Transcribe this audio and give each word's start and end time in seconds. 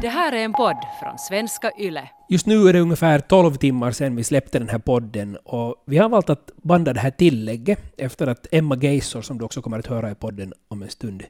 Det 0.00 0.08
här 0.08 0.32
är 0.32 0.44
en 0.44 0.52
podd 0.52 0.76
från 1.00 1.18
svenska 1.18 1.70
YLE. 1.78 2.08
Just 2.28 2.46
nu 2.46 2.68
är 2.68 2.72
det 2.72 2.80
ungefär 2.80 3.18
12 3.18 3.54
timmar 3.54 3.92
sedan 3.92 4.16
vi 4.16 4.24
släppte 4.24 4.58
den 4.58 4.68
här 4.68 4.78
podden 4.78 5.36
och 5.44 5.84
vi 5.86 5.98
har 5.98 6.08
valt 6.08 6.30
att 6.30 6.50
banda 6.62 6.92
det 6.92 7.00
här 7.00 7.10
tillägget 7.10 7.80
efter 7.98 8.26
att 8.26 8.46
Emma 8.52 8.76
Geisor, 8.76 9.22
som 9.22 9.38
du 9.38 9.44
också 9.44 9.62
kommer 9.62 9.78
att 9.78 9.86
höra 9.86 10.10
i 10.10 10.14
podden 10.14 10.52
om 10.68 10.82
en 10.82 10.88
stund, 10.88 11.22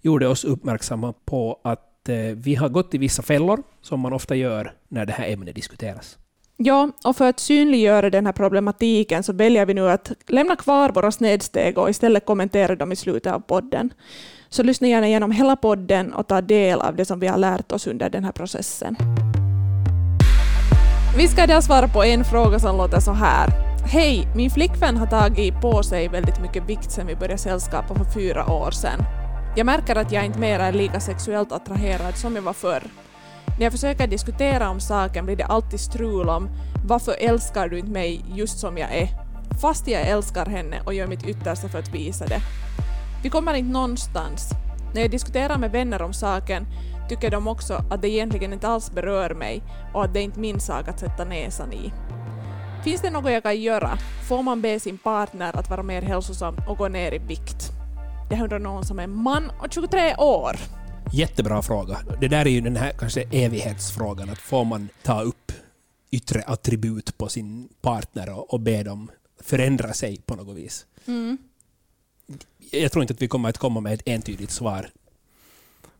gjorde 0.00 0.28
oss 0.28 0.44
uppmärksamma 0.44 1.14
på 1.24 1.60
att 1.64 2.08
eh, 2.08 2.16
vi 2.16 2.54
har 2.54 2.68
gått 2.68 2.94
i 2.94 2.98
vissa 2.98 3.22
fällor, 3.22 3.62
som 3.82 4.00
man 4.00 4.12
ofta 4.12 4.34
gör 4.34 4.72
när 4.88 5.06
det 5.06 5.12
här 5.12 5.28
ämnet 5.28 5.54
diskuteras. 5.54 6.18
Ja, 6.56 6.90
och 7.04 7.16
för 7.16 7.28
att 7.28 7.40
synliggöra 7.40 8.10
den 8.10 8.26
här 8.26 8.32
problematiken 8.32 9.22
så 9.22 9.32
väljer 9.32 9.66
vi 9.66 9.74
nu 9.74 9.90
att 9.90 10.12
lämna 10.28 10.56
kvar 10.56 10.90
våra 10.90 11.12
snedsteg 11.12 11.78
och 11.78 11.90
istället 11.90 12.26
kommentera 12.26 12.76
dem 12.76 12.92
i 12.92 12.96
slutet 12.96 13.32
av 13.32 13.40
podden. 13.40 13.90
Så 14.52 14.62
lyssna 14.62 14.88
gärna 14.88 15.06
igenom 15.06 15.30
hela 15.30 15.56
podden 15.56 16.12
och 16.12 16.26
ta 16.26 16.40
del 16.40 16.80
av 16.80 16.96
det 16.96 17.04
som 17.04 17.20
vi 17.20 17.26
har 17.26 17.38
lärt 17.38 17.72
oss 17.72 17.86
under 17.86 18.10
den 18.10 18.24
här 18.24 18.32
processen. 18.32 18.96
Vi 21.16 21.28
ska 21.28 21.44
idag 21.44 21.64
svara 21.64 21.88
på 21.88 22.04
en 22.04 22.24
fråga 22.24 22.58
som 22.58 22.76
låter 22.76 23.00
så 23.00 23.12
här. 23.12 23.48
Hej, 23.86 24.28
min 24.36 24.50
flickvän 24.50 24.96
har 24.96 25.06
tagit 25.06 25.60
på 25.60 25.82
sig 25.82 26.08
väldigt 26.08 26.40
mycket 26.42 26.68
vikt 26.68 26.90
sedan 26.90 27.06
vi 27.06 27.16
började 27.16 27.38
sällskapa 27.38 27.94
för 27.94 28.04
fyra 28.04 28.52
år 28.52 28.70
sedan. 28.70 29.00
Jag 29.56 29.66
märker 29.66 29.96
att 29.96 30.12
jag 30.12 30.24
inte 30.24 30.38
mer 30.38 30.58
är 30.60 30.72
lika 30.72 31.00
sexuellt 31.00 31.52
attraherad 31.52 32.16
som 32.16 32.36
jag 32.36 32.42
var 32.42 32.52
förr. 32.52 32.82
När 33.58 33.64
jag 33.64 33.72
försöker 33.72 34.06
diskutera 34.06 34.70
om 34.70 34.80
saken 34.80 35.24
blir 35.24 35.36
det 35.36 35.44
alltid 35.44 35.80
strul 35.80 36.28
om 36.28 36.48
varför 36.86 37.14
älskar 37.18 37.68
du 37.68 37.78
inte 37.78 37.90
mig 37.90 38.24
just 38.34 38.58
som 38.58 38.78
jag 38.78 38.96
är? 38.96 39.08
Fast 39.60 39.88
jag 39.88 40.02
älskar 40.02 40.46
henne 40.46 40.80
och 40.84 40.94
gör 40.94 41.06
mitt 41.06 41.28
yttersta 41.28 41.68
för 41.68 41.78
att 41.78 41.94
visa 41.94 42.26
det. 42.26 42.40
Vi 43.22 43.30
kommer 43.30 43.54
inte 43.54 43.72
någonstans. 43.72 44.50
När 44.94 45.00
jag 45.00 45.10
diskuterar 45.10 45.58
med 45.58 45.72
vänner 45.72 46.02
om 46.02 46.12
saken 46.12 46.66
tycker 47.08 47.30
de 47.30 47.48
också 47.48 47.84
att 47.90 48.02
det 48.02 48.08
egentligen 48.08 48.52
inte 48.52 48.68
alls 48.68 48.90
berör 48.90 49.34
mig 49.34 49.62
och 49.94 50.04
att 50.04 50.14
det 50.14 50.20
är 50.20 50.24
inte 50.24 50.40
min 50.40 50.60
sak 50.60 50.88
att 50.88 51.00
sätta 51.00 51.24
näsan 51.24 51.72
i. 51.72 51.92
Finns 52.84 53.00
det 53.00 53.10
något 53.10 53.32
jag 53.32 53.42
kan 53.42 53.60
göra? 53.60 53.98
Får 54.28 54.42
man 54.42 54.62
be 54.62 54.80
sin 54.80 54.98
partner 54.98 55.56
att 55.56 55.70
vara 55.70 55.82
mer 55.82 56.02
hälsosam 56.02 56.56
och 56.68 56.78
gå 56.78 56.88
ner 56.88 57.14
i 57.14 57.18
vikt? 57.18 57.70
Jag 58.30 58.40
undrar 58.40 58.58
någon 58.58 58.84
som 58.84 58.98
är 58.98 59.06
man 59.06 59.50
och 59.60 59.72
23 59.72 60.14
år. 60.16 60.56
Jättebra 61.12 61.62
fråga. 61.62 61.98
Det 62.20 62.28
där 62.28 62.46
är 62.46 62.50
ju 62.50 62.60
den 62.60 62.76
här 62.76 62.92
kanske 62.98 63.22
evighetsfrågan, 63.22 64.30
att 64.30 64.38
får 64.38 64.64
man 64.64 64.88
ta 65.02 65.22
upp 65.22 65.52
yttre 66.10 66.42
attribut 66.42 67.18
på 67.18 67.28
sin 67.28 67.68
partner 67.80 68.38
och, 68.38 68.54
och 68.54 68.60
be 68.60 68.82
dem 68.82 69.10
förändra 69.40 69.92
sig 69.92 70.20
på 70.26 70.36
något 70.36 70.56
vis? 70.56 70.86
Mm. 71.06 71.38
Jag 72.70 72.92
tror 72.92 73.02
inte 73.02 73.14
att 73.14 73.22
vi 73.22 73.28
kommer 73.28 73.48
att 73.48 73.58
komma 73.58 73.80
med 73.80 73.94
ett 73.94 74.02
entydigt 74.04 74.50
svar. 74.50 74.90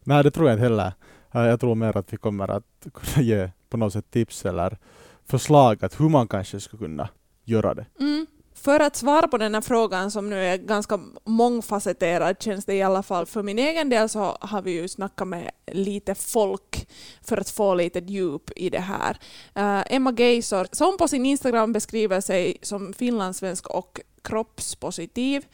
Nej, 0.05 0.23
det 0.23 0.31
tror 0.31 0.49
jag 0.49 0.55
inte 0.55 0.63
heller. 0.63 0.93
Jag 1.33 1.61
tror 1.61 1.75
mer 1.75 1.97
att 1.97 2.13
vi 2.13 2.17
kommer 2.17 2.51
att 2.51 2.87
kunna 2.95 3.27
ge 3.27 3.51
på 3.69 3.77
något 3.77 3.93
sätt 3.93 4.11
tips 4.11 4.45
eller 4.45 4.79
förslag 5.27 5.85
att 5.85 6.01
hur 6.01 6.09
man 6.09 6.29
kanske 6.29 6.61
skulle 6.61 6.79
kunna 6.79 7.09
göra 7.45 7.75
det. 7.75 7.87
Mm. 8.01 8.27
För 8.55 8.81
att 8.81 8.97
svara 8.97 9.29
på 9.29 9.39
den 9.39 9.55
här 9.55 9.61
frågan 9.61 10.11
som 10.11 10.31
nu 10.31 10.45
är 10.45 10.57
ganska 10.57 11.01
mångfacetterad 11.25 12.43
känns 12.43 12.65
det 12.65 12.75
i 12.75 12.83
alla 12.83 13.03
fall 13.03 13.27
för 13.27 13.43
min 13.43 13.59
egen 13.59 13.89
del 13.89 14.09
så 14.09 14.37
har 14.41 14.63
vi 14.63 14.71
ju 14.71 14.89
snackat 14.89 15.29
med 15.29 15.51
lite 15.67 16.15
folk 16.15 16.89
för 17.23 17.37
att 17.37 17.51
få 17.51 17.75
lite 17.75 17.99
djup 17.99 18.51
i 18.57 18.71
det 18.71 18.81
här. 18.81 19.19
Eh, 19.55 19.95
Emma 19.95 20.13
Geisor 20.13 20.67
som 20.73 20.97
på 20.97 21.09
sin 21.09 21.27
Instagram 21.27 21.73
beskriver 21.73 22.21
sig 22.21 22.59
som 22.63 22.93
finlandssvensk 22.93 23.67
och 23.67 24.01
kroppspositiv 24.23 25.45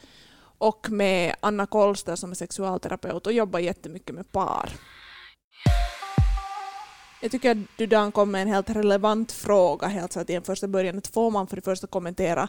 och 0.57 0.89
med 0.89 1.35
Anna 1.39 1.65
Kolster 1.65 2.15
som 2.15 2.31
är 2.31 2.35
sexualterapeut 2.35 3.27
och 3.27 3.33
jobbar 3.33 3.59
jättemycket 3.59 4.15
med 4.15 4.31
par. 4.31 4.69
Jag 7.21 7.31
tycker 7.31 7.51
att 7.51 7.57
du 7.77 7.85
Dan 7.85 8.11
kom 8.11 8.31
med 8.31 8.41
en 8.41 8.47
helt 8.47 8.69
relevant 8.69 9.31
fråga 9.31 9.87
helt 9.87 10.13
så 10.13 10.19
att 10.19 10.29
i 10.29 10.33
en 10.33 10.43
första 10.43 10.67
början 10.67 10.97
att 10.97 11.07
får 11.07 11.31
man 11.31 11.47
för 11.47 11.55
det 11.55 11.61
första 11.61 11.87
kommentera 11.87 12.47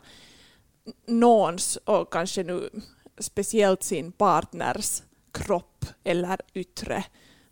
någons 1.07 1.77
och 1.77 2.13
kanske 2.13 2.43
nu 2.43 2.71
speciellt 3.19 3.83
sin 3.83 4.13
partners 4.13 5.03
kropp 5.33 5.85
eller 6.05 6.41
yttre 6.55 7.05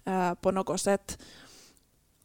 eh, 0.05 0.34
på 0.34 0.50
något 0.50 0.81
sätt. 0.81 1.19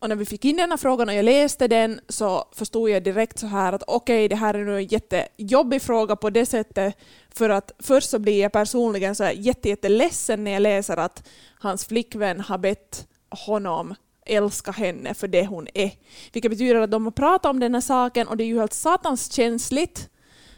Och 0.02 0.10
när 0.10 0.16
vi 0.16 0.26
fick 0.26 0.46
in 0.46 0.58
den 0.58 0.70
här 0.70 0.78
frågan 0.78 1.10
och 1.10 1.16
jag 1.16 1.26
läste 1.26 1.68
den 1.68 2.00
så 2.10 2.46
förstod 2.52 2.90
jag 2.90 3.04
direkt 3.04 3.40
så 3.40 3.48
här 3.48 3.74
att 3.74 3.84
okej, 3.88 4.28
det 4.28 4.36
här 4.36 4.54
är 4.54 4.66
nu 4.66 4.78
en 4.78 4.86
jättejobbig 4.86 5.82
fråga 5.82 6.16
på 6.16 6.30
det 6.30 6.46
sättet 6.46 6.98
för 7.30 7.50
att 7.50 7.72
först 7.80 8.10
så 8.10 8.20
blir 8.20 8.42
jag 8.42 8.52
personligen 8.52 9.16
så 9.16 9.24
här 9.24 9.32
jätte, 9.32 9.70
jätteledsen 9.70 10.44
när 10.44 10.52
jag 10.52 10.62
läser 10.62 10.98
att 10.98 11.28
hans 11.60 11.86
flickvän 11.86 12.40
har 12.40 12.58
bett 12.58 13.08
honom 13.30 13.96
älska 14.26 14.72
henne 14.72 15.14
för 15.14 15.28
det 15.28 15.46
hon 15.46 15.68
är. 15.74 15.92
Vilket 16.34 16.52
betyder 16.52 16.76
att 16.76 16.92
de 16.92 17.04
har 17.04 17.12
pratat 17.12 17.50
om 17.50 17.60
den 17.60 17.74
här 17.74 17.82
saken 17.82 18.28
och 18.28 18.38
det 18.38 18.44
är 18.44 18.48
ju 18.48 18.60
helt 18.60 18.74
satans 18.74 19.32
känsligt. 19.32 20.10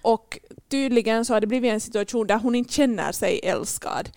Och 0.02 0.40
tydligen 0.70 1.26
så 1.26 1.34
har 1.34 1.42
det 1.42 1.48
blivit 1.48 1.72
en 1.72 1.82
situation 1.82 2.28
där 2.28 2.40
hon 2.40 2.56
inte 2.56 2.74
känner 2.74 3.12
sig 3.12 3.40
älskad. 3.44 4.10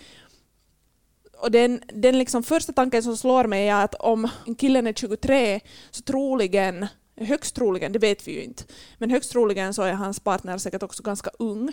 Och 1.38 1.50
den, 1.50 1.80
den 1.88 2.18
liksom 2.18 2.42
första 2.42 2.72
tanken 2.72 3.02
som 3.02 3.16
slår 3.16 3.44
mig 3.44 3.68
är 3.68 3.84
att 3.84 3.94
om 3.94 4.28
killen 4.58 4.86
är 4.86 4.92
23 4.92 5.60
så 5.90 6.02
troligen, 6.02 6.86
högst 7.16 7.54
troligen, 7.54 7.92
det 7.92 7.98
vet 7.98 8.28
vi 8.28 8.32
ju 8.32 8.42
inte, 8.42 8.64
men 8.98 9.10
högst 9.10 9.32
troligen 9.32 9.74
så 9.74 9.82
är 9.82 9.92
hans 9.92 10.20
partner 10.20 10.58
säkert 10.58 10.82
också 10.82 11.02
ganska 11.02 11.30
ung. 11.38 11.72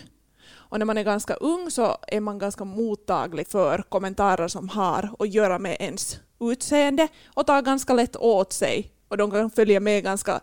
Och 0.52 0.78
när 0.78 0.86
man 0.86 0.98
är 0.98 1.04
ganska 1.04 1.34
ung 1.34 1.70
så 1.70 1.96
är 2.08 2.20
man 2.20 2.38
ganska 2.38 2.64
mottaglig 2.64 3.48
för 3.48 3.82
kommentarer 3.88 4.48
som 4.48 4.68
har 4.68 5.14
att 5.18 5.34
göra 5.34 5.58
med 5.58 5.76
ens 5.80 6.18
utseende 6.40 7.08
och 7.26 7.46
tar 7.46 7.62
ganska 7.62 7.94
lätt 7.94 8.16
åt 8.16 8.52
sig. 8.52 8.90
Och 9.08 9.16
de 9.16 9.30
kan 9.30 9.50
följa 9.50 9.80
med 9.80 10.04
ganska, 10.04 10.40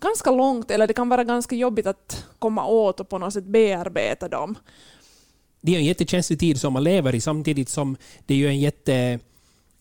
ganska 0.00 0.30
långt, 0.30 0.70
eller 0.70 0.86
det 0.86 0.94
kan 0.94 1.08
vara 1.08 1.24
ganska 1.24 1.56
jobbigt 1.56 1.86
att 1.86 2.26
komma 2.38 2.66
åt 2.66 3.00
och 3.00 3.08
på 3.08 3.18
något 3.18 3.34
sätt 3.34 3.44
bearbeta 3.44 4.28
dem. 4.28 4.58
Det 5.60 5.74
är 5.74 5.78
en 5.78 5.84
jättekänslig 5.84 6.40
tid 6.40 6.60
som 6.60 6.72
man 6.72 6.84
lever 6.84 7.14
i 7.14 7.20
samtidigt 7.20 7.68
som 7.68 7.96
det 8.26 8.34
är 8.34 8.38
ju 8.38 8.48
en 8.48 8.60
jätte 8.60 8.94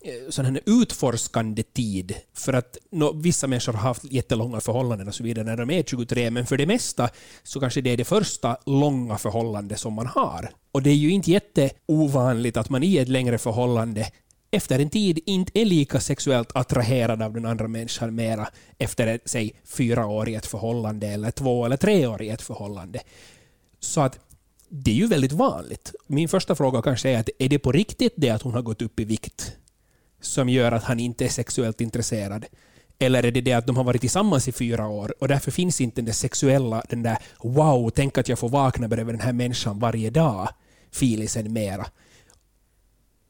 eh, 0.01 0.29
sån 0.29 0.45
här 0.45 0.59
utforskande 0.65 1.63
tid. 1.63 2.15
För 2.33 2.53
att 2.53 2.77
no, 2.91 3.13
vissa 3.21 3.47
människor 3.47 3.73
har 3.73 3.79
haft 3.79 4.03
jättelånga 4.11 4.61
förhållanden 4.61 5.07
och 5.07 5.15
så 5.15 5.23
vidare 5.23 5.45
när 5.45 5.57
de 5.57 5.69
är 5.69 5.83
23, 5.83 6.31
men 6.31 6.45
för 6.45 6.57
det 6.57 6.65
mesta 6.65 7.09
så 7.43 7.59
kanske 7.59 7.81
det 7.81 7.89
är 7.89 7.97
det 7.97 8.05
första 8.05 8.57
långa 8.65 9.17
förhållande 9.17 9.75
som 9.75 9.93
man 9.93 10.07
har. 10.07 10.51
Och 10.71 10.81
det 10.81 10.89
är 10.89 10.95
ju 10.95 11.09
inte 11.09 11.31
jätteovanligt 11.31 12.57
att 12.57 12.69
man 12.69 12.83
i 12.83 12.97
ett 12.97 13.09
längre 13.09 13.37
förhållande 13.37 14.11
efter 14.51 14.79
en 14.79 14.89
tid 14.89 15.19
inte 15.25 15.59
är 15.59 15.65
lika 15.65 15.99
sexuellt 15.99 16.55
attraherad 16.55 17.21
av 17.21 17.33
den 17.33 17.45
andra 17.45 17.67
människan 17.67 18.15
mera 18.15 18.47
efter 18.77 19.07
ett, 19.07 19.21
säg, 19.25 19.53
fyra 19.65 20.07
år 20.07 20.29
i 20.29 20.35
ett 20.35 20.45
förhållande 20.45 21.07
eller 21.07 21.31
två 21.31 21.65
eller 21.65 21.77
tre 21.77 22.07
år 22.07 22.21
i 22.21 22.29
ett 22.29 22.41
förhållande. 22.41 22.99
Så 23.79 24.01
att 24.01 24.19
det 24.69 24.91
är 24.91 24.95
ju 24.95 25.07
väldigt 25.07 25.31
vanligt. 25.31 25.93
Min 26.07 26.29
första 26.29 26.55
fråga 26.55 26.81
kanske 26.81 27.09
är 27.09 27.19
att 27.19 27.29
är 27.39 27.49
det 27.49 27.59
på 27.59 27.71
riktigt 27.71 28.13
det 28.15 28.29
att 28.29 28.41
hon 28.41 28.53
har 28.53 28.61
gått 28.61 28.81
upp 28.81 28.99
i 28.99 29.03
vikt 29.03 29.55
som 30.21 30.49
gör 30.49 30.71
att 30.71 30.83
han 30.83 30.99
inte 30.99 31.25
är 31.25 31.29
sexuellt 31.29 31.81
intresserad? 31.81 32.45
Eller 32.99 33.25
är 33.25 33.31
det 33.31 33.41
det 33.41 33.53
att 33.53 33.67
de 33.67 33.77
har 33.77 33.83
varit 33.83 34.01
tillsammans 34.01 34.47
i 34.47 34.51
fyra 34.51 34.87
år 34.87 35.13
och 35.19 35.27
därför 35.27 35.51
finns 35.51 35.81
inte 35.81 35.95
den 35.95 36.05
där 36.05 36.13
sexuella, 36.13 36.83
den 36.89 37.03
där 37.03 37.17
wow, 37.43 37.89
tänk 37.89 38.17
att 38.17 38.29
jag 38.29 38.39
får 38.39 38.49
vakna 38.49 38.87
bredvid 38.87 39.15
den 39.15 39.21
här 39.21 39.33
människan 39.33 39.79
varje 39.79 40.09
dag, 40.09 40.49
filisen 40.91 41.53
mera. 41.53 41.85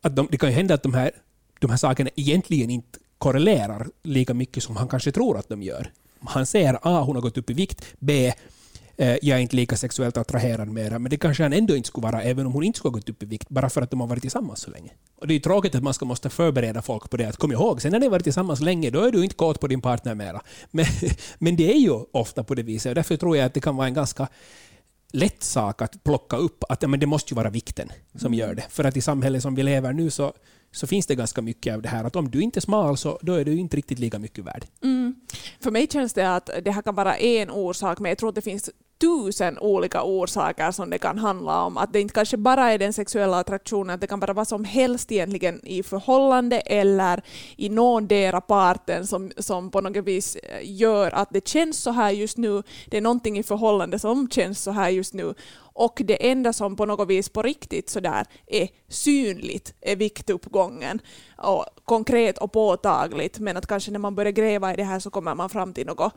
Att 0.01 0.16
de, 0.16 0.27
det 0.31 0.38
kan 0.38 0.50
ju 0.50 0.56
hända 0.56 0.73
att 0.73 0.83
de 0.83 0.94
här, 0.94 1.11
de 1.59 1.69
här 1.69 1.77
sakerna 1.77 2.09
egentligen 2.16 2.69
inte 2.69 3.00
korrelerar 3.17 3.88
lika 4.03 4.33
mycket 4.33 4.63
som 4.63 4.75
han 4.75 4.88
kanske 4.88 5.11
tror 5.11 5.38
att 5.38 5.50
de 5.50 5.63
gör. 5.63 5.91
Han 6.21 6.45
säger 6.45 6.79
A, 6.81 7.03
hon 7.06 7.16
har 7.16 7.21
gått 7.21 7.38
upp 7.38 7.50
i 7.50 7.53
vikt, 7.53 7.85
B, 8.00 8.33
Eh, 9.00 9.18
jag 9.22 9.38
är 9.38 9.42
inte 9.42 9.56
lika 9.56 9.78
sexuellt 9.78 10.18
attraherad 10.18 10.68
mera, 10.68 11.00
men 11.00 11.10
det 11.10 11.18
kanske 11.18 11.44
han 11.44 11.54
ändå 11.54 11.76
inte 11.76 11.88
skulle 11.88 12.04
vara 12.04 12.24
även 12.24 12.46
om 12.46 12.54
hon 12.54 12.64
inte 12.64 12.78
skulle 12.78 12.90
ha 12.90 12.94
gått 12.94 13.10
upp 13.10 13.24
i 13.24 13.26
vikt, 13.26 13.50
bara 13.50 13.70
för 13.70 13.82
att 13.82 13.92
de 13.92 14.00
har 14.00 14.08
varit 14.08 14.22
tillsammans 14.22 14.60
så 14.60 14.72
länge. 14.72 14.92
Och 15.16 15.28
det 15.28 15.34
är 15.34 15.36
ju 15.36 15.42
tråkigt 15.42 15.76
att 15.76 15.84
man 15.84 15.94
ska 15.94 16.06
måste 16.06 16.30
förbereda 16.30 16.82
folk 16.82 17.10
på 17.10 17.18
det, 17.18 17.26
att 17.26 17.38
kom 17.38 17.52
ihåg, 17.52 17.82
sen 17.82 17.92
när 17.92 18.00
ni 18.00 18.06
har 18.06 18.12
varit 18.12 18.24
tillsammans 18.24 18.62
länge, 18.62 18.90
då 18.90 19.02
är 19.02 19.12
du 19.12 19.24
inte 19.24 19.36
kåt 19.36 19.60
på 19.60 19.68
din 19.68 19.81
partner 19.81 20.16
mera. 20.16 20.42
Men, 20.72 20.86
men 21.38 21.56
det 21.56 21.72
är 21.72 21.80
ju 21.80 21.92
ofta 22.12 22.44
på 22.44 22.56
det 22.56 22.63
viset, 22.63 22.90
och 22.90 22.96
därför 22.96 23.18
tror 23.18 23.38
jag 23.38 23.46
att 23.46 23.54
det 23.54 23.62
kan 23.62 23.75
vara 23.75 23.88
en 23.88 23.94
ganska 23.94 24.28
lätt 25.12 25.44
sak 25.44 25.81
att 25.81 26.04
plocka 26.04 26.38
upp 26.38 26.63
att 26.69 26.81
ja, 26.81 26.88
men 26.88 27.00
det 27.00 27.06
måste 27.06 27.34
ju 27.34 27.36
vara 27.36 27.50
vikten 27.50 27.92
som 28.16 28.34
gör 28.34 28.56
det. 28.56 28.66
För 28.69 28.84
att 28.84 28.98
i 28.98 29.02
samhället 29.02 29.42
som 29.42 29.56
vi 29.56 29.63
lever 29.63 29.94
nu 29.94 30.10
så, 30.10 30.34
så 30.72 30.88
finns 30.88 31.07
det 31.07 31.16
ganska 31.16 31.42
mycket 31.42 31.74
av 31.74 31.81
det 31.81 31.90
här 31.90 32.04
att 32.04 32.16
om 32.16 32.31
du 32.31 32.42
inte 32.42 32.60
är 32.60 32.62
smal 32.62 32.98
så 32.98 33.19
då 33.22 33.34
är 33.34 33.45
du 33.45 33.57
inte 33.57 33.78
riktigt 33.78 34.00
lika 34.00 34.19
mycket 34.19 34.45
värd. 34.45 34.66
Mm. 34.84 35.16
För 35.60 35.72
mig 35.72 35.88
känns 35.88 36.13
det 36.13 36.36
att 36.36 36.50
det 36.63 36.72
här 36.72 36.81
kan 36.81 36.95
vara 36.95 37.18
en 37.18 37.50
orsak, 37.50 38.00
men 38.00 38.10
jag 38.10 38.18
tror 38.18 38.30
att 38.30 38.36
det 38.36 38.42
finns 38.42 38.69
tusen 39.00 39.60
olika 39.60 40.04
orsaker 40.04 40.72
som 40.72 40.90
det 40.90 40.98
kan 40.98 41.18
handla 41.18 41.63
om. 41.63 41.78
Att 41.78 41.94
det 41.94 42.01
inte 42.01 42.13
kanske 42.13 42.38
bara 42.38 42.72
är 42.72 42.78
den 42.78 42.94
sexuella 42.94 43.40
attraktionen, 43.40 43.90
att 43.90 44.01
det 44.01 44.07
kan 44.07 44.19
vara 44.19 44.34
vad 44.34 44.48
som 44.48 44.66
helst 44.66 45.12
egentligen 45.12 45.66
i 45.66 45.84
förhållande 45.84 46.60
eller 46.60 47.22
i 47.56 47.69
någondera 47.69 48.42
parten 48.42 49.07
som, 49.07 49.31
som 49.38 49.72
på 49.72 49.81
något 49.81 50.06
vis 50.06 50.36
eh, 50.36 50.60
gör 50.63 51.12
att 51.12 51.30
det 51.31 51.48
känns 51.48 51.81
så 51.81 51.92
här 51.92 52.12
just 52.12 52.38
nu. 52.38 52.63
Det 52.88 52.98
är 52.98 53.01
någonting 53.01 53.40
i 53.40 53.44
förhållande 53.44 54.00
som 54.00 54.30
känns 54.30 54.63
så 54.63 54.72
här 54.72 54.90
just 54.90 55.13
nu 55.13 55.34
och 55.80 56.02
det 56.06 56.30
enda 56.30 56.54
som 56.54 56.76
på 56.76 56.86
något 56.86 57.10
vis 57.10 57.30
på 57.30 57.42
riktigt 57.42 57.90
sådär 57.90 58.26
är 58.48 58.68
synligt 58.88 59.74
är 59.81 59.96
viktuppgången 59.96 61.02
och 61.38 61.66
konkret 61.86 62.38
och 62.38 62.52
påtagligt 62.52 63.40
men 63.40 63.58
att 63.58 63.68
kanske 63.68 63.92
när 63.92 64.00
man 64.00 64.16
börjar 64.16 64.31
gräva 64.31 64.74
i 64.74 64.76
det 64.76 64.84
här 64.84 65.00
så 65.00 65.10
kommer 65.10 65.36
man 65.36 65.50
fram 65.50 65.74
till 65.74 65.88
något 65.88 66.14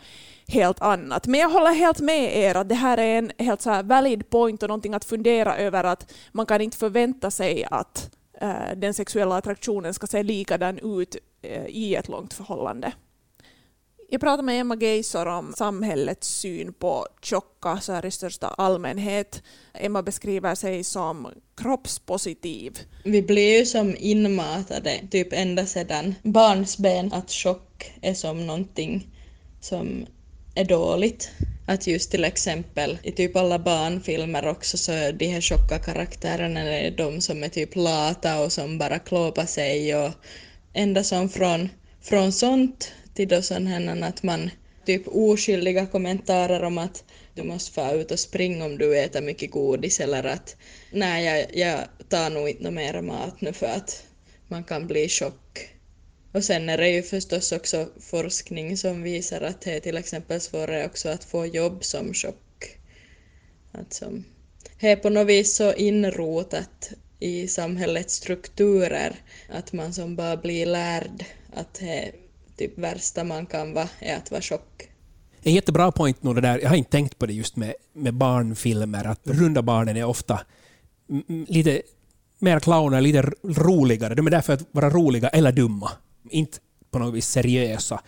helt 0.46 0.80
annat. 0.82 1.26
Men 1.26 1.40
jag 1.40 1.48
håller 1.50 1.74
helt 1.74 2.00
med 2.00 2.36
er 2.36 2.54
att 2.54 2.68
det 2.68 2.74
här 2.74 2.98
är 2.98 3.18
en 3.18 3.32
helt 3.38 3.60
så 3.60 3.70
här 3.70 3.82
valid 3.82 4.30
point 4.30 4.62
och 4.62 4.68
någonting 4.68 4.94
att 4.94 5.04
fundera 5.04 5.56
över 5.56 5.84
att 5.84 6.12
man 6.32 6.46
kan 6.46 6.60
inte 6.60 6.76
förvänta 6.76 7.30
sig 7.30 7.64
att 7.70 8.10
eh, 8.40 8.76
den 8.76 8.94
sexuella 8.94 9.36
attraktionen 9.36 9.94
ska 9.94 10.06
se 10.06 10.22
likadan 10.22 10.78
ut 10.78 11.16
eh, 11.42 11.66
i 11.66 11.94
ett 11.94 12.08
långt 12.08 12.34
förhållande. 12.34 12.92
Jag 14.12 14.20
pratade 14.20 14.42
med 14.42 14.60
Emma 14.60 14.76
Geisor 14.76 15.26
om 15.28 15.52
samhällets 15.56 16.28
syn 16.28 16.72
på 16.72 17.06
tjocka 17.22 17.80
så 17.80 17.92
här 17.92 18.06
i 18.06 18.10
största 18.10 18.46
allmänhet. 18.46 19.42
Emma 19.74 20.02
beskriver 20.02 20.54
sig 20.54 20.84
som 20.84 21.28
kroppspositiv. 21.56 22.78
Vi 23.04 23.22
blir 23.22 23.58
ju 23.58 23.66
som 23.66 23.96
inmatade, 23.98 25.00
typ 25.10 25.32
ända 25.32 25.66
sedan 25.66 26.14
barnsben, 26.22 27.12
att 27.12 27.30
tjock 27.30 27.92
är 28.02 28.14
som 28.14 28.46
någonting 28.46 29.06
som 29.60 30.06
är 30.54 30.64
dåligt. 30.64 31.30
Att 31.66 31.86
just 31.86 32.10
till 32.10 32.24
exempel 32.24 32.98
i 33.02 33.12
typ 33.12 33.36
alla 33.36 33.58
barnfilmer 33.58 34.48
också 34.48 34.78
så 34.78 34.92
är 34.92 35.12
de 35.12 35.26
här 35.26 35.40
tjocka 35.40 35.78
karaktärerna 35.78 36.60
är 36.60 36.90
de 36.90 37.20
som 37.20 37.44
är 37.44 37.48
typ 37.48 37.76
lata 37.76 38.40
och 38.40 38.52
som 38.52 38.78
bara 38.78 38.98
klåpar 38.98 39.46
sig 39.46 39.96
och 39.96 40.10
ända 40.72 41.04
som 41.04 41.28
från, 41.28 41.68
från 42.00 42.32
sånt 42.32 42.92
till 43.14 43.28
då 43.28 43.42
sån 43.42 43.66
här 43.66 44.02
att 44.02 44.22
man 44.22 44.50
typ 44.86 45.02
oskyldiga 45.06 45.86
kommentarer 45.86 46.62
om 46.62 46.78
att 46.78 47.04
du 47.34 47.42
måste 47.42 47.72
få 47.72 47.94
ut 47.94 48.10
och 48.10 48.18
springa 48.18 48.64
om 48.64 48.78
du 48.78 48.98
äter 48.98 49.20
mycket 49.20 49.50
godis 49.50 50.00
eller 50.00 50.24
att 50.24 50.56
nej, 50.92 51.24
jag, 51.24 51.46
jag 51.56 51.78
tar 52.08 52.30
nog 52.30 52.48
inte 52.48 52.70
mer 52.70 53.00
mat 53.00 53.40
nu 53.40 53.52
för 53.52 53.66
att 53.66 54.06
man 54.48 54.64
kan 54.64 54.86
bli 54.86 55.08
tjock. 55.08 55.68
Och 56.32 56.44
sen 56.44 56.68
är 56.68 56.78
det 56.78 56.90
ju 56.90 57.02
förstås 57.02 57.52
också 57.52 57.88
forskning 58.00 58.76
som 58.76 59.02
visar 59.02 59.40
att 59.40 59.60
det 59.60 59.76
är 59.76 59.80
till 59.80 59.96
exempel 59.96 60.40
svårare 60.40 60.86
också 60.86 61.08
att 61.08 61.24
få 61.24 61.46
jobb 61.46 61.84
som 61.84 62.14
tjock. 62.14 62.78
Att 63.72 63.92
som, 63.92 64.24
det 64.80 64.90
är 64.90 64.96
på 64.96 65.10
något 65.10 65.26
vis 65.26 65.56
så 65.56 65.74
inrotat 65.74 66.92
i 67.18 67.48
samhällets 67.48 68.14
strukturer 68.14 69.16
att 69.48 69.72
man 69.72 69.92
som 69.92 70.16
bara 70.16 70.36
blir 70.36 70.66
lärd 70.66 71.24
att 71.54 71.74
det 71.74 72.12
typ 72.62 72.78
värsta 72.78 73.24
man 73.24 73.46
kan 73.46 73.74
vara 73.74 73.88
är 74.00 74.16
att 74.16 74.30
vara 74.30 74.40
tjock. 74.40 74.88
En 75.42 75.54
jättebra 75.54 75.92
point 75.92 76.22
nog 76.22 76.34
det 76.34 76.40
där, 76.40 76.58
jag 76.58 76.68
har 76.68 76.76
inte 76.76 76.90
tänkt 76.90 77.18
på 77.18 77.26
det 77.26 77.32
just 77.32 77.56
med, 77.56 77.74
med 77.92 78.14
barnfilmer, 78.14 79.04
att 79.04 79.20
runda 79.24 79.62
barnen 79.62 79.96
är 79.96 80.04
ofta 80.04 80.40
lite 81.48 81.82
mer 82.38 82.60
clowner, 82.60 83.00
lite 83.00 83.22
roligare. 83.44 84.14
De 84.14 84.26
är 84.26 84.30
där 84.30 84.40
för 84.40 84.52
att 84.52 84.66
vara 84.70 84.90
roliga 84.90 85.28
eller 85.28 85.52
dumma. 85.52 85.90
Inte 86.30 86.58
på 86.90 86.98
något 86.98 87.14
vis 87.14 87.28
seriösa. 87.28 88.00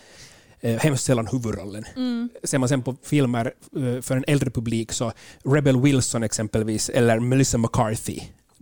Eh, 0.60 0.78
hemskt 0.78 1.04
sällan 1.04 1.26
huvudrollen. 1.26 1.84
Mm. 1.96 2.28
Ser 2.44 2.58
man 2.58 2.68
sen 2.68 2.82
på 2.82 2.96
filmer 3.02 3.52
eh, 3.76 4.00
för 4.00 4.16
en 4.16 4.24
äldre 4.26 4.50
publik 4.50 4.92
så 4.92 5.12
Rebel 5.44 5.80
Wilson 5.80 6.22
exempelvis, 6.22 6.88
eller 6.88 7.20
Melissa 7.20 7.58
McCarthy, 7.58 8.20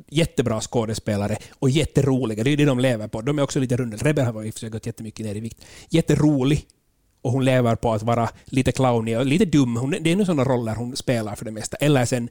jättebra 0.09 0.61
skådespelare 0.61 1.37
och 1.59 1.71
jätteroliga. 1.71 2.45
Det 2.45 2.51
är 2.51 2.57
det 2.57 2.65
de 2.65 2.81
lever 2.81 3.09
på. 3.09 3.21
De 3.21 3.39
är 3.39 3.43
också 3.43 3.61
lite 3.61 3.77
runda. 3.77 3.97
Rebel 3.97 4.25
har 4.25 4.65
i 4.65 4.69
gått 4.69 4.87
jättemycket 4.87 5.27
ner 5.27 5.35
i 5.35 5.41
vikt. 5.41 5.65
Jätterolig 5.89 6.67
och 7.23 7.33
hon 7.33 7.45
lever 7.45 7.77
på 7.77 7.93
att 7.93 8.03
vara 8.03 8.29
lite 8.45 8.73
clownig 8.73 9.19
och 9.19 9.27
lite 9.27 9.45
dum. 9.45 9.77
Hon, 9.77 9.91
det 10.01 10.13
är 10.13 10.17
nog 10.17 10.27
sådana 10.27 10.45
roller 10.45 10.75
hon 10.75 10.97
spelar 10.97 11.35
för 11.35 11.45
det 11.45 11.51
mesta. 11.51 11.77
Eller 11.77 12.05
sen 12.05 12.29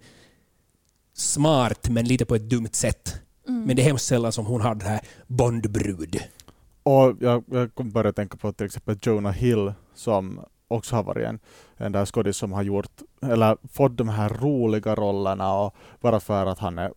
smart 1.14 1.90
men 1.90 2.06
lite 2.06 2.26
på 2.26 2.36
ett 2.36 2.50
dumt 2.50 2.70
sätt. 2.72 3.16
Mm. 3.48 3.64
Men 3.64 3.76
det 3.76 3.82
är 3.82 3.84
hemskt 3.84 4.06
sällan 4.06 4.32
som 4.32 4.46
hon 4.46 4.62
har 4.62 4.76
den 4.76 4.88
här 4.88 5.02
Bondbrud. 5.28 6.20
Och 6.84 7.16
jag, 7.20 7.44
jag 7.52 7.70
började 7.86 8.14
tänka 8.14 8.38
på 8.38 8.54
till 8.54 8.66
exempel 8.66 8.98
Jonah 9.02 9.34
Hill 9.34 9.74
som 9.96 10.40
också 10.68 10.96
har 10.96 11.04
varit 11.04 11.28
en, 11.28 11.40
en 11.78 11.92
där 11.92 12.06
skådis 12.06 12.38
som 12.38 12.52
har 12.52 12.64
gjort, 12.64 13.02
eller 13.22 13.58
fått 13.74 13.98
de 13.98 14.10
här 14.10 14.30
roliga 14.30 14.96
rollerna 14.96 15.54
och 15.54 15.76
bara 16.02 16.20
för 16.20 16.46
att 16.46 16.60
han 16.60 16.80
är 16.80 16.92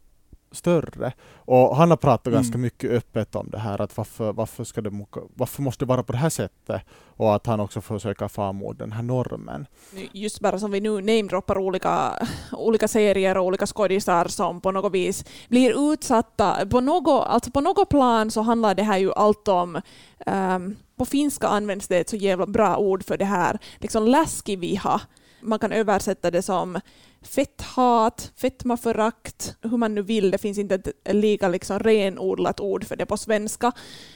större. 0.54 1.12
Och 1.34 1.76
han 1.76 1.90
har 1.90 1.96
pratat 1.96 2.26
mm. 2.26 2.36
ganska 2.36 2.58
mycket 2.58 2.90
öppet 2.90 3.34
om 3.34 3.50
det 3.50 3.58
här, 3.58 3.80
att 3.80 3.96
varför, 3.96 4.32
varför, 4.32 4.64
ska 4.64 4.80
det, 4.80 5.06
varför 5.34 5.62
måste 5.62 5.84
det 5.84 5.88
vara 5.88 6.02
på 6.02 6.12
det 6.12 6.18
här 6.18 6.30
sättet? 6.30 6.82
Och 7.16 7.34
att 7.34 7.46
han 7.46 7.60
också 7.60 7.80
försöker 7.80 8.28
få 8.28 8.50
emot 8.50 8.78
den 8.78 8.92
här 8.92 9.02
normen. 9.02 9.66
Just 10.12 10.40
bara 10.40 10.58
som 10.58 10.70
vi 10.70 10.80
nu 10.80 10.90
namedroppar 10.90 11.58
olika, 11.58 12.26
olika 12.52 12.88
serier 12.88 13.36
och 13.36 13.44
olika 13.44 13.66
skådisar 13.66 14.28
som 14.28 14.60
på 14.60 14.70
något 14.70 14.92
vis 14.92 15.24
blir 15.48 15.92
utsatta. 15.92 16.66
På 16.70 16.80
något, 16.80 17.26
alltså 17.26 17.50
på 17.50 17.60
något 17.60 17.88
plan 17.88 18.30
så 18.30 18.42
handlar 18.42 18.74
det 18.74 18.82
här 18.82 18.98
ju 18.98 19.12
allt 19.12 19.48
om 19.48 19.80
um, 20.26 20.76
på 20.96 21.04
finska 21.04 21.48
används 21.48 21.88
det 21.88 21.98
ett 21.98 22.08
så 22.08 22.16
jävla 22.16 22.46
bra 22.46 22.76
ord 22.76 23.04
för 23.04 23.16
det 23.16 23.24
här, 23.24 23.58
liksom 23.78 24.06
läskiviha. 24.08 25.00
Man 25.44 25.58
kan 25.58 25.72
översätta 25.72 26.30
det 26.30 26.42
som 26.42 26.80
fetthat, 27.22 28.32
fetmaförakt, 28.36 29.56
hur 29.62 29.76
man 29.76 29.94
nu 29.94 30.02
vill. 30.02 30.30
Det 30.30 30.38
finns 30.38 30.58
inte 30.58 30.74
ett 30.74 31.14
lika 31.14 31.48
liksom 31.48 31.78
renodlat 31.78 32.60
ord 32.60 32.84
för 32.84 32.96
det 32.96 33.06
på 33.06 33.16
svenska. 33.16 33.72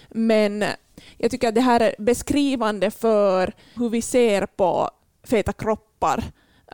Men 0.09 0.65
jag 1.17 1.31
tycker 1.31 1.49
att 1.49 1.55
det 1.55 1.61
här 1.61 1.81
är 1.81 1.95
beskrivande 1.99 2.91
för 2.91 3.53
hur 3.75 3.89
vi 3.89 4.03
ser 4.03 4.47
på 4.47 4.91
feta 5.25 5.53
kroppar. 5.53 6.25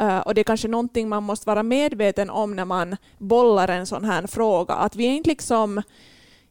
Uh, 0.00 0.18
och 0.18 0.34
det 0.34 0.40
är 0.40 0.44
kanske 0.44 0.68
någonting 0.68 1.08
man 1.08 1.22
måste 1.22 1.46
vara 1.46 1.62
medveten 1.62 2.30
om 2.30 2.56
när 2.56 2.64
man 2.64 2.96
bollar 3.18 3.68
en 3.68 3.86
sån 3.86 4.04
här 4.04 4.26
fråga. 4.26 4.74
Att 4.74 4.96
vi 4.96 5.06
är 5.06 5.10
inte 5.10 5.30
liksom 5.30 5.82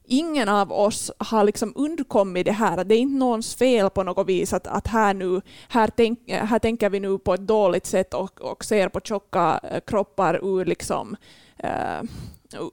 ingen 0.05 0.50
av 0.50 0.71
oss 0.71 1.11
har 1.17 1.44
liksom 1.44 1.73
undkommit 1.75 2.45
det 2.45 2.51
här. 2.51 2.83
Det 2.83 2.95
är 2.95 3.00
inte 3.00 3.17
någons 3.17 3.55
fel 3.55 3.89
på 3.89 4.03
något 4.03 4.27
vis 4.27 4.53
att, 4.53 4.67
att 4.67 4.88
här, 4.88 5.13
nu, 5.13 5.41
här, 5.69 5.89
tänk, 5.95 6.19
här 6.31 6.59
tänker 6.59 6.89
vi 6.89 7.00
nu 7.00 7.17
på 7.17 7.33
ett 7.33 7.47
dåligt 7.47 7.85
sätt 7.85 8.13
och, 8.13 8.41
och 8.41 8.65
ser 8.65 8.89
på 8.89 9.00
tjocka 9.00 9.59
eh, 9.63 9.79
kroppar 9.88 10.39
ur 10.44 10.65
liksom 10.65 11.15
uh, 11.63 12.09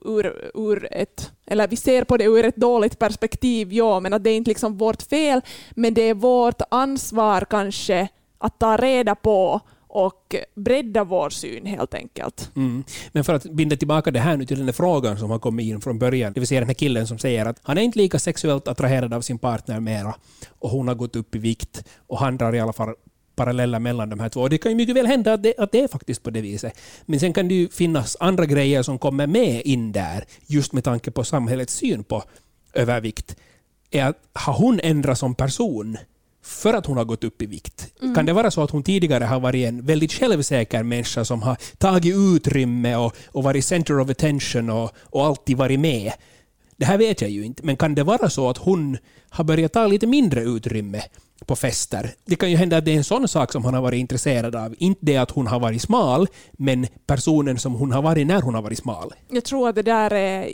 ur, 0.01 0.51
ur 0.53 0.87
ett, 0.91 1.31
eller 1.45 1.67
vi 1.67 1.75
ser 1.75 2.03
på 2.03 2.17
det 2.17 2.23
ur 2.23 2.45
ett 2.45 2.55
dåligt 2.55 2.99
perspektiv, 2.99 3.73
ja, 3.73 3.99
men 3.99 4.13
att 4.13 4.23
det 4.23 4.29
är 4.29 4.37
inte 4.37 4.49
liksom 4.49 4.77
vårt 4.77 5.01
fel, 5.01 5.41
men 5.71 5.93
det 5.93 6.01
är 6.01 6.13
vårt 6.13 6.61
ansvar 6.69 7.45
kanske 7.49 8.07
att 8.37 8.59
ta 8.59 8.77
reda 8.77 9.15
på 9.15 9.61
och 9.93 10.35
bredda 10.55 11.03
vår 11.03 11.29
syn 11.29 11.65
helt 11.65 11.93
enkelt. 11.93 12.51
Mm. 12.55 12.83
Men 13.11 13.23
för 13.23 13.33
att 13.33 13.43
binda 13.43 13.75
tillbaka 13.75 14.11
det 14.11 14.19
här 14.19 14.37
nu 14.37 14.45
till 14.45 14.57
den 14.57 14.65
här 14.65 14.73
frågan 14.73 15.17
som 15.17 15.31
har 15.31 15.39
kommit 15.39 15.65
in 15.65 15.81
från 15.81 15.99
början, 15.99 16.33
det 16.33 16.39
vill 16.39 16.47
säga 16.47 16.59
den 16.59 16.69
här 16.69 16.73
killen 16.73 17.07
som 17.07 17.17
säger 17.17 17.45
att 17.45 17.59
han 17.63 17.77
är 17.77 17.81
inte 17.81 17.99
lika 17.99 18.19
sexuellt 18.19 18.67
attraherad 18.67 19.13
av 19.13 19.21
sin 19.21 19.37
partner 19.37 19.79
mera 19.79 20.15
och 20.59 20.69
hon 20.69 20.87
har 20.87 20.95
gått 20.95 21.15
upp 21.15 21.35
i 21.35 21.39
vikt 21.39 21.83
och 22.07 22.19
han 22.19 22.37
drar 22.37 22.55
i 22.55 22.59
alla 22.59 22.73
fall 22.73 22.93
paralleller 23.35 23.79
mellan 23.79 24.09
de 24.09 24.19
här 24.19 24.29
två. 24.29 24.47
Det 24.47 24.57
kan 24.57 24.71
ju 24.71 24.75
mycket 24.75 24.95
väl 24.95 25.07
hända 25.07 25.33
att 25.33 25.43
det, 25.43 25.53
att 25.57 25.71
det 25.71 25.79
är 25.79 25.87
faktiskt 25.87 26.23
på 26.23 26.29
det 26.29 26.41
viset. 26.41 26.73
Men 27.05 27.19
sen 27.19 27.33
kan 27.33 27.47
det 27.47 27.55
ju 27.55 27.69
finnas 27.69 28.17
andra 28.19 28.45
grejer 28.45 28.83
som 28.83 28.99
kommer 28.99 29.27
med 29.27 29.61
in 29.65 29.91
där, 29.91 30.25
just 30.47 30.73
med 30.73 30.83
tanke 30.83 31.11
på 31.11 31.23
samhällets 31.23 31.73
syn 31.73 32.03
på 32.03 32.23
övervikt. 32.73 33.35
Är 33.91 34.05
att, 34.05 34.17
har 34.33 34.53
hon 34.53 34.79
ändrat 34.83 35.19
som 35.19 35.35
person 35.35 35.97
för 36.43 36.73
att 36.73 36.85
hon 36.85 36.97
har 36.97 37.05
gått 37.05 37.23
upp 37.23 37.41
i 37.41 37.45
vikt? 37.45 37.87
Mm. 38.01 38.15
Kan 38.15 38.25
det 38.25 38.33
vara 38.33 38.51
så 38.51 38.63
att 38.63 38.71
hon 38.71 38.83
tidigare 38.83 39.23
har 39.23 39.39
varit 39.39 39.67
en 39.67 39.85
väldigt 39.85 40.13
självsäker 40.13 40.83
människa 40.83 41.25
som 41.25 41.41
har 41.41 41.57
tagit 41.77 42.15
utrymme 42.15 42.95
och, 42.95 43.15
och 43.27 43.43
varit 43.43 43.65
center 43.65 43.99
of 43.99 44.09
attention 44.09 44.69
och, 44.69 44.91
och 44.99 45.25
alltid 45.25 45.57
varit 45.57 45.79
med? 45.79 46.11
Det 46.77 46.85
här 46.85 46.97
vet 46.97 47.21
jag 47.21 47.29
ju 47.29 47.45
inte, 47.45 47.65
men 47.65 47.77
kan 47.77 47.95
det 47.95 48.03
vara 48.03 48.29
så 48.29 48.49
att 48.49 48.57
hon 48.57 48.97
har 49.29 49.43
börjat 49.43 49.73
ta 49.73 49.87
lite 49.87 50.07
mindre 50.07 50.41
utrymme 50.41 51.01
på 51.45 51.55
fester. 51.55 52.13
Det 52.25 52.35
kan 52.35 52.51
ju 52.51 52.57
hända 52.57 52.77
att 52.77 52.85
det 52.85 52.91
är 52.91 52.97
en 52.97 53.03
sån 53.03 53.27
sak 53.27 53.51
som 53.51 53.65
han 53.65 53.73
har 53.73 53.81
varit 53.81 53.99
intresserad 53.99 54.55
av. 54.55 54.75
Inte 54.77 55.05
det 55.05 55.17
att 55.17 55.31
hon 55.31 55.47
har 55.47 55.59
varit 55.59 55.81
smal, 55.81 56.27
men 56.51 56.87
personen 57.05 57.59
som 57.59 57.73
hon 57.73 57.91
har 57.91 58.01
varit 58.01 58.27
när 58.27 58.41
hon 58.41 58.55
har 58.55 58.61
varit 58.61 58.77
smal. 58.77 59.13
Jag 59.29 59.43
tror 59.43 59.69
att 59.69 59.75
det 59.75 59.81
där 59.81 60.13
är 60.13 60.49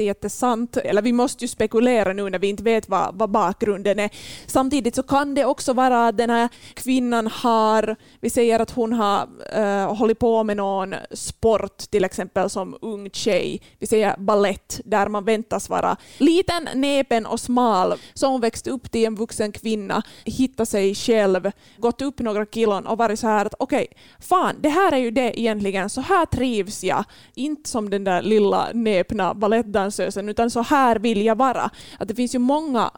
jättesant. 0.00 0.76
Eller 0.76 1.02
vi 1.02 1.12
måste 1.12 1.44
ju 1.44 1.48
spekulera 1.48 2.12
nu 2.12 2.30
när 2.30 2.38
vi 2.38 2.48
inte 2.48 2.62
vet 2.62 2.88
vad, 2.88 3.14
vad 3.18 3.30
bakgrunden 3.30 3.98
är. 3.98 4.10
Samtidigt 4.46 4.94
så 4.94 5.02
kan 5.02 5.34
det 5.34 5.44
också 5.44 5.72
vara 5.72 6.08
att 6.08 6.16
den 6.16 6.30
här 6.30 6.48
kvinnan 6.74 7.26
har, 7.26 7.96
vi 8.20 8.30
säger 8.30 8.60
att 8.60 8.70
hon 8.70 8.92
har 8.92 9.28
uh, 9.58 9.94
hållit 9.94 10.18
på 10.18 10.44
med 10.44 10.56
någon 10.56 10.94
sport, 11.10 11.78
till 11.78 12.04
exempel 12.04 12.50
som 12.50 12.76
ung 12.80 13.10
tjej. 13.10 13.62
Vi 13.78 13.86
säger 13.86 14.16
ballett, 14.18 14.80
där 14.84 15.08
man 15.08 15.24
väntas 15.24 15.68
vara 15.68 15.96
liten, 16.18 16.68
näpen 16.74 17.26
och 17.26 17.40
smal. 17.40 17.94
Så 18.14 18.26
hon 18.26 18.40
växte 18.40 18.70
upp 18.70 18.90
till 18.90 19.04
en 19.04 19.14
vuxen 19.14 19.52
kvinna 19.52 20.02
hittat 20.24 20.68
sig 20.68 20.94
själv, 20.94 21.50
gått 21.78 22.02
upp 22.02 22.18
några 22.18 22.46
kilon 22.46 22.86
och 22.86 22.98
varit 22.98 23.18
så 23.18 23.26
här 23.26 23.46
att 23.46 23.54
okej, 23.58 23.86
okay, 23.90 23.98
fan, 24.20 24.56
det 24.60 24.68
här 24.68 24.92
är 24.92 24.96
ju 24.96 25.10
det 25.10 25.40
egentligen, 25.40 25.90
så 25.90 26.00
här 26.00 26.26
trivs 26.26 26.84
jag. 26.84 27.04
Inte 27.34 27.70
som 27.70 27.90
den 27.90 28.04
där 28.04 28.22
lilla 28.22 28.68
näpna 28.72 29.34
balettdansösen, 29.34 30.28
utan 30.28 30.50
så 30.50 30.62
här 30.62 30.98
vill 30.98 31.22
jag 31.24 31.38
vara. 31.38 31.70
Att 31.98 32.08
det 32.08 32.14
finns 32.14 32.34
ju 32.34 32.38
många 32.38 32.90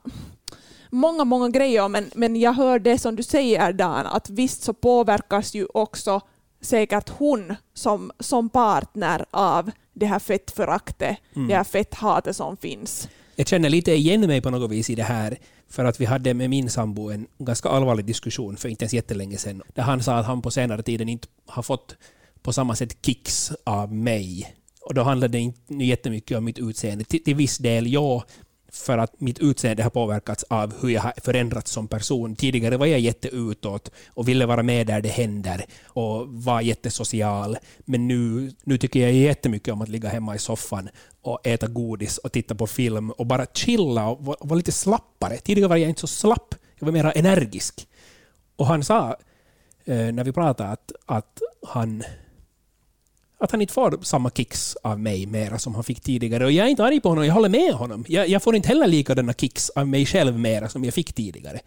många, 0.90 1.24
många 1.24 1.48
grejer, 1.48 1.88
men, 1.88 2.10
men 2.14 2.36
jag 2.36 2.52
hör 2.52 2.78
det 2.78 2.98
som 2.98 3.16
du 3.16 3.22
säger 3.22 3.72
Dan, 3.72 4.06
att 4.06 4.30
visst 4.30 4.62
så 4.62 4.72
påverkas 4.72 5.54
ju 5.54 5.66
också 5.74 6.20
säkert 6.60 7.08
hon 7.08 7.54
som, 7.74 8.10
som 8.20 8.48
partner 8.48 9.24
av 9.30 9.70
det 9.92 10.06
här 10.06 10.18
fettföraktet, 10.18 11.16
Mm. 11.34 11.48
det 11.48 11.54
här 11.54 11.64
fetthatet 11.64 12.36
som 12.36 12.56
finns. 12.56 13.08
Jag 13.36 13.46
känner 13.48 13.68
lite 13.68 13.92
igen 13.92 14.20
mig 14.20 14.40
på 14.40 14.50
något 14.50 14.70
vis 14.70 14.90
i 14.90 14.94
det 14.94 15.02
här. 15.02 15.38
För 15.68 15.84
att 15.84 16.00
vi 16.00 16.04
hade 16.04 16.34
med 16.34 16.50
min 16.50 16.70
sambo 16.70 17.10
en 17.10 17.26
ganska 17.38 17.68
allvarlig 17.68 18.04
diskussion 18.04 18.56
för 18.56 18.68
inte 18.68 18.84
ens 18.84 18.94
jättelänge 18.94 19.38
sedan. 19.38 19.62
Där 19.74 19.82
han 19.82 20.02
sa 20.02 20.16
att 20.16 20.26
han 20.26 20.42
på 20.42 20.50
senare 20.50 20.82
tiden 20.82 21.08
inte 21.08 21.28
har 21.46 21.62
fått 21.62 21.96
på 22.42 22.52
samma 22.52 22.74
sätt 22.74 23.06
kicks 23.06 23.52
av 23.64 23.94
mig. 23.94 24.54
Och 24.80 24.94
då 24.94 25.02
handlade 25.02 25.32
det 25.32 25.38
inte 25.38 25.74
jättemycket 25.74 26.38
om 26.38 26.44
mitt 26.44 26.58
utseende. 26.58 27.04
Till, 27.04 27.24
till 27.24 27.34
viss 27.34 27.58
del 27.58 27.92
ja, 27.92 28.24
för 28.76 28.98
att 28.98 29.20
mitt 29.20 29.38
utseende 29.38 29.82
har 29.82 29.90
påverkats 29.90 30.44
av 30.44 30.74
hur 30.80 30.88
jag 30.88 31.02
har 31.02 31.12
förändrats 31.22 31.70
som 31.70 31.88
person. 31.88 32.36
Tidigare 32.36 32.76
var 32.76 32.86
jag 32.86 33.00
jätteutåt 33.00 33.90
och 34.08 34.28
ville 34.28 34.46
vara 34.46 34.62
med 34.62 34.86
där 34.86 35.00
det 35.00 35.08
händer 35.08 35.64
och 35.86 36.28
var 36.28 36.60
jättesocial. 36.60 37.58
Men 37.84 38.08
nu, 38.08 38.52
nu 38.64 38.78
tycker 38.78 39.00
jag 39.00 39.12
jättemycket 39.12 39.72
om 39.72 39.82
att 39.82 39.88
ligga 39.88 40.08
hemma 40.08 40.34
i 40.34 40.38
soffan 40.38 40.88
och 41.22 41.46
äta 41.46 41.66
godis 41.66 42.18
och 42.18 42.32
titta 42.32 42.54
på 42.54 42.66
film 42.66 43.10
och 43.10 43.26
bara 43.26 43.46
chilla 43.46 44.08
och 44.08 44.24
vara 44.24 44.36
var 44.40 44.56
lite 44.56 44.72
slappare. 44.72 45.36
Tidigare 45.36 45.68
var 45.68 45.76
jag 45.76 45.88
inte 45.88 46.00
så 46.00 46.06
slapp, 46.06 46.54
jag 46.78 46.86
var 46.86 46.92
mer 46.92 47.12
energisk. 47.14 47.88
Och 48.56 48.66
han 48.66 48.84
sa, 48.84 49.16
eh, 49.84 50.12
när 50.12 50.24
vi 50.24 50.32
pratade, 50.32 50.70
att, 50.70 50.92
att 51.06 51.40
han 51.66 52.04
att 53.38 53.50
han 53.50 53.60
inte 53.60 53.72
får 53.72 53.98
samma 54.02 54.30
kicks 54.30 54.76
av 54.82 55.00
mig 55.00 55.26
mera 55.26 55.58
som 55.58 55.74
han 55.74 55.84
fick 55.84 56.00
tidigare. 56.00 56.44
Och 56.44 56.52
jag 56.52 56.66
är 56.66 56.70
inte 56.70 56.84
arg 56.84 57.00
på 57.00 57.08
honom, 57.08 57.26
jag 57.26 57.34
håller 57.34 57.48
med 57.48 57.72
honom. 57.72 58.04
Jag, 58.08 58.28
jag 58.28 58.42
får 58.42 58.56
inte 58.56 58.68
heller 58.68 58.86
likadana 58.86 59.32
kicks 59.32 59.70
av 59.70 59.88
mig 59.88 60.06
själv 60.06 60.38
mera 60.38 60.68
som 60.68 60.84
jag 60.84 60.94
fick 60.94 61.12
tidigare. 61.12 61.60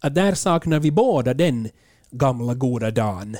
Att 0.00 0.14
där 0.14 0.34
saknar 0.34 0.80
vi 0.80 0.90
båda 0.90 1.34
den 1.34 1.68
gamla 2.10 2.54
goda 2.54 2.90
dagen 2.90 3.36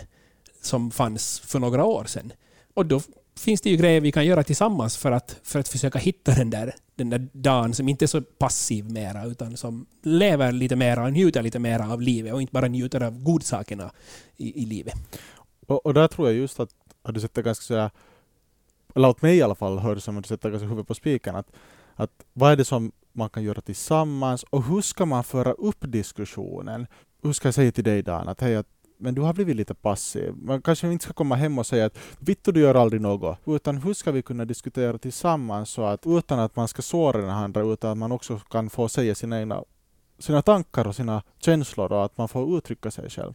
som 0.62 0.91
fanns 0.91 1.41
för 1.41 1.59
några 1.59 1.85
år 1.85 2.05
sedan. 2.05 2.33
Och 2.75 2.87
då 2.87 3.01
finns 3.39 3.61
det 3.61 3.71
ju 3.71 3.77
grejer 3.77 4.01
vi 4.01 4.12
kan 4.12 4.27
göra 4.27 4.45
tillsammans 4.45 4.97
för 4.97 5.12
att, 5.12 5.37
för 5.43 5.59
att 5.59 5.69
försöka 5.69 5.99
hitta 5.99 6.35
den 6.35 6.51
där, 6.51 6.75
den 6.95 7.11
där 7.11 7.29
dagen 7.33 7.75
som 7.75 7.89
inte 7.89 8.05
är 8.05 8.07
så 8.07 8.21
passiv 8.23 8.91
mera, 8.91 9.25
utan 9.25 9.57
som 9.57 9.87
lever 10.03 10.53
lite 10.53 10.77
mera 10.77 11.05
och 11.05 11.12
njuter 11.12 11.43
lite 11.43 11.59
mera 11.59 11.93
av 11.93 12.03
livet 12.03 12.33
och 12.33 12.41
inte 12.41 12.53
bara 12.53 12.69
njuter 12.69 13.01
av 13.01 13.23
godsakerna 13.23 13.91
i, 14.37 14.62
i 14.62 14.67
livet. 14.67 14.95
Och, 15.67 15.87
och 15.87 15.95
där 15.95 16.09
tror 16.09 16.29
jag 16.29 16.37
just 16.37 16.61
att, 16.61 16.71
att 17.03 17.15
du 17.15 17.21
sätter 17.21 17.43
ganska 17.43 17.63
sådär, 17.63 17.91
eller 18.95 19.09
åt 19.09 19.23
mig 19.23 19.37
i 19.37 19.43
alla 19.43 19.55
fall 19.55 19.79
hör 19.79 19.95
det 19.95 20.01
som 20.01 20.17
att 20.17 20.25
du 20.25 20.29
sätter 20.29 20.51
ganska 20.51 20.69
huvudet 20.69 20.89
på 20.89 20.95
spiken, 20.95 21.37
att, 21.37 21.53
att 21.95 22.25
vad 22.33 22.53
är 22.53 22.57
det 22.57 22.65
som 22.65 22.93
man 23.13 23.31
kan 23.31 23.43
göra 23.43 23.61
tillsammans 23.61 24.43
och 24.51 24.65
hur 24.65 24.81
ska 24.81 25.07
man 25.07 25.25
föra 25.25 25.53
upp 25.53 25.79
diskussionen? 25.81 26.87
Hur 27.23 27.33
ska 27.33 27.49
jag 27.49 27.55
säga 27.55 27.73
till 27.73 27.85
dig 27.85 28.03
Dan 28.03 28.29
att 28.29 28.41
hej, 28.41 28.57
att, 28.57 28.67
men 28.99 29.15
du 29.15 29.21
har 29.21 29.35
blivit 29.35 29.57
lite 29.57 29.75
passiv. 29.75 30.35
Man 30.37 30.63
kanske 30.63 30.93
inte 30.93 31.05
ska 31.05 31.13
komma 31.13 31.35
hem 31.35 31.59
och 31.59 31.67
säga 31.67 31.87
att 31.87 31.99
Vittu 32.19 32.53
du 32.53 32.61
gör 32.61 32.75
aldrig 32.75 33.01
något, 33.01 33.39
utan 33.47 33.77
hur 33.77 33.95
ska 33.95 34.13
vi 34.13 34.23
kunna 34.23 34.45
diskutera 34.45 34.99
tillsammans 34.99 35.71
så 35.71 35.83
att 35.83 36.07
utan 36.07 36.39
att 36.39 36.57
man 36.57 36.69
ska 36.69 36.83
såra 36.83 37.21
den 37.21 37.31
andra, 37.31 37.63
utan 37.63 37.91
att 37.91 37.99
man 37.99 38.13
också 38.13 38.39
kan 38.39 38.71
få 38.71 38.89
säga 38.89 39.15
sina 39.15 39.41
egna 39.41 39.65
sina 40.19 40.43
tankar 40.43 40.87
och 40.87 40.97
sina 40.97 41.23
känslor 41.39 41.93
och 41.93 42.05
att 42.05 42.19
man 42.19 42.29
får 42.29 42.59
uttrycka 42.59 42.91
sig 42.91 43.11
själv. 43.11 43.35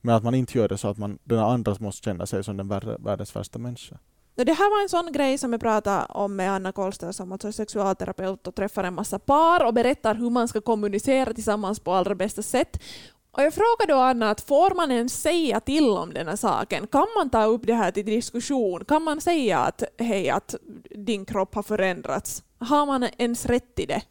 Men 0.00 0.14
att 0.14 0.24
man 0.24 0.34
inte 0.34 0.58
gör 0.58 0.68
det 0.68 0.78
så 0.78 0.88
att 0.88 0.98
man, 0.98 1.18
den 1.24 1.38
andra 1.38 1.76
måste 1.78 2.04
känna 2.04 2.26
sig 2.26 2.44
som 2.44 2.56
den 2.56 2.68
värre, 2.68 2.96
världens 2.98 3.36
värsta 3.36 3.58
människa. 3.58 3.98
Det 4.34 4.52
här 4.52 4.70
var 4.70 4.82
en 4.82 4.88
sån 4.88 5.12
grej 5.12 5.38
som 5.38 5.52
jag 5.52 5.60
pratade 5.60 6.04
om 6.08 6.36
med 6.36 6.52
Anna 6.52 6.72
Kolster 6.72 7.12
som 7.12 7.32
alltså 7.32 7.48
är 7.48 7.52
sexualterapeut 7.52 8.46
och 8.46 8.54
träffar 8.54 8.84
en 8.84 8.94
massa 8.94 9.18
par 9.18 9.64
och 9.64 9.74
berättar 9.74 10.14
hur 10.14 10.30
man 10.30 10.48
ska 10.48 10.60
kommunicera 10.60 11.32
tillsammans 11.34 11.80
på 11.80 11.92
allra 11.92 12.14
bästa 12.14 12.42
sätt. 12.42 12.82
Och 13.30 13.42
jag 13.42 13.54
frågade 13.54 13.92
då 13.92 13.98
Anna 13.98 14.30
att 14.30 14.40
får 14.40 14.74
man 14.74 14.90
ens 14.90 15.22
säga 15.22 15.60
till 15.60 15.88
om 15.88 16.14
den 16.14 16.28
här 16.28 16.36
saken? 16.36 16.86
Kan 16.86 17.06
man 17.16 17.30
ta 17.30 17.44
upp 17.44 17.66
det 17.66 17.74
här 17.74 17.90
till 17.90 18.06
diskussion? 18.06 18.84
Kan 18.84 19.02
man 19.02 19.20
säga 19.20 19.58
att 19.58 19.82
hej, 19.98 20.30
att 20.30 20.54
din 20.90 21.24
kropp 21.24 21.54
har 21.54 21.62
förändrats? 21.62 22.42
Har 22.58 22.86
man 22.86 23.08
ens 23.18 23.46
rätt 23.46 23.74
till 23.74 23.88
det? 23.88 24.02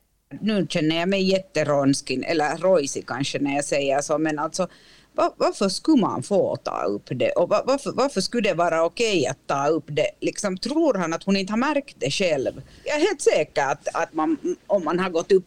nu 0.41 0.67
känner 0.69 0.95
jag 0.99 1.09
mig 1.09 1.23
jätteronskin, 1.23 2.23
eller 2.23 2.57
rojsig 2.57 3.07
kanske 3.07 3.39
när 3.39 3.55
jag 3.55 3.65
säger 3.65 4.01
så, 4.01 4.17
men 4.17 4.39
alltså 4.39 4.67
varför 5.15 5.69
skulle 5.69 6.01
man 6.01 6.23
få 6.23 6.55
ta 6.55 6.83
upp 6.83 7.03
det 7.09 7.31
och 7.31 7.49
varför, 7.49 7.91
varför 7.91 8.21
skulle 8.21 8.49
det 8.49 8.55
vara 8.55 8.85
okej 8.85 9.27
att 9.27 9.47
ta 9.47 9.67
upp 9.67 9.85
det? 9.87 10.09
Liksom, 10.21 10.57
tror 10.57 10.93
han 10.93 11.13
att 11.13 11.23
hon 11.23 11.37
inte 11.37 11.53
har 11.53 11.57
märkt 11.57 11.95
det 11.99 12.11
själv? 12.11 12.61
Jag 12.83 12.95
är 12.95 12.99
helt 12.99 13.21
säker 13.21 13.65
att, 13.65 13.87
att 13.93 14.13
man, 14.13 14.37
om 14.67 14.83
man 14.83 14.99
har 14.99 15.09
gått 15.09 15.31
upp 15.31 15.45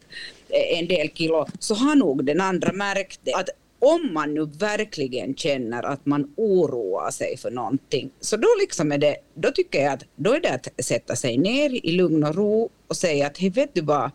eh, 0.49 0.79
en 0.79 0.87
del 0.87 1.09
kilo 1.09 1.47
så 1.59 1.75
har 1.75 1.95
nog 1.95 2.25
den 2.25 2.41
andra 2.41 2.71
märkt 2.71 3.19
det. 3.23 3.33
Att 3.33 3.49
om 3.79 4.13
man 4.13 4.33
nu 4.33 4.45
verkligen 4.45 5.35
känner 5.35 5.83
att 5.83 6.05
man 6.05 6.33
oroar 6.35 7.11
sig 7.11 7.37
för 7.37 7.51
någonting, 7.51 8.11
så 8.19 8.37
då, 8.37 8.47
liksom 8.59 8.91
är 8.91 8.97
det, 8.97 9.15
då 9.33 9.51
tycker 9.51 9.81
jag 9.83 9.93
att 9.93 10.03
då 10.15 10.33
är 10.33 10.39
det 10.39 10.53
att 10.53 10.85
sätta 10.85 11.15
sig 11.15 11.37
ner 11.37 11.85
i 11.85 11.91
lugn 11.91 12.23
och 12.23 12.35
ro 12.35 12.69
och 12.87 12.97
säga 12.97 13.27
att 13.27 13.37
hej, 13.37 13.49
vet 13.49 13.73
du 13.73 13.81
vad, 13.81 14.11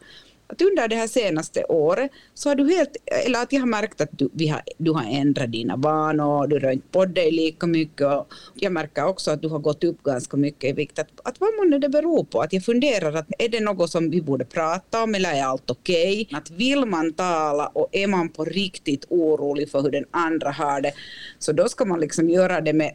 att 0.54 0.62
under 0.62 0.88
det 0.88 0.96
här 0.96 1.06
senaste 1.06 1.64
året 1.64 2.10
så 2.34 2.48
har 2.48 2.56
du 2.56 2.70
helt, 2.70 2.96
eller 3.26 3.42
att 3.42 3.52
jag 3.52 3.60
har 3.60 3.66
märkt 3.66 4.00
att 4.00 4.08
du, 4.12 4.28
vi 4.32 4.48
har, 4.48 4.62
du 4.78 4.90
har 4.90 5.04
ändrat 5.10 5.52
dina 5.52 5.76
vanor, 5.76 6.46
du 6.46 6.58
rör 6.58 6.70
inte 6.70 6.88
på 6.88 7.04
dig 7.04 7.30
lika 7.30 7.66
mycket 7.66 8.06
och 8.06 8.26
jag 8.54 8.72
märker 8.72 9.06
också 9.06 9.30
att 9.30 9.42
du 9.42 9.48
har 9.48 9.58
gått 9.58 9.84
upp 9.84 10.02
ganska 10.02 10.36
mycket 10.36 10.70
i 10.70 10.72
vikt. 10.72 10.98
Att, 10.98 11.08
att 11.24 11.40
vad 11.40 11.50
månne 11.56 11.78
det 11.78 11.88
beror 11.88 12.24
på? 12.24 12.40
Att 12.40 12.52
jag 12.52 12.64
funderar 12.64 13.12
att 13.12 13.26
är 13.38 13.48
det 13.48 13.60
något 13.60 13.90
som 13.90 14.10
vi 14.10 14.22
borde 14.22 14.44
prata 14.44 15.02
om 15.02 15.14
eller 15.14 15.32
är 15.32 15.44
allt 15.44 15.70
okej? 15.70 16.28
Att 16.32 16.50
vill 16.50 16.84
man 16.84 17.12
tala 17.12 17.66
och 17.66 17.88
är 17.92 18.06
man 18.06 18.28
på 18.28 18.44
riktigt 18.44 19.04
orolig 19.08 19.70
för 19.70 19.82
hur 19.82 19.90
den 19.90 20.04
andra 20.10 20.50
har 20.50 20.80
det 20.80 20.92
så 21.38 21.52
då 21.52 21.68
ska 21.68 21.84
man 21.84 22.00
liksom 22.00 22.28
göra 22.28 22.60
det 22.60 22.72
med, 22.72 22.92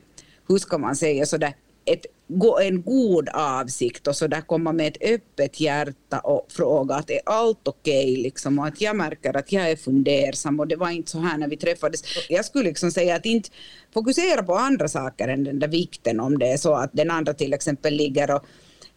hur 0.47 0.57
ska 0.57 0.77
man 0.77 0.95
säga 0.95 1.25
sådär, 1.25 1.53
ett, 1.85 2.05
gå- 2.29 2.59
en 2.59 2.81
god 2.81 3.29
avsikt 3.29 4.07
och 4.07 4.15
så 4.15 4.27
där 4.27 4.41
komma 4.41 4.73
med 4.73 4.87
ett 4.87 5.13
öppet 5.13 5.59
hjärta 5.59 6.19
och 6.19 6.45
fråga 6.49 6.95
att 6.95 7.09
är 7.09 7.19
allt 7.25 7.67
okej 7.67 8.15
liksom 8.15 8.59
och 8.59 8.67
att 8.67 8.81
jag 8.81 8.95
märker 8.95 9.37
att 9.37 9.51
jag 9.51 9.71
är 9.71 9.75
fundersam 9.75 10.59
och 10.59 10.67
det 10.67 10.75
var 10.75 10.89
inte 10.89 11.11
så 11.11 11.19
här 11.19 11.37
när 11.37 11.47
vi 11.47 11.57
träffades. 11.57 12.03
Jag 12.29 12.45
skulle 12.45 12.63
liksom 12.63 12.91
säga 12.91 13.15
att 13.15 13.25
inte 13.25 13.49
fokusera 13.93 14.43
på 14.43 14.55
andra 14.55 14.87
saker 14.87 15.27
än 15.27 15.43
den 15.43 15.59
där 15.59 15.67
vikten 15.67 16.19
om 16.19 16.39
det 16.39 16.47
är 16.51 16.57
så 16.57 16.73
att 16.73 16.89
den 16.93 17.11
andra 17.11 17.33
till 17.33 17.53
exempel 17.53 17.93
ligger 17.93 18.35
och 18.35 18.45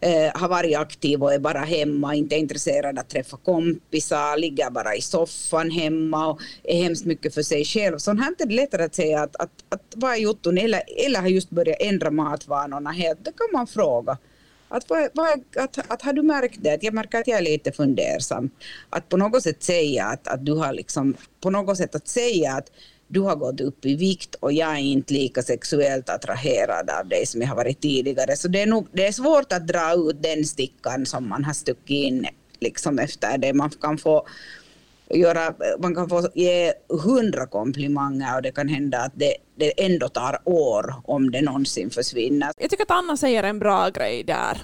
eh, 0.03 0.31
har 0.33 0.49
varit 0.49 0.77
aktiv 0.77 1.23
och 1.23 1.33
är 1.33 1.39
bara 1.39 1.59
hemma, 1.59 2.15
inte 2.15 2.35
intresserad 2.35 2.99
att 2.99 3.09
träffa 3.09 3.37
kompisar, 3.37 4.37
ligger 4.37 4.69
bara 4.69 4.95
i 4.95 5.01
soffan 5.01 5.71
hemma 5.71 6.27
och 6.27 6.41
är 6.63 6.83
hemskt 6.83 7.05
mycket 7.05 7.33
för 7.33 7.41
sig 7.43 7.65
själv. 7.65 7.97
Sånt 7.97 8.19
här 8.19 8.35
är 8.39 8.45
det 8.45 8.55
lättare 8.55 8.83
att 8.83 8.95
säga 8.95 9.21
att, 9.21 9.35
att, 9.35 9.63
att 9.69 9.93
vad 9.95 10.11
är 10.11 10.17
jotton 10.17 10.57
eller, 10.57 10.81
eller 11.05 11.21
har 11.21 11.27
just 11.27 11.49
börjat 11.49 11.77
ändra 11.79 12.11
matvanorna 12.11 12.91
helt. 12.91 13.25
Det 13.25 13.31
kan 13.31 13.47
man 13.53 13.67
fråga. 13.67 14.17
Att, 14.67 14.89
vad, 14.89 15.09
vad, 15.13 15.43
att, 15.57 15.91
att 15.91 16.01
har 16.01 16.13
du 16.13 16.23
märkt 16.23 16.59
det? 16.61 16.73
Att 16.73 16.83
jag 16.83 16.93
märker 16.93 17.19
att 17.19 17.27
jag 17.27 17.37
är 17.37 17.43
lite 17.43 17.71
fundersam. 17.71 18.49
Att 18.89 19.09
på 19.09 19.17
något 19.17 19.43
sätt 19.43 19.63
säga 19.63 20.05
att, 20.05 20.27
att 20.27 20.45
du 20.45 20.53
har 20.53 20.73
liksom, 20.73 21.15
på 21.41 21.49
något 21.49 21.77
sätt 21.77 21.95
att 21.95 22.07
säga 22.07 22.53
att 22.53 22.71
du 23.13 23.19
har 23.19 23.35
gått 23.35 23.61
upp 23.61 23.85
i 23.85 23.95
vikt 23.95 24.35
och 24.35 24.53
jag 24.53 24.71
är 24.71 24.81
inte 24.81 25.13
lika 25.13 25.41
sexuellt 25.41 26.09
attraherad 26.09 26.89
av 26.89 27.07
dig 27.07 27.25
som 27.25 27.41
jag 27.41 27.47
har 27.47 27.55
varit 27.55 27.81
tidigare. 27.81 28.35
Så 28.35 28.47
det 28.47 28.61
är, 28.61 28.67
nog, 28.67 28.87
det 28.91 29.07
är 29.07 29.11
svårt 29.11 29.53
att 29.53 29.67
dra 29.67 29.93
ut 29.93 30.23
den 30.23 30.45
stickan 30.45 31.05
som 31.05 31.29
man 31.29 31.43
har 31.43 31.53
stuckit 31.53 31.89
in 31.89 32.27
liksom 32.59 32.99
efter 32.99 33.37
det. 33.37 33.53
Man 33.53 33.69
kan 33.69 33.97
få 33.97 34.27
göra, 35.09 35.53
man 35.79 35.95
kan 35.95 36.09
få 36.09 36.29
ge 36.33 36.73
hundra 36.89 37.47
komplimanger 37.47 38.35
och 38.35 38.41
det 38.41 38.51
kan 38.51 38.67
hända 38.67 38.99
att 38.99 39.13
det, 39.15 39.35
det 39.55 39.85
ändå 39.85 40.09
tar 40.09 40.39
år 40.45 40.95
om 41.05 41.31
det 41.31 41.41
någonsin 41.41 41.89
försvinner. 41.89 42.51
Jag 42.57 42.69
tycker 42.69 42.83
att 42.83 42.91
Anna 42.91 43.17
säger 43.17 43.43
en 43.43 43.59
bra 43.59 43.89
grej 43.89 44.23
där. 44.23 44.61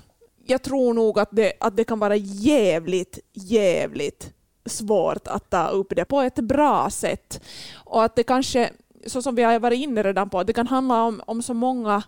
Jag 0.48 0.62
tror 0.62 0.94
nog 0.94 1.20
att 1.20 1.30
det, 1.32 1.54
att 1.60 1.78
det 1.78 1.84
kan 1.84 2.00
vara 2.00 2.16
jävligt, 2.16 3.20
jävligt 3.34 4.32
svårt 4.66 5.28
att 5.28 5.50
ta 5.50 5.68
upp 5.68 5.96
det 5.96 6.06
på 6.06 6.22
ett 6.22 6.36
bra 6.36 6.90
sätt. 6.90 7.42
Och 7.76 8.04
att 8.04 8.16
det 8.16 8.24
kanske, 8.24 8.70
så 9.08 9.22
som 9.22 9.36
vi 9.36 9.44
har 9.44 9.60
varit 9.60 9.80
inne 9.80 10.04
redan 10.04 10.30
på, 10.30 10.40
att 10.40 10.48
det 10.48 10.54
kan 10.54 10.68
handla 10.68 11.04
om, 11.04 11.22
om 11.28 11.42
så 11.42 11.54
många 11.54 12.04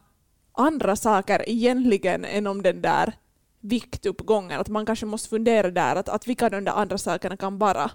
andra 0.53 0.95
saker 0.95 1.49
egentligen 1.49 2.25
än 2.25 2.47
om 2.47 2.61
den 2.61 2.81
där 2.81 3.13
viktuppgången. 3.59 4.59
Att 4.59 4.69
man 4.69 4.85
kanske 4.85 5.05
måste 5.05 5.29
fundera 5.29 5.71
där, 5.71 5.95
att, 5.95 6.09
att 6.09 6.27
vilka 6.27 6.49
de 6.49 6.63
där 6.63 6.71
andra 6.71 6.97
sakerna 6.97 7.37
kan 7.37 7.57
vara. 7.57 7.91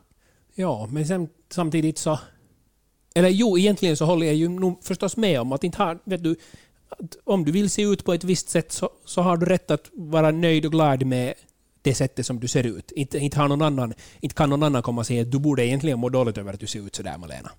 Ja, 0.54 0.88
men 0.90 1.06
sen, 1.06 1.28
samtidigt 1.50 1.98
så... 1.98 2.18
Eller 3.14 3.28
jo, 3.28 3.58
egentligen 3.58 3.96
så 3.96 4.04
håller 4.04 4.26
jag 4.26 4.34
ju 4.34 4.48
nog 4.48 4.84
förstås 4.84 5.16
med 5.16 5.40
om 5.40 5.52
att 5.52 5.64
inte 5.64 5.78
ha, 5.78 5.98
vet 6.04 6.22
du, 6.22 6.36
att 6.88 7.16
om 7.24 7.44
du 7.44 7.52
vill 7.52 7.70
se 7.70 7.82
ut 7.82 8.04
på 8.04 8.12
ett 8.12 8.24
visst 8.24 8.48
sätt 8.48 8.72
så, 8.72 8.90
så 9.04 9.22
har 9.22 9.36
du 9.36 9.46
rätt 9.46 9.70
att 9.70 9.90
vara 9.92 10.30
nöjd 10.30 10.66
och 10.66 10.72
glad 10.72 11.06
med 11.06 11.34
det 11.86 11.94
sättet 11.94 12.26
som 12.26 12.40
du 12.40 12.48
ser 12.48 12.66
ut. 12.66 12.92
Inte, 12.92 13.18
inte, 13.18 13.38
har 13.38 13.48
någon 13.48 13.62
annan, 13.62 13.94
inte 14.20 14.34
kan 14.34 14.50
någon 14.50 14.62
annan 14.62 14.82
komma 14.82 15.00
och 15.00 15.06
säga 15.06 15.22
att 15.22 15.30
du 15.30 15.38
borde 15.38 15.66
egentligen 15.66 15.98
må 15.98 16.08
dåligt 16.08 16.38
över 16.38 16.52
att 16.52 16.60
du 16.60 16.66
ser 16.66 16.86
ut 16.86 16.94
sådär, 16.94 17.18
Malena. 17.18 17.50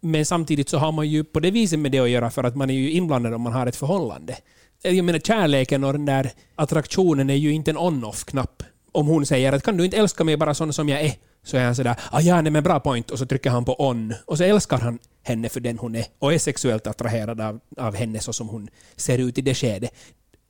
Men 0.00 0.26
samtidigt 0.26 0.68
så 0.68 0.78
har 0.78 0.92
man 0.92 1.08
ju 1.08 1.24
på 1.24 1.40
det 1.40 1.50
viset 1.50 1.78
med 1.78 1.92
det 1.92 1.98
att 1.98 2.10
göra 2.10 2.30
för 2.30 2.44
att 2.44 2.56
man 2.56 2.70
är 2.70 2.74
ju 2.74 2.90
inblandad 2.90 3.34
om 3.34 3.42
man 3.42 3.52
har 3.52 3.66
ett 3.66 3.76
förhållande. 3.76 4.36
Jag 4.82 5.04
menar 5.04 5.18
kärleken 5.18 5.84
och 5.84 5.92
den 5.92 6.04
där 6.04 6.30
attraktionen 6.54 7.30
är 7.30 7.34
ju 7.34 7.52
inte 7.52 7.70
en 7.70 7.78
on-off-knapp. 7.78 8.62
Om 8.92 9.06
hon 9.06 9.26
säger 9.26 9.52
att 9.52 9.62
kan 9.62 9.76
du 9.76 9.84
inte 9.84 9.96
älska 9.96 10.24
mig 10.24 10.36
bara 10.36 10.54
sån 10.54 10.72
som 10.72 10.88
jag 10.88 11.00
är, 11.00 11.12
så 11.44 11.56
är 11.56 11.64
han 11.64 11.76
sådär 11.76 11.96
ah, 12.10 12.20
ja, 12.20 12.40
nej, 12.40 12.52
men 12.52 12.62
bra 12.62 12.80
point 12.80 13.10
och 13.10 13.18
så 13.18 13.26
trycker 13.26 13.50
han 13.50 13.64
på 13.64 13.88
on 13.88 14.14
och 14.26 14.38
så 14.38 14.44
älskar 14.44 14.78
han 14.78 14.98
henne 15.22 15.48
för 15.48 15.60
den 15.60 15.78
hon 15.78 15.94
är 15.94 16.04
och 16.18 16.32
är 16.34 16.38
sexuellt 16.38 16.86
attraherad 16.86 17.40
av, 17.40 17.60
av 17.76 17.94
henne 17.94 18.20
så 18.20 18.32
som 18.32 18.48
hon 18.48 18.68
ser 18.96 19.18
ut 19.18 19.38
i 19.38 19.40
det 19.40 19.54
skedet. 19.54 19.90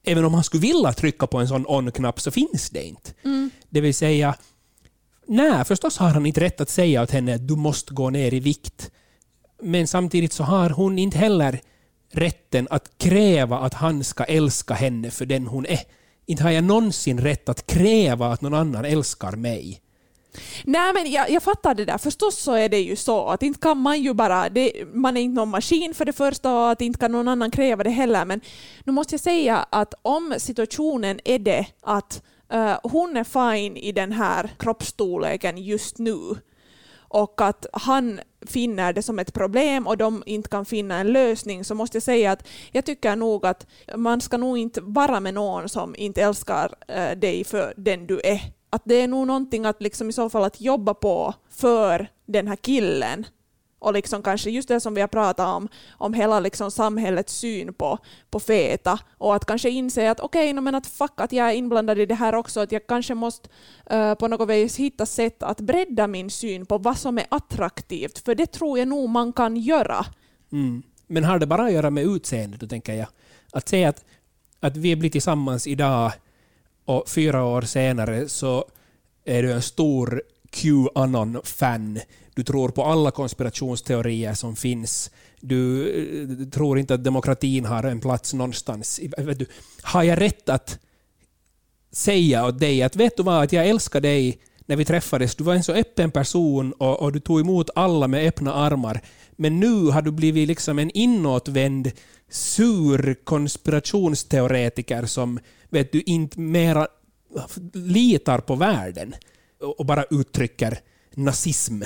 Även 0.04 0.24
om 0.24 0.34
han 0.34 0.44
skulle 0.44 0.60
vilja 0.60 0.92
trycka 0.92 1.26
på 1.26 1.38
en 1.38 1.48
sån 1.48 1.66
on-knapp 1.66 2.20
så 2.20 2.30
finns 2.30 2.70
det 2.70 2.84
inte. 2.84 3.12
Mm. 3.24 3.50
Det 3.68 3.80
vill 3.80 3.94
säga, 3.94 4.34
nej, 5.26 5.64
förstås 5.64 5.98
har 5.98 6.08
han 6.08 6.26
inte 6.26 6.40
rätt 6.40 6.60
att 6.60 6.70
säga 6.70 7.02
åt 7.02 7.10
henne 7.10 7.34
att 7.34 7.48
du 7.48 7.56
måste 7.56 7.94
gå 7.94 8.10
ner 8.10 8.34
i 8.34 8.40
vikt. 8.40 8.90
Men 9.62 9.86
samtidigt 9.86 10.32
så 10.32 10.44
har 10.44 10.70
hon 10.70 10.98
inte 10.98 11.18
heller 11.18 11.60
rätten 12.12 12.68
att 12.70 12.98
kräva 12.98 13.58
att 13.58 13.74
han 13.74 14.04
ska 14.04 14.24
älska 14.24 14.74
henne 14.74 15.10
för 15.10 15.26
den 15.26 15.46
hon 15.46 15.66
är. 15.66 15.80
Inte 16.26 16.42
har 16.42 16.50
jag 16.50 16.64
någonsin 16.64 17.20
rätt 17.20 17.48
att 17.48 17.66
kräva 17.66 18.32
att 18.32 18.40
någon 18.40 18.54
annan 18.54 18.84
älskar 18.84 19.32
mig. 19.32 19.80
Nej 20.64 20.92
men 20.94 21.12
jag, 21.12 21.30
jag 21.30 21.42
fattar 21.42 21.74
det 21.74 21.84
där. 21.84 21.98
Förstås 21.98 22.38
så 22.38 22.52
är 22.52 22.68
det 22.68 22.80
ju 22.80 22.96
så 22.96 23.28
att 23.28 23.42
inte 23.42 23.60
kan 23.60 23.78
man 23.78 24.02
ju 24.02 24.14
bara, 24.14 24.48
det, 24.48 24.72
man 24.92 25.16
är 25.16 25.20
inte 25.20 25.40
någon 25.40 25.48
maskin 25.48 25.94
för 25.94 26.04
det 26.04 26.12
första 26.12 26.54
och 26.54 26.70
att 26.70 26.80
inte 26.80 26.98
kan 26.98 27.12
någon 27.12 27.28
annan 27.28 27.50
kräva 27.50 27.84
det 27.84 27.90
heller. 27.90 28.24
Men 28.24 28.40
nu 28.84 28.92
måste 28.92 29.14
jag 29.14 29.20
säga 29.20 29.66
att 29.70 29.94
om 30.02 30.34
situationen 30.38 31.20
är 31.24 31.38
det 31.38 31.66
att 31.82 32.22
uh, 32.54 32.76
hon 32.82 33.16
är 33.16 33.24
fine 33.24 33.76
i 33.76 33.92
den 33.92 34.12
här 34.12 34.50
kroppsstorleken 34.58 35.58
just 35.58 35.98
nu 35.98 36.18
och 36.96 37.40
att 37.40 37.66
han 37.72 38.20
finner 38.46 38.92
det 38.92 39.02
som 39.02 39.18
ett 39.18 39.32
problem 39.32 39.86
och 39.86 39.96
de 39.96 40.22
inte 40.26 40.48
kan 40.48 40.64
finna 40.64 40.98
en 40.98 41.12
lösning 41.12 41.64
så 41.64 41.74
måste 41.74 41.96
jag 41.96 42.02
säga 42.02 42.32
att 42.32 42.48
jag 42.72 42.84
tycker 42.84 43.16
nog 43.16 43.46
att 43.46 43.66
man 43.96 44.20
ska 44.20 44.36
nog 44.36 44.58
inte 44.58 44.80
vara 44.80 45.20
med 45.20 45.34
någon 45.34 45.68
som 45.68 45.94
inte 45.98 46.22
älskar 46.22 46.74
uh, 46.90 47.18
dig 47.18 47.44
för 47.44 47.74
den 47.76 48.06
du 48.06 48.20
är. 48.24 48.40
Att 48.74 48.82
det 48.84 48.94
är 48.94 49.08
nog 49.08 49.26
någonting 49.26 49.66
att 49.66 49.82
liksom 49.82 50.08
i 50.08 50.12
så 50.12 50.30
fall 50.30 50.44
att 50.44 50.60
jobba 50.60 50.94
på 50.94 51.34
för 51.50 52.08
den 52.26 52.48
här 52.48 52.56
killen. 52.56 53.26
Och 53.78 53.92
liksom 53.92 54.22
kanske 54.22 54.50
just 54.50 54.68
det 54.68 54.80
som 54.80 54.94
vi 54.94 55.00
har 55.00 55.08
pratat 55.08 55.48
om, 55.48 55.68
om 55.90 56.14
hela 56.14 56.40
liksom 56.40 56.70
samhällets 56.70 57.32
syn 57.32 57.74
på, 57.74 57.98
på 58.30 58.40
feta. 58.40 58.98
Och 59.18 59.34
att 59.34 59.44
kanske 59.44 59.70
inse 59.70 60.10
att 60.10 60.20
okej, 60.20 60.50
okay, 60.50 60.60
men 60.60 60.74
att 60.74 60.86
fuck 60.86 61.12
att 61.16 61.32
jag 61.32 61.50
är 61.50 61.54
inblandad 61.54 61.98
i 61.98 62.06
det 62.06 62.14
här 62.14 62.34
också. 62.34 62.60
Att 62.60 62.72
jag 62.72 62.86
kanske 62.86 63.14
måste 63.14 63.48
uh, 63.92 64.14
på 64.14 64.28
något 64.28 64.50
vis 64.50 64.76
hitta 64.76 65.06
sätt 65.06 65.42
att 65.42 65.60
bredda 65.60 66.06
min 66.06 66.30
syn 66.30 66.66
på 66.66 66.78
vad 66.78 66.98
som 66.98 67.18
är 67.18 67.26
attraktivt. 67.28 68.18
För 68.18 68.34
det 68.34 68.46
tror 68.46 68.78
jag 68.78 68.88
nog 68.88 69.08
man 69.08 69.32
kan 69.32 69.56
göra. 69.56 70.06
Mm. 70.52 70.82
Men 71.06 71.24
har 71.24 71.38
det 71.38 71.46
bara 71.46 71.64
att 71.64 71.72
göra 71.72 71.90
med 71.90 72.04
utseendet? 72.04 72.60
då 72.60 72.66
tänker 72.66 72.94
jag. 72.94 73.08
Att 73.52 73.68
säga 73.68 73.88
att, 73.88 74.04
att 74.60 74.76
vi 74.76 74.96
blir 74.96 75.10
tillsammans 75.10 75.66
idag 75.66 76.12
och 76.84 77.08
fyra 77.08 77.44
år 77.44 77.62
senare 77.62 78.28
så 78.28 78.64
är 79.24 79.42
du 79.42 79.52
en 79.52 79.62
stor 79.62 80.22
Qanon-fan. 80.50 82.00
Du 82.34 82.42
tror 82.42 82.68
på 82.68 82.84
alla 82.84 83.10
konspirationsteorier 83.10 84.34
som 84.34 84.56
finns. 84.56 85.10
Du, 85.40 85.88
eh, 85.88 86.28
du 86.28 86.46
tror 86.50 86.78
inte 86.78 86.94
att 86.94 87.04
demokratin 87.04 87.64
har 87.64 87.84
en 87.84 88.00
plats 88.00 88.34
någonstans. 88.34 88.98
Eh, 88.98 89.36
har 89.82 90.02
jag 90.02 90.20
rätt 90.20 90.48
att 90.48 90.78
säga 91.92 92.46
åt 92.46 92.60
dig 92.60 92.82
att 92.82 92.96
vet 92.96 93.16
du 93.16 93.22
vad, 93.22 93.42
att 93.42 93.52
jag 93.52 93.66
älskar 93.68 94.00
dig 94.00 94.38
när 94.66 94.76
vi 94.76 94.84
träffades. 94.84 95.34
Du 95.34 95.44
var 95.44 95.54
en 95.54 95.64
så 95.64 95.72
öppen 95.72 96.10
person 96.10 96.72
och, 96.72 97.02
och, 97.02 97.12
du 97.12 97.20
tog 97.20 97.40
emot 97.40 97.70
alla 97.74 98.08
med 98.08 98.28
öppna 98.28 98.54
armar. 98.54 99.00
Men 99.36 99.60
nu 99.60 99.86
har 99.86 100.02
du 100.02 100.10
blivit 100.10 100.48
liksom 100.48 100.78
en 100.78 100.90
inåtvänd, 100.90 101.90
sur 102.30 103.16
konspirationsteoretiker 103.24 105.06
som 105.06 105.38
vet 105.74 105.92
du, 105.92 106.02
inte 106.06 106.40
mera 106.40 106.86
litar 107.72 108.38
på 108.38 108.54
världen 108.54 109.14
och 109.78 109.86
bara 109.86 110.04
uttrycker 110.10 110.78
nazism. 111.14 111.82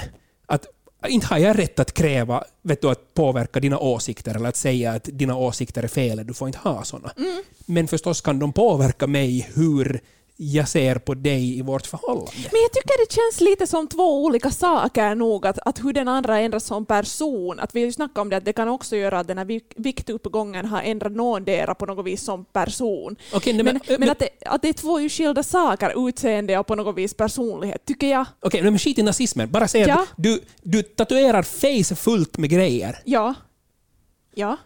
Att 0.47 0.67
inte 1.09 1.27
har 1.27 1.39
jag 1.39 1.59
rätt 1.59 1.79
att 1.79 1.93
kräva 1.93 2.45
vet 2.63 2.83
du, 2.83 2.91
att 2.91 3.15
påverka 3.15 3.61
dina 3.61 3.79
åsikter 3.79 4.35
eller 4.35 4.49
att 4.49 4.57
säga 4.57 4.93
att 4.93 5.09
dina 5.13 5.37
åsikter 5.37 5.83
är 5.83 5.89
fel, 5.89 6.27
du 6.27 6.35
får 6.35 6.49
inte 6.49 6.59
ha 6.59 6.85
sådana. 6.85 7.13
Mm. 7.17 7.43
Men 7.67 7.89
förstås 7.89 8.21
kan 8.21 8.39
de 8.39 8.53
påverka 8.53 9.07
mig 9.07 9.51
hur 9.55 10.01
jag 10.41 10.69
ser 10.69 10.99
på 10.99 11.15
dig 11.15 11.59
i 11.59 11.63
vårt 11.63 11.87
förhållande. 11.87 12.31
Men 12.35 12.61
jag 12.63 12.73
tycker 12.73 13.07
det 13.07 13.13
känns 13.13 13.41
lite 13.51 13.67
som 13.67 13.89
två 13.89 14.25
olika 14.25 14.51
saker 14.51 15.15
nog, 15.15 15.47
att, 15.47 15.59
att 15.65 15.85
hur 15.85 15.93
den 15.93 16.09
andra 16.09 16.39
ändras 16.39 16.65
som 16.65 16.87
person. 16.87 17.61
Att 17.61 17.75
vi 17.75 17.81
har 17.81 17.87
ju 17.87 17.93
snackat 17.93 18.19
om 18.19 18.29
det, 18.29 18.37
att 18.37 18.45
det 18.45 18.53
kan 18.53 18.69
också 18.69 18.97
göra 18.97 19.19
att 19.19 19.27
den 19.27 19.39
här 19.39 19.61
viktuppgången 19.83 20.67
har 20.67 20.83
ändrat 20.83 21.13
någondera 21.13 21.75
på 21.75 21.87
något 21.87 22.07
vis 22.07 22.23
som 22.23 22.45
person. 22.45 23.17
Okay, 23.35 23.53
nej, 23.53 23.65
men, 23.65 23.75
men, 23.75 23.83
men, 23.89 24.01
men, 24.01 24.11
att, 24.11 24.19
det, 24.19 24.29
att 24.47 24.63
det 24.63 24.69
är 24.69 24.73
två 24.73 25.09
skilda 25.09 25.43
saker, 25.43 26.09
utseende 26.09 26.59
och 26.59 26.67
på 26.67 26.75
något 26.75 26.97
vis 26.97 27.15
personlighet, 27.15 27.85
tycker 27.85 28.07
jag. 28.07 28.27
Okej, 28.41 28.61
okay, 28.61 28.71
men 28.71 28.79
skit 28.79 28.99
i 28.99 29.03
nazismen. 29.03 29.51
Bara 29.51 29.69
säg 29.69 29.81
ja. 29.81 30.03
att 30.03 30.09
du, 30.17 30.41
du 30.63 30.83
tatuerar 30.83 31.43
face 31.43 31.95
fullt 31.95 32.39
med 32.39 32.51
grejer. 32.51 32.99
Ja. 33.05 33.35
Ja 34.35 34.57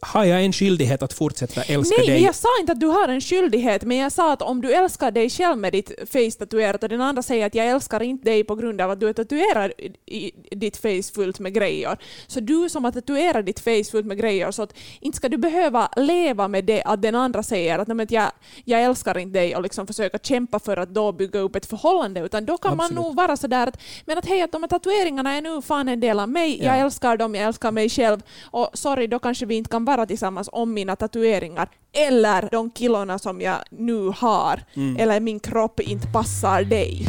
har 0.00 0.24
jag 0.24 0.44
en 0.44 0.52
skyldighet 0.52 1.02
att 1.02 1.12
fortsätta 1.12 1.62
älska 1.62 1.94
Nej, 1.98 2.06
dig? 2.06 2.14
Nej, 2.14 2.24
jag 2.24 2.34
sa 2.34 2.48
inte 2.60 2.72
att 2.72 2.80
du 2.80 2.86
har 2.86 3.08
en 3.08 3.20
skyldighet, 3.20 3.82
men 3.82 3.96
jag 3.96 4.12
sa 4.12 4.32
att 4.32 4.42
om 4.42 4.60
du 4.60 4.72
älskar 4.72 5.10
dig 5.10 5.30
själv 5.30 5.58
med 5.58 5.72
ditt 5.72 5.92
face 6.12 6.38
tatuerat 6.38 6.82
och 6.82 6.88
den 6.88 7.00
andra 7.00 7.22
säger 7.22 7.46
att 7.46 7.54
jag 7.54 7.66
älskar 7.66 8.02
inte 8.02 8.24
dig 8.24 8.44
på 8.44 8.54
grund 8.54 8.80
av 8.80 8.90
att 8.90 9.00
du 9.00 9.08
är 9.08 9.12
tatuerad 9.12 9.72
i 10.06 10.32
ditt 10.50 10.76
face 10.76 11.14
fullt 11.14 11.38
med 11.40 11.54
grejer. 11.54 11.98
Så 12.26 12.40
du 12.40 12.68
som 12.68 12.84
har 12.84 12.92
tatuerat 12.92 13.46
ditt 13.46 13.60
face 13.60 13.84
fullt 13.90 14.06
med 14.06 14.18
grejer, 14.18 14.50
så 14.50 14.62
att 14.62 14.74
inte 15.00 15.16
ska 15.16 15.28
du 15.28 15.36
behöva 15.36 15.88
leva 15.96 16.48
med 16.48 16.64
det 16.64 16.82
att 16.82 17.02
den 17.02 17.14
andra 17.14 17.42
säger 17.42 17.78
att, 17.78 18.10
jag, 18.10 18.30
jag 18.64 18.82
älskar 18.82 19.18
inte 19.18 19.38
dig 19.38 19.56
och 19.56 19.62
liksom 19.62 19.86
försöka 19.86 20.18
kämpa 20.18 20.58
för 20.58 20.76
att 20.76 20.88
då 20.88 21.12
bygga 21.12 21.40
upp 21.40 21.56
ett 21.56 21.66
förhållande, 21.66 22.20
utan 22.20 22.46
då 22.46 22.58
kan 22.58 22.72
Absolut. 22.72 22.96
man 22.96 23.04
nog 23.04 23.16
vara 23.16 23.36
sådär 23.36 23.66
att, 23.66 23.80
men 24.04 24.18
att 24.18 24.26
hej, 24.26 24.42
att 24.42 24.52
de 24.52 24.62
här 24.62 24.68
tatueringarna 24.68 25.36
är 25.36 25.40
nu 25.40 25.62
fan 25.62 25.88
en 25.88 26.00
del 26.00 26.20
av 26.20 26.28
mig, 26.28 26.58
ja. 26.58 26.64
jag 26.64 26.78
älskar 26.78 27.16
dem, 27.16 27.34
jag 27.34 27.44
älskar 27.44 27.72
mig 27.72 27.88
själv 27.88 28.22
och 28.50 28.70
sorry, 28.72 29.06
då 29.06 29.18
kanske 29.18 29.46
vi 29.46 29.54
inte 29.54 29.70
kan 29.70 29.83
vara 29.84 30.06
tillsammans 30.06 30.48
om 30.52 30.74
mina 30.74 30.96
tatueringar 30.96 31.68
eller 31.92 32.48
de 32.52 32.70
kilorna 32.70 33.18
som 33.18 33.40
jag 33.40 33.58
nu 33.70 34.12
har 34.16 34.60
mm. 34.74 34.96
eller 34.96 35.20
min 35.20 35.40
kropp 35.40 35.80
inte 35.80 36.06
passar 36.12 36.64
dig. 36.64 37.06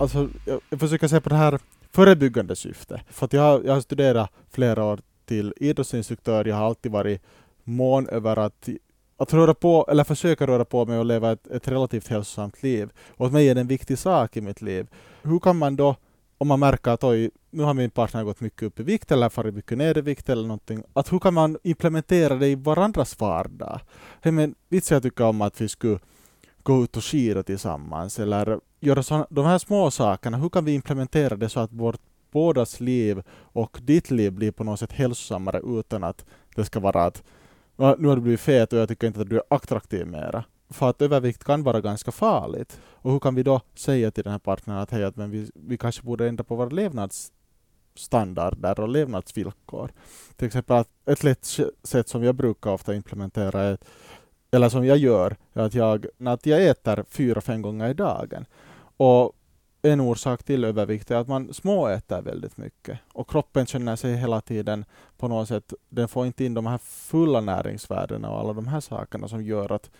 Alltså, 0.00 0.28
jag, 0.46 0.60
jag 0.70 0.80
försöker 0.80 1.08
se 1.08 1.20
på 1.20 1.28
det 1.28 1.34
här 1.34 1.58
förebyggande 1.92 2.56
syftet. 2.56 3.00
För 3.08 3.24
att 3.24 3.32
jag, 3.32 3.66
jag 3.66 3.74
har 3.74 3.80
studerat 3.80 4.30
flera 4.50 4.84
år 4.84 5.00
till 5.26 5.54
idrottsinstruktör. 5.56 6.44
Jag 6.44 6.56
har 6.56 6.66
alltid 6.66 6.92
varit 6.92 7.22
mån 7.64 8.08
över 8.08 8.38
att, 8.38 8.68
att 9.16 9.32
röra 9.32 9.54
på, 9.54 9.86
eller 9.90 10.04
försöka 10.04 10.46
röra 10.46 10.64
på 10.64 10.86
mig 10.86 10.98
och 10.98 11.04
leva 11.04 11.32
ett, 11.32 11.46
ett 11.46 11.68
relativt 11.68 12.08
hälsosamt 12.08 12.62
liv. 12.62 12.90
Och 13.08 13.26
åt 13.26 13.32
mig 13.32 13.48
är 13.48 13.54
det 13.54 13.60
en 13.60 13.66
viktig 13.66 13.98
sak 13.98 14.36
i 14.36 14.40
mitt 14.40 14.62
liv. 14.62 14.86
Hur 15.22 15.38
kan 15.38 15.56
man 15.56 15.76
då 15.76 15.96
om 16.38 16.48
man 16.48 16.60
märker 16.60 16.90
att 16.90 17.04
oj, 17.04 17.30
nu 17.50 17.62
har 17.62 17.74
min 17.74 17.90
partner 17.90 18.24
gått 18.24 18.40
mycket 18.40 18.62
upp 18.62 18.80
i 18.80 18.82
vikt 18.82 19.12
eller 19.12 19.28
farit 19.28 19.54
mycket 19.54 19.78
ner 19.78 19.98
i 19.98 20.00
vikt 20.00 20.28
eller 20.28 20.42
någonting, 20.42 20.82
att 20.92 21.12
hur 21.12 21.18
kan 21.18 21.34
man 21.34 21.58
implementera 21.62 22.34
det 22.34 22.48
i 22.48 22.54
varandras 22.54 23.20
vardag? 23.20 23.80
Hey, 24.20 24.32
men, 24.32 24.54
visst 24.68 24.90
jag 24.90 25.02
tycker 25.02 25.24
om 25.24 25.40
att 25.40 25.60
vi 25.60 25.68
skulle 25.68 25.98
gå 26.62 26.84
ut 26.84 26.96
och 26.96 27.04
skida 27.04 27.42
tillsammans 27.42 28.18
eller 28.18 28.60
göra 28.80 29.02
såna, 29.02 29.26
de 29.30 29.44
här 29.44 29.58
små 29.58 29.90
sakerna, 29.90 30.36
hur 30.36 30.48
kan 30.48 30.64
vi 30.64 30.74
implementera 30.74 31.36
det 31.36 31.48
så 31.48 31.60
att 31.60 31.72
vårt 31.72 32.00
bådas 32.30 32.80
liv 32.80 33.22
och 33.30 33.78
ditt 33.82 34.10
liv 34.10 34.32
blir 34.32 34.52
på 34.52 34.64
något 34.64 34.80
sätt 34.80 34.92
hälsosammare 34.92 35.60
utan 35.64 36.04
att 36.04 36.24
det 36.54 36.64
ska 36.64 36.80
vara 36.80 37.04
att 37.04 37.22
nu 37.76 38.08
har 38.08 38.16
du 38.16 38.22
blivit 38.22 38.40
fet 38.40 38.72
och 38.72 38.78
jag 38.78 38.88
tycker 38.88 39.06
inte 39.06 39.20
att 39.20 39.30
du 39.30 39.36
är 39.36 39.42
attraktiv 39.48 40.06
mera 40.06 40.44
för 40.70 40.90
att 40.90 41.02
övervikt 41.02 41.44
kan 41.44 41.62
vara 41.62 41.80
ganska 41.80 42.12
farligt. 42.12 42.80
Och 42.92 43.12
hur 43.12 43.18
kan 43.18 43.34
vi 43.34 43.42
då 43.42 43.60
säga 43.74 44.10
till 44.10 44.24
den 44.24 44.32
här 44.32 44.38
partnern 44.38 44.78
att, 44.78 44.90
hej, 44.90 45.04
att 45.04 45.16
men 45.16 45.30
vi, 45.30 45.50
vi 45.54 45.78
kanske 45.78 46.02
borde 46.02 46.28
ändra 46.28 46.44
på 46.44 46.56
våra 46.56 46.68
levnadsstandarder 46.68 48.80
och 48.80 48.88
levnadsvillkor. 48.88 49.92
Till 50.36 50.46
exempel 50.46 50.76
att 50.76 50.88
ett 51.06 51.24
lätt 51.24 51.44
sätt 51.82 52.08
som 52.08 52.24
jag 52.24 52.34
brukar 52.34 52.70
ofta 52.70 52.94
implementera 52.94 53.62
är, 53.62 53.78
eller 54.50 54.68
som 54.68 54.86
jag 54.86 54.98
gör, 54.98 55.36
är 55.52 55.62
att 55.62 55.74
jag, 55.74 56.06
att 56.24 56.46
jag 56.46 56.66
äter 56.66 57.04
fyra, 57.08 57.40
fem 57.40 57.62
gånger 57.62 57.88
i 57.88 57.94
dagen. 57.94 58.46
Och 58.96 59.32
en 59.82 60.00
orsak 60.00 60.42
till 60.42 60.64
övervikt 60.64 61.10
är 61.10 61.16
att 61.16 61.28
man 61.28 61.54
småäter 61.54 62.22
väldigt 62.22 62.56
mycket 62.56 62.98
och 63.12 63.30
kroppen 63.30 63.66
känner 63.66 63.96
sig 63.96 64.16
hela 64.16 64.40
tiden 64.40 64.84
på 65.16 65.28
något 65.28 65.48
sätt, 65.48 65.72
den 65.88 66.08
får 66.08 66.26
inte 66.26 66.44
in 66.44 66.54
de 66.54 66.66
här 66.66 66.78
fulla 66.78 67.40
näringsvärdena 67.40 68.30
och 68.30 68.40
alla 68.40 68.52
de 68.52 68.66
här 68.66 68.80
sakerna 68.80 69.28
som 69.28 69.42
gör 69.42 69.72
att 69.72 69.90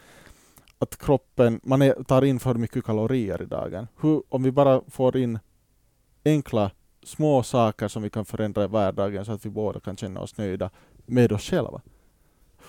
att 0.79 0.99
kroppen, 0.99 1.61
man 1.63 1.83
är, 1.83 2.03
tar 2.03 2.25
in 2.25 2.41
för 2.41 2.55
mycket 2.55 2.85
kalorier 2.85 3.43
i 3.43 3.47
dagen. 3.47 3.87
Hur, 4.01 4.23
om 4.29 4.43
vi 4.43 4.53
bara 4.53 4.83
får 4.89 5.17
in 5.17 5.39
enkla 6.25 6.71
små 7.03 7.43
saker 7.43 7.89
som 7.89 8.03
vi 8.03 8.11
kan 8.11 8.25
förändra 8.25 8.65
i 8.65 8.67
vardagen 8.67 9.25
så 9.25 9.33
att 9.33 9.47
vi 9.47 9.51
båda 9.51 9.81
kan 9.81 9.97
känna 9.97 10.21
oss 10.21 10.37
nöjda 10.37 10.71
med 11.07 11.33
oss 11.33 11.43
själva. 11.43 11.81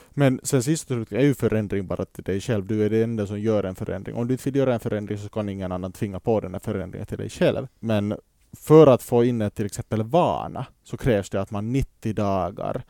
Men 0.10 0.40
sen 0.44 0.64
sist 0.64 0.92
och 0.92 1.14
är 1.14 1.22
ju 1.22 1.34
förändring 1.34 1.88
bara 1.88 2.06
till 2.06 2.24
dig 2.24 2.42
själv. 2.42 2.66
Du 2.66 2.86
är 2.86 2.90
den 2.90 3.04
enda 3.04 3.28
som 3.28 3.40
gör 3.40 3.64
en 3.64 3.76
förändring. 3.76 4.16
Om 4.16 4.28
du 4.28 4.34
inte 4.34 4.50
vill 4.50 4.56
göra 4.56 4.74
en 4.74 4.80
förändring 4.80 5.18
så 5.18 5.30
kan 5.30 5.50
ingen 5.50 5.72
annan 5.72 5.92
tvinga 5.92 6.20
på 6.20 6.40
den 6.40 6.54
här 6.54 6.60
förändringen 6.60 7.08
till 7.08 7.18
dig 7.18 7.30
själv. 7.30 7.68
Men 7.80 8.18
för 8.54 8.88
att 8.88 9.04
få 9.04 9.24
in 9.24 9.42
en 9.42 9.52
till 9.52 9.66
exempel 9.66 10.04
vana 10.04 10.66
så 10.84 10.98
krävs 10.98 11.30
det 11.30 11.42
att 11.42 11.52
man 11.52 11.72
90 11.72 12.14
dagar 12.14 12.84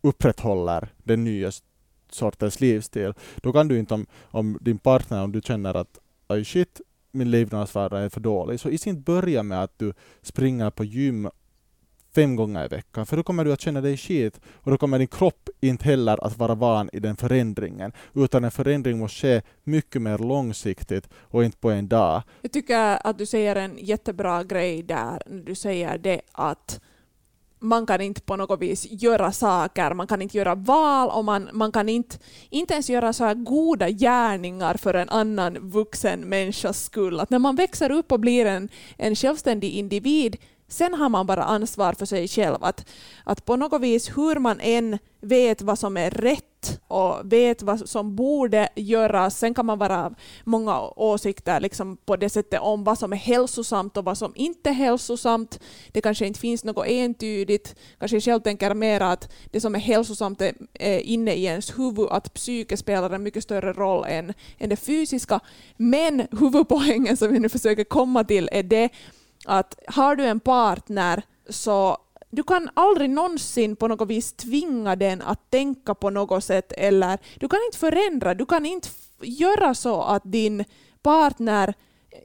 upprätthåller 0.00 0.88
den 0.96 1.24
nya 1.24 1.50
sorters 2.14 2.60
livsstil. 2.60 3.14
Då 3.36 3.52
kan 3.52 3.68
du 3.68 3.78
inte 3.78 3.94
om, 3.94 4.06
om 4.22 4.58
din 4.60 4.78
partner, 4.78 5.22
om 5.22 5.32
du 5.32 5.40
känner 5.40 5.74
att 5.74 5.98
oj 6.28 6.44
shit, 6.44 6.80
min 7.12 7.30
levnadsvara 7.30 8.00
är 8.00 8.08
för 8.08 8.20
dålig, 8.20 8.60
så 8.60 8.68
i 8.68 8.78
sin 8.78 9.02
börja 9.02 9.42
med 9.42 9.62
att 9.62 9.78
du 9.78 9.92
springer 10.22 10.70
på 10.70 10.84
gym 10.84 11.28
fem 12.14 12.36
gånger 12.36 12.64
i 12.64 12.68
veckan, 12.68 13.06
för 13.06 13.16
då 13.16 13.22
kommer 13.22 13.44
du 13.44 13.52
att 13.52 13.60
känna 13.60 13.80
dig 13.80 13.96
skit 13.96 14.40
och 14.54 14.70
då 14.70 14.78
kommer 14.78 14.98
din 14.98 15.08
kropp 15.08 15.48
inte 15.60 15.84
heller 15.84 16.24
att 16.24 16.38
vara 16.38 16.54
van 16.54 16.90
i 16.92 17.00
den 17.00 17.16
förändringen, 17.16 17.92
utan 18.14 18.44
en 18.44 18.50
förändring 18.50 18.98
måste 18.98 19.20
ske 19.20 19.42
mycket 19.64 20.02
mer 20.02 20.18
långsiktigt 20.18 21.08
och 21.14 21.44
inte 21.44 21.58
på 21.58 21.70
en 21.70 21.88
dag. 21.88 22.22
Jag 22.42 22.52
tycker 22.52 23.06
att 23.06 23.18
du 23.18 23.26
säger 23.26 23.56
en 23.56 23.78
jättebra 23.78 24.44
grej 24.44 24.82
där 24.82 25.22
när 25.26 25.42
du 25.42 25.54
säger 25.54 25.98
det 25.98 26.20
att 26.32 26.80
man 27.62 27.86
kan 27.86 28.00
inte 28.00 28.20
på 28.20 28.36
något 28.36 28.60
vis 28.60 28.86
göra 28.90 29.32
saker, 29.32 29.94
man 29.94 30.06
kan 30.06 30.22
inte 30.22 30.38
göra 30.38 30.54
val 30.54 31.10
och 31.10 31.24
man, 31.24 31.48
man 31.52 31.72
kan 31.72 31.88
inte, 31.88 32.18
inte 32.50 32.74
ens 32.74 32.90
göra 32.90 33.12
så 33.12 33.24
här 33.24 33.34
goda 33.34 33.90
gärningar 33.90 34.74
för 34.74 34.94
en 34.94 35.08
annan 35.08 35.70
vuxen 35.70 36.20
människas 36.20 36.84
skull. 36.84 37.20
Att 37.20 37.30
när 37.30 37.38
man 37.38 37.56
växer 37.56 37.90
upp 37.90 38.12
och 38.12 38.20
blir 38.20 38.46
en, 38.46 38.68
en 38.96 39.16
självständig 39.16 39.70
individ 39.70 40.36
Sen 40.68 40.94
har 40.94 41.08
man 41.08 41.26
bara 41.26 41.44
ansvar 41.44 41.92
för 41.92 42.06
sig 42.06 42.28
själv. 42.28 42.64
Att, 42.64 42.88
att 43.24 43.44
på 43.44 43.56
något 43.56 43.82
vis 43.82 44.16
hur 44.16 44.38
man 44.38 44.60
än 44.60 44.98
vet 45.20 45.62
vad 45.62 45.78
som 45.78 45.96
är 45.96 46.10
rätt 46.10 46.51
och 46.88 47.32
vet 47.32 47.62
vad 47.62 47.88
som 47.88 48.16
borde 48.16 48.68
göras. 48.76 49.38
Sen 49.38 49.54
kan 49.54 49.66
man 49.66 49.78
vara 49.78 50.14
många 50.44 50.80
åsikter 50.80 51.60
liksom 51.60 51.96
på 51.96 52.16
det 52.16 52.28
sättet 52.28 52.60
om 52.60 52.84
vad 52.84 52.98
som 52.98 53.12
är 53.12 53.16
hälsosamt 53.16 53.96
och 53.96 54.04
vad 54.04 54.18
som 54.18 54.32
inte 54.34 54.70
är 54.70 54.74
hälsosamt. 54.74 55.60
Det 55.92 56.00
kanske 56.00 56.26
inte 56.26 56.40
finns 56.40 56.64
något 56.64 56.86
entydigt. 56.86 57.76
Kanske 57.98 58.16
jag 58.16 58.24
själv 58.24 58.40
tänker 58.40 58.74
mer 58.74 59.00
att 59.00 59.32
det 59.50 59.60
som 59.60 59.74
är 59.74 59.78
hälsosamt 59.78 60.40
är 60.74 60.98
inne 60.98 61.34
i 61.34 61.44
ens 61.44 61.78
huvud, 61.78 62.08
att 62.10 62.34
psyke 62.34 62.76
spelar 62.76 63.10
en 63.10 63.22
mycket 63.22 63.42
större 63.42 63.72
roll 63.72 64.04
än, 64.08 64.34
än 64.58 64.68
det 64.68 64.76
fysiska. 64.76 65.40
Men 65.76 66.26
huvudpoängen 66.30 67.16
som 67.16 67.32
vi 67.32 67.38
nu 67.38 67.48
försöker 67.48 67.84
komma 67.84 68.24
till 68.24 68.48
är 68.52 68.62
det 68.62 68.88
att 69.46 69.78
har 69.86 70.16
du 70.16 70.24
en 70.24 70.40
partner 70.40 71.22
så 71.48 71.96
du 72.32 72.42
kan 72.42 72.70
aldrig 72.74 73.10
någonsin 73.10 73.76
på 73.76 73.88
något 73.88 74.08
vis 74.08 74.32
tvinga 74.32 74.96
den 74.96 75.22
att 75.22 75.50
tänka 75.50 75.94
på 75.94 76.10
något 76.10 76.44
sätt 76.44 76.72
eller 76.76 77.18
du 77.38 77.48
kan 77.48 77.58
inte 77.66 77.78
förändra, 77.78 78.34
du 78.34 78.46
kan 78.46 78.66
inte 78.66 78.88
göra 79.22 79.74
så 79.74 80.02
att 80.02 80.22
din 80.24 80.64
partner 81.02 81.74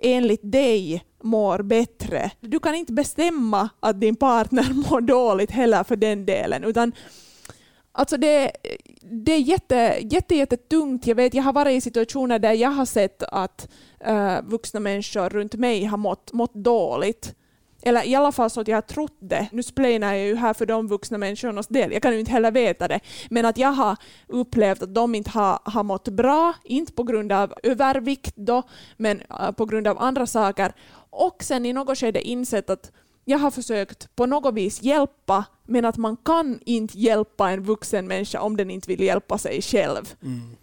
enligt 0.01 0.51
dig 0.51 1.03
mår 1.23 1.61
bättre. 1.61 2.31
Du 2.39 2.59
kan 2.59 2.75
inte 2.75 2.93
bestämma 2.93 3.69
att 3.79 4.01
din 4.01 4.15
partner 4.15 4.73
mår 4.89 5.01
dåligt 5.01 5.51
heller 5.51 5.83
för 5.83 5.95
den 5.95 6.25
delen, 6.25 6.63
utan 6.63 6.91
Alltså 7.91 8.17
det, 8.17 8.51
det 9.01 9.31
är 9.31 9.39
jätte, 9.39 9.97
jätte, 10.01 10.35
jättetungt. 10.35 11.07
Jag, 11.07 11.15
vet, 11.15 11.33
jag 11.33 11.43
har 11.43 11.53
varit 11.53 11.77
i 11.77 11.81
situationer 11.81 12.39
där 12.39 12.53
jag 12.53 12.69
har 12.69 12.85
sett 12.85 13.23
att 13.23 13.69
uh, 14.07 14.41
vuxna 14.43 14.79
människor 14.79 15.29
runt 15.29 15.55
mig 15.55 15.83
har 15.83 15.97
mått, 15.97 16.33
mått 16.33 16.53
dåligt. 16.53 17.35
Eller 17.81 18.07
i 18.07 18.15
alla 18.15 18.31
fall 18.31 18.49
så 18.49 18.61
att 18.61 18.67
jag 18.67 18.77
har 18.77 18.81
trott 18.81 19.17
det. 19.19 19.47
Nu 19.51 19.63
splainar 19.63 20.13
jag 20.13 20.25
ju 20.25 20.35
här 20.35 20.53
för 20.53 20.65
de 20.65 20.87
vuxna 20.87 21.17
människornas 21.17 21.67
del. 21.67 21.91
Jag 21.91 22.01
kan 22.01 22.13
ju 22.13 22.19
inte 22.19 22.31
heller 22.31 22.51
veta 22.51 22.87
det. 22.87 22.99
Men 23.29 23.45
att 23.45 23.57
jag 23.57 23.71
har 23.71 23.97
upplevt 24.27 24.81
att 24.81 24.93
de 24.93 25.15
inte 25.15 25.29
har, 25.29 25.59
har 25.63 25.83
mått 25.83 26.07
bra, 26.07 26.53
inte 26.63 26.93
på 26.93 27.03
grund 27.03 27.31
av 27.31 27.53
övervikt 27.63 28.35
då, 28.35 28.63
men 28.97 29.21
äh, 29.21 29.51
på 29.51 29.65
grund 29.65 29.87
av 29.87 29.99
andra 29.99 30.27
saker. 30.27 30.73
Och 31.09 31.43
sen 31.43 31.65
i 31.65 31.73
något 31.73 31.97
skede 31.97 32.21
insett 32.21 32.69
att 32.69 32.91
jag 33.25 33.39
har 33.39 33.51
försökt 33.51 34.15
på 34.15 34.25
något 34.25 34.53
vis 34.53 34.81
hjälpa, 34.81 35.45
men 35.63 35.85
att 35.85 35.97
man 35.97 36.17
kan 36.17 36.59
inte 36.65 36.99
hjälpa 36.99 37.49
en 37.49 37.63
vuxen 37.63 38.07
människa 38.07 38.41
om 38.41 38.57
den 38.57 38.71
inte 38.71 38.87
vill 38.87 39.01
hjälpa 39.01 39.37
sig 39.37 39.61
själv. 39.61 40.13
Mm. 40.23 40.55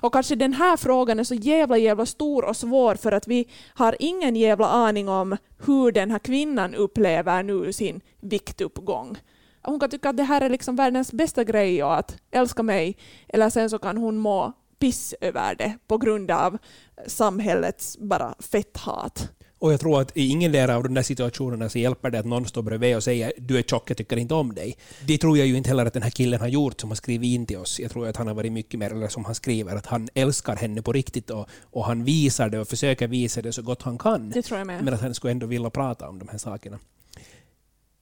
Och 0.00 0.12
kanske 0.12 0.34
den 0.34 0.52
här 0.52 0.76
frågan 0.76 1.18
är 1.18 1.24
så 1.24 1.34
jävla 1.34 1.78
jävla 1.78 2.06
stor 2.06 2.44
och 2.44 2.56
svår 2.56 2.94
för 2.94 3.12
att 3.12 3.28
vi 3.28 3.48
har 3.74 3.96
ingen 3.98 4.36
jävla 4.36 4.66
aning 4.66 5.08
om 5.08 5.36
hur 5.66 5.92
den 5.92 6.10
här 6.10 6.18
kvinnan 6.18 6.74
upplever 6.74 7.42
nu 7.42 7.72
sin 7.72 8.00
viktuppgång. 8.20 9.18
Hon 9.62 9.80
kan 9.80 9.90
tycka 9.90 10.08
att 10.08 10.16
det 10.16 10.22
här 10.22 10.40
är 10.40 10.48
liksom 10.48 10.76
världens 10.76 11.12
bästa 11.12 11.44
grej 11.44 11.84
och 11.84 11.96
att 11.96 12.16
älska 12.30 12.62
mig, 12.62 12.96
eller 13.28 13.50
sen 13.50 13.70
så 13.70 13.78
kan 13.78 13.96
hon 13.96 14.16
må 14.16 14.52
piss 14.78 15.14
över 15.20 15.54
det 15.54 15.78
på 15.86 15.98
grund 15.98 16.30
av 16.30 16.58
samhällets 17.06 17.98
bara 17.98 18.34
fetthat. 18.38 19.32
Och 19.60 19.72
jag 19.72 19.80
tror 19.80 20.00
att 20.00 20.16
i 20.16 20.28
ingen 20.28 20.70
av 20.70 20.82
de 20.82 20.94
där 20.94 21.02
situationerna 21.02 21.68
så 21.68 21.78
hjälper 21.78 22.10
det 22.10 22.18
att 22.18 22.26
någon 22.26 22.46
står 22.46 22.62
bredvid 22.62 22.96
och 22.96 23.04
säger 23.04 23.32
du 23.38 23.58
är 23.58 23.62
tjock, 23.62 23.90
jag 23.90 23.96
tycker 23.96 24.16
inte 24.16 24.34
om 24.34 24.54
dig. 24.54 24.76
Det 25.06 25.18
tror 25.18 25.38
jag 25.38 25.46
ju 25.46 25.56
inte 25.56 25.68
heller 25.68 25.86
att 25.86 25.92
den 25.92 26.02
här 26.02 26.10
killen 26.10 26.40
har 26.40 26.48
gjort 26.48 26.80
som 26.80 26.90
har 26.90 26.94
skrivit 26.96 27.28
in 27.28 27.46
till 27.46 27.58
oss. 27.58 27.80
Jag 27.80 27.90
tror 27.90 28.08
att 28.08 28.16
han 28.16 28.26
har 28.26 28.34
varit 28.34 28.52
mycket 28.52 28.80
mer, 28.80 28.90
eller 28.90 29.08
som 29.08 29.24
han 29.24 29.34
skriver, 29.34 29.76
att 29.76 29.86
han 29.86 30.08
älskar 30.14 30.56
henne 30.56 30.82
på 30.82 30.92
riktigt 30.92 31.30
och, 31.30 31.48
och 31.62 31.84
han 31.84 32.04
visar 32.04 32.48
det 32.48 32.58
och 32.58 32.68
försöker 32.68 33.08
visa 33.08 33.42
det 33.42 33.52
så 33.52 33.62
gott 33.62 33.82
han 33.82 33.98
kan. 33.98 34.30
Det 34.30 34.42
tror 34.42 34.58
jag 34.58 34.66
med. 34.66 34.84
Men 34.84 34.94
att 34.94 35.00
han 35.00 35.14
skulle 35.14 35.30
ändå 35.30 35.46
vilja 35.46 35.70
prata 35.70 36.08
om 36.08 36.18
de 36.18 36.28
här 36.28 36.38
sakerna. 36.38 36.78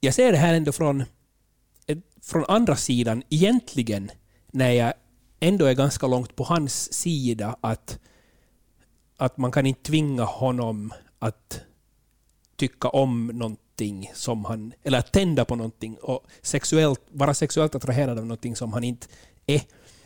Jag 0.00 0.14
ser 0.14 0.32
det 0.32 0.38
här 0.38 0.54
ändå 0.54 0.72
från, 0.72 1.04
från 2.22 2.44
andra 2.48 2.76
sidan, 2.76 3.22
egentligen, 3.30 4.10
när 4.52 4.70
jag 4.70 4.92
ändå 5.40 5.64
är 5.64 5.74
ganska 5.74 6.06
långt 6.06 6.36
på 6.36 6.44
hans 6.44 6.92
sida, 6.92 7.56
att, 7.60 7.98
att 9.16 9.36
man 9.36 9.52
kan 9.52 9.66
inte 9.66 9.82
tvinga 9.82 10.24
honom 10.24 10.92
att 11.18 11.60
tycka 12.56 12.88
om 12.88 13.26
någonting 13.26 14.10
som 14.14 14.44
han, 14.44 14.72
eller 14.82 14.98
att 14.98 15.12
tända 15.12 15.44
på 15.44 15.56
någonting 15.56 15.96
och 15.96 16.26
sexuellt, 16.42 17.00
vara 17.10 17.34
sexuellt 17.34 17.74
attraherad 17.74 18.18
av 18.18 18.26
någonting 18.26 18.56
som 18.56 18.72
han 18.72 18.84
inte 18.84 19.06
är. 19.46 19.62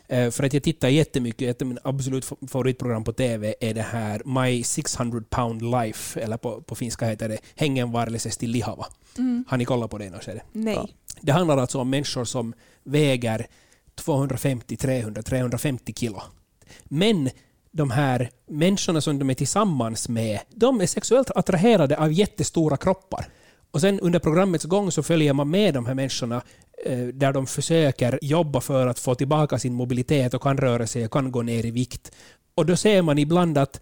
Eh, 0.07 0.31
för 0.31 0.43
att 0.43 0.53
jag 0.53 0.63
tittar 0.63 0.89
jättemycket, 0.89 1.49
ett 1.49 1.61
av 1.61 1.67
mina 1.67 1.81
absolut 1.83 2.25
favoritprogram 2.25 3.03
på 3.03 3.13
TV 3.13 3.55
är 3.59 3.73
det 3.73 3.81
här 3.81 4.21
My 4.25 4.63
600 4.63 5.23
pound 5.29 5.61
life, 5.61 6.19
eller 6.19 6.37
på, 6.37 6.61
på 6.61 6.75
finska 6.75 7.05
heter 7.05 7.29
det 7.29 7.37
Hengenvarelisesti 7.55 8.47
lihava. 8.47 8.85
Mm. 9.17 9.45
Har 9.47 9.57
ni 9.57 9.65
kollat 9.65 9.91
på 9.91 9.97
det 9.97 10.05
i 10.05 10.09
något 10.09 10.23
skede? 10.23 10.41
Nej. 10.51 10.73
Ja. 10.75 10.87
Det 11.21 11.31
handlar 11.31 11.57
alltså 11.57 11.79
om 11.79 11.89
människor 11.89 12.25
som 12.25 12.53
väger 12.83 13.47
250, 13.95 14.77
300, 14.77 15.21
350 15.21 15.93
kilo. 15.93 16.21
Men 16.83 17.29
de 17.73 17.91
här 17.91 18.29
människorna 18.47 19.01
som 19.01 19.19
de 19.19 19.29
är 19.29 19.33
tillsammans 19.33 20.09
med, 20.09 20.39
de 20.49 20.81
är 20.81 20.87
sexuellt 20.87 21.31
attraherade 21.31 21.97
av 21.97 22.11
jättestora 22.11 22.77
kroppar. 22.77 23.25
Och 23.71 23.81
sen 23.81 23.99
under 23.99 24.19
programmets 24.19 24.65
gång 24.65 24.91
så 24.91 25.03
följer 25.03 25.33
man 25.33 25.49
med 25.49 25.73
de 25.73 25.85
här 25.85 25.93
människorna 25.93 26.41
eh, 26.85 26.99
där 26.99 27.33
de 27.33 27.47
försöker 27.47 28.19
jobba 28.21 28.61
för 28.61 28.87
att 28.87 28.99
få 28.99 29.15
tillbaka 29.15 29.59
sin 29.59 29.73
mobilitet 29.73 30.33
och 30.33 30.41
kan 30.41 30.57
röra 30.57 30.87
sig 30.87 31.05
och 31.05 31.11
kan 31.11 31.31
gå 31.31 31.41
ner 31.41 31.65
i 31.65 31.71
vikt. 31.71 32.11
Och 32.55 32.65
då 32.65 32.75
ser 32.75 33.01
man 33.01 33.17
ibland 33.17 33.57
att, 33.57 33.81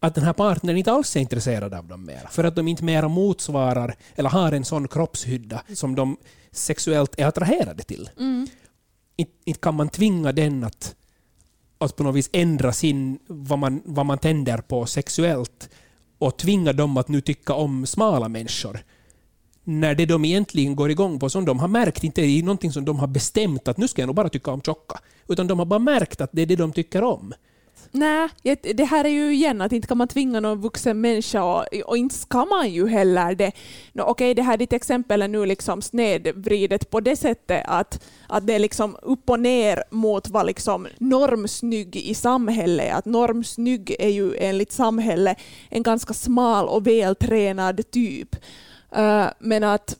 att 0.00 0.14
den 0.14 0.24
här 0.24 0.32
partnern 0.32 0.76
inte 0.76 0.92
alls 0.92 1.16
är 1.16 1.20
intresserad 1.20 1.74
av 1.74 1.86
dem 1.86 2.04
mer. 2.04 2.28
För 2.30 2.44
att 2.44 2.56
de 2.56 2.68
inte 2.68 2.84
mera 2.84 3.08
motsvarar 3.08 3.94
eller 4.14 4.30
har 4.30 4.52
en 4.52 4.64
sån 4.64 4.88
kroppshydda 4.88 5.62
som 5.74 5.94
de 5.94 6.16
sexuellt 6.52 7.18
är 7.18 7.26
attraherade 7.26 7.82
till. 7.82 8.10
Mm. 8.18 8.46
Inte, 9.16 9.32
inte 9.44 9.60
kan 9.60 9.74
man 9.74 9.88
tvinga 9.88 10.32
den 10.32 10.64
att 10.64 10.94
att 11.84 11.96
på 11.96 12.02
något 12.02 12.14
vis 12.14 12.30
ändra 12.32 12.72
sin, 12.72 13.18
vad 13.26 13.58
man, 13.58 13.82
vad 13.84 14.06
man 14.06 14.18
tänder 14.18 14.58
på 14.58 14.86
sexuellt 14.86 15.70
och 16.18 16.36
tvinga 16.36 16.72
dem 16.72 16.96
att 16.96 17.08
nu 17.08 17.20
tycka 17.20 17.54
om 17.54 17.86
smala 17.86 18.28
människor. 18.28 18.80
När 19.64 19.94
det 19.94 20.06
de 20.06 20.24
egentligen 20.24 20.76
går 20.76 20.90
igång 20.90 21.18
på, 21.18 21.30
som 21.30 21.44
de 21.44 21.58
har 21.58 21.68
märkt, 21.68 22.04
inte 22.04 22.22
är 22.22 22.42
någonting 22.42 22.72
som 22.72 22.84
de 22.84 22.98
har 22.98 23.06
bestämt 23.06 23.68
att 23.68 23.76
nu 23.76 23.88
ska 23.88 24.02
jag 24.02 24.06
nog 24.06 24.16
bara 24.16 24.28
tycka 24.28 24.50
om 24.50 24.62
tjocka, 24.62 25.00
utan 25.28 25.46
de 25.46 25.58
har 25.58 25.66
bara 25.66 25.78
märkt 25.78 26.20
att 26.20 26.30
det 26.32 26.42
är 26.42 26.46
det 26.46 26.56
de 26.56 26.72
tycker 26.72 27.02
om. 27.04 27.34
Nej, 27.90 28.28
det 28.74 28.84
här 28.84 29.04
är 29.04 29.08
ju 29.08 29.34
igen 29.34 29.60
att 29.60 29.72
inte 29.72 29.88
kan 29.88 29.98
man 29.98 30.08
tvinga 30.08 30.40
någon 30.40 30.60
vuxen 30.60 31.00
människa 31.00 31.44
och, 31.44 31.64
och 31.84 31.96
inte 31.96 32.14
ska 32.14 32.44
man 32.44 32.70
ju 32.70 32.88
heller 32.88 33.34
det. 33.34 33.52
No, 33.92 34.02
Okej, 34.02 34.10
okay, 34.10 34.34
det 34.34 34.42
här 34.42 34.56
ditt 34.56 34.72
exempel 34.72 35.22
är 35.22 35.28
nu 35.28 35.46
liksom 35.46 35.82
snedvridet 35.82 36.90
på 36.90 37.00
det 37.00 37.16
sättet 37.16 37.64
att, 37.66 38.04
att 38.28 38.46
det 38.46 38.54
är 38.54 38.58
liksom 38.58 38.96
upp 39.02 39.30
och 39.30 39.40
ner 39.40 39.84
mot 39.90 40.28
vad 40.28 40.46
liksom 40.46 40.86
normsnygg 40.98 41.96
i 41.96 42.14
samhället. 42.14 42.94
Att 42.94 43.04
normsnygg 43.04 43.96
är 43.98 44.08
ju 44.08 44.36
enligt 44.36 44.72
samhället 44.72 45.38
en 45.70 45.82
ganska 45.82 46.14
smal 46.14 46.68
och 46.68 46.86
vältränad 46.86 47.90
typ. 47.90 48.36
Uh, 48.96 49.26
men 49.38 49.64
att 49.64 49.96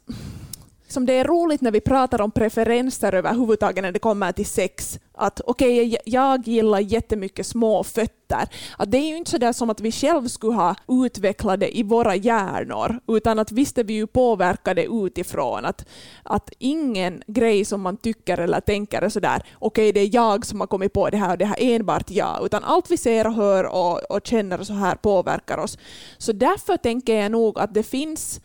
som 0.94 1.07
det 1.07 1.12
är 1.12 1.24
roligt 1.24 1.61
när 1.61 1.70
vi 1.70 1.80
pratar 1.80 2.20
om 2.20 2.30
preferenser 2.30 3.12
överhuvudtaget 3.12 3.83
när 3.83 3.92
det 3.92 3.98
kommer 3.98 4.33
till 4.33 4.46
sex. 4.46 4.98
Att 5.12 5.40
okej, 5.46 5.87
okay, 5.87 5.98
jag 6.04 6.48
gillar 6.48 6.78
jättemycket 6.78 7.46
små 7.46 7.85
fötter. 7.85 8.48
Att 8.78 8.90
det 8.90 8.98
är 8.98 9.09
ju 9.09 9.16
inte 9.16 9.30
så 9.30 9.38
där 9.38 9.52
som 9.52 9.70
att 9.70 9.80
vi 9.80 9.92
själva 9.92 10.28
skulle 10.28 10.54
ha 10.54 10.74
utvecklat 10.88 11.61
det 11.61 11.78
i 11.78 11.83
våra 11.83 12.14
hjärnor, 12.14 13.00
utan 13.09 13.38
att 13.38 13.52
visst 13.52 13.78
är 13.78 13.85
vi 13.85 13.94
ju 13.94 14.07
påverkade 14.07 14.85
utifrån. 14.85 15.64
Att, 15.64 15.87
att 16.22 16.50
ingen 16.59 17.22
grej 17.26 17.64
som 17.64 17.80
man 17.80 17.96
tycker 17.96 18.38
eller 18.38 18.61
tänker 18.61 19.02
är 19.02 19.09
sådär, 19.09 19.42
okej 19.59 19.90
okay, 19.90 19.92
det 19.92 20.00
är 20.00 20.14
jag 20.14 20.46
som 20.46 20.61
har 20.61 20.66
kommit 20.66 20.92
på 20.92 21.11
det 21.11 21.16
här 21.16 21.30
och 21.30 21.38
det 21.38 21.44
här 21.44 21.61
är 21.61 21.76
enbart 21.76 22.11
jag, 22.11 22.44
utan 22.44 22.64
allt 22.64 22.90
vi 22.90 22.96
ser 22.96 23.26
och 23.26 23.35
hör 23.35 23.64
och, 23.64 24.11
och 24.11 24.26
känner 24.26 24.62
så 24.64 24.72
här 24.72 24.94
påverkar 24.94 25.59
oss. 25.59 25.78
Så 26.18 26.33
därför 26.33 26.76
tänker 26.76 27.14
jag 27.14 27.33
nog 27.33 27.59
att 27.59 27.74
det 27.74 27.83
finns 27.83 28.40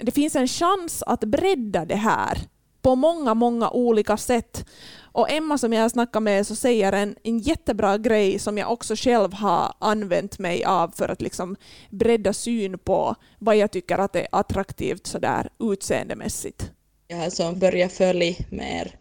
det 0.00 0.10
finns 0.10 0.36
en 0.36 0.48
chans 0.48 1.02
att 1.06 1.20
bredda 1.20 1.84
det 1.84 1.94
här 1.94 2.38
på 2.82 2.94
många, 2.94 3.34
många 3.34 3.70
olika 3.70 4.16
sätt. 4.16 4.64
Och 5.02 5.30
Emma 5.30 5.58
som 5.58 5.72
jag 5.72 5.90
snackar 5.90 6.20
med 6.20 6.46
så 6.46 6.56
säger 6.56 6.92
en, 6.92 7.16
en 7.22 7.38
jättebra 7.38 7.98
grej 7.98 8.38
som 8.38 8.58
jag 8.58 8.72
också 8.72 8.94
själv 8.96 9.32
har 9.32 9.74
använt 9.78 10.38
mig 10.38 10.64
av 10.64 10.88
för 10.88 11.08
att 11.08 11.22
liksom 11.22 11.56
bredda 11.90 12.32
syn 12.32 12.78
på 12.78 13.14
vad 13.38 13.56
jag 13.56 13.70
tycker 13.70 13.98
att 13.98 14.16
är 14.16 14.26
attraktivt 14.32 15.06
sådär 15.06 15.48
utseendemässigt. 15.60 16.70
Jag 17.08 17.16
har 17.16 17.30
som 17.30 17.58
börjat 17.58 17.92
följa 17.92 18.34
mer, 18.50 18.98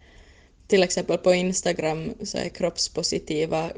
till 0.67 0.84
exempel 0.84 1.17
på 1.17 1.34
Instagram 1.34 2.12
så 2.23 2.38
är 2.38 2.49
kroppspositiva 2.49 3.69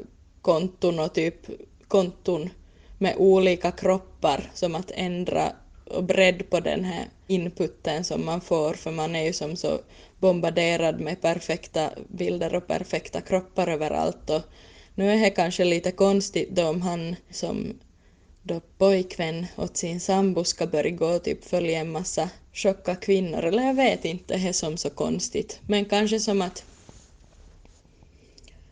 konton 0.42 0.98
och 0.98 1.14
typ 1.14 1.46
konton 1.88 2.50
med 2.98 3.14
olika 3.18 3.70
kroppar 3.70 4.50
som 4.54 4.74
att 4.74 4.90
ändra 4.94 5.52
och 5.90 6.04
bredd 6.04 6.50
på 6.50 6.60
den 6.60 6.84
här 6.84 7.04
inputen 7.26 8.04
som 8.04 8.24
man 8.24 8.40
får 8.40 8.74
för 8.74 8.90
man 8.90 9.16
är 9.16 9.24
ju 9.24 9.32
som 9.32 9.56
så 9.56 9.80
bombarderad 10.18 11.00
med 11.00 11.20
perfekta 11.20 11.90
bilder 12.08 12.54
och 12.54 12.66
perfekta 12.66 13.20
kroppar 13.20 13.68
överallt. 13.68 14.30
Och 14.30 14.42
nu 14.94 15.10
är 15.10 15.16
det 15.16 15.30
kanske 15.30 15.64
lite 15.64 15.90
konstigt 15.92 16.50
då 16.50 16.68
om 16.68 16.82
han 16.82 17.16
som 17.30 17.78
då 18.42 18.60
pojkvän 18.78 19.46
åt 19.56 19.76
sin 19.76 20.00
sambo 20.00 20.44
ska 20.44 20.66
börja 20.66 20.90
gå 20.90 21.06
och 21.06 21.24
typ 21.24 21.44
följa 21.44 21.78
en 21.78 21.92
massa 21.92 22.30
tjocka 22.52 22.94
kvinnor 22.94 23.44
eller 23.44 23.62
jag 23.62 23.74
vet 23.74 24.04
inte, 24.04 24.36
det 24.36 24.48
är 24.48 24.52
som 24.52 24.76
så 24.76 24.90
konstigt. 24.90 25.60
Men 25.66 25.84
kanske 25.84 26.20
som 26.20 26.42
att 26.42 26.64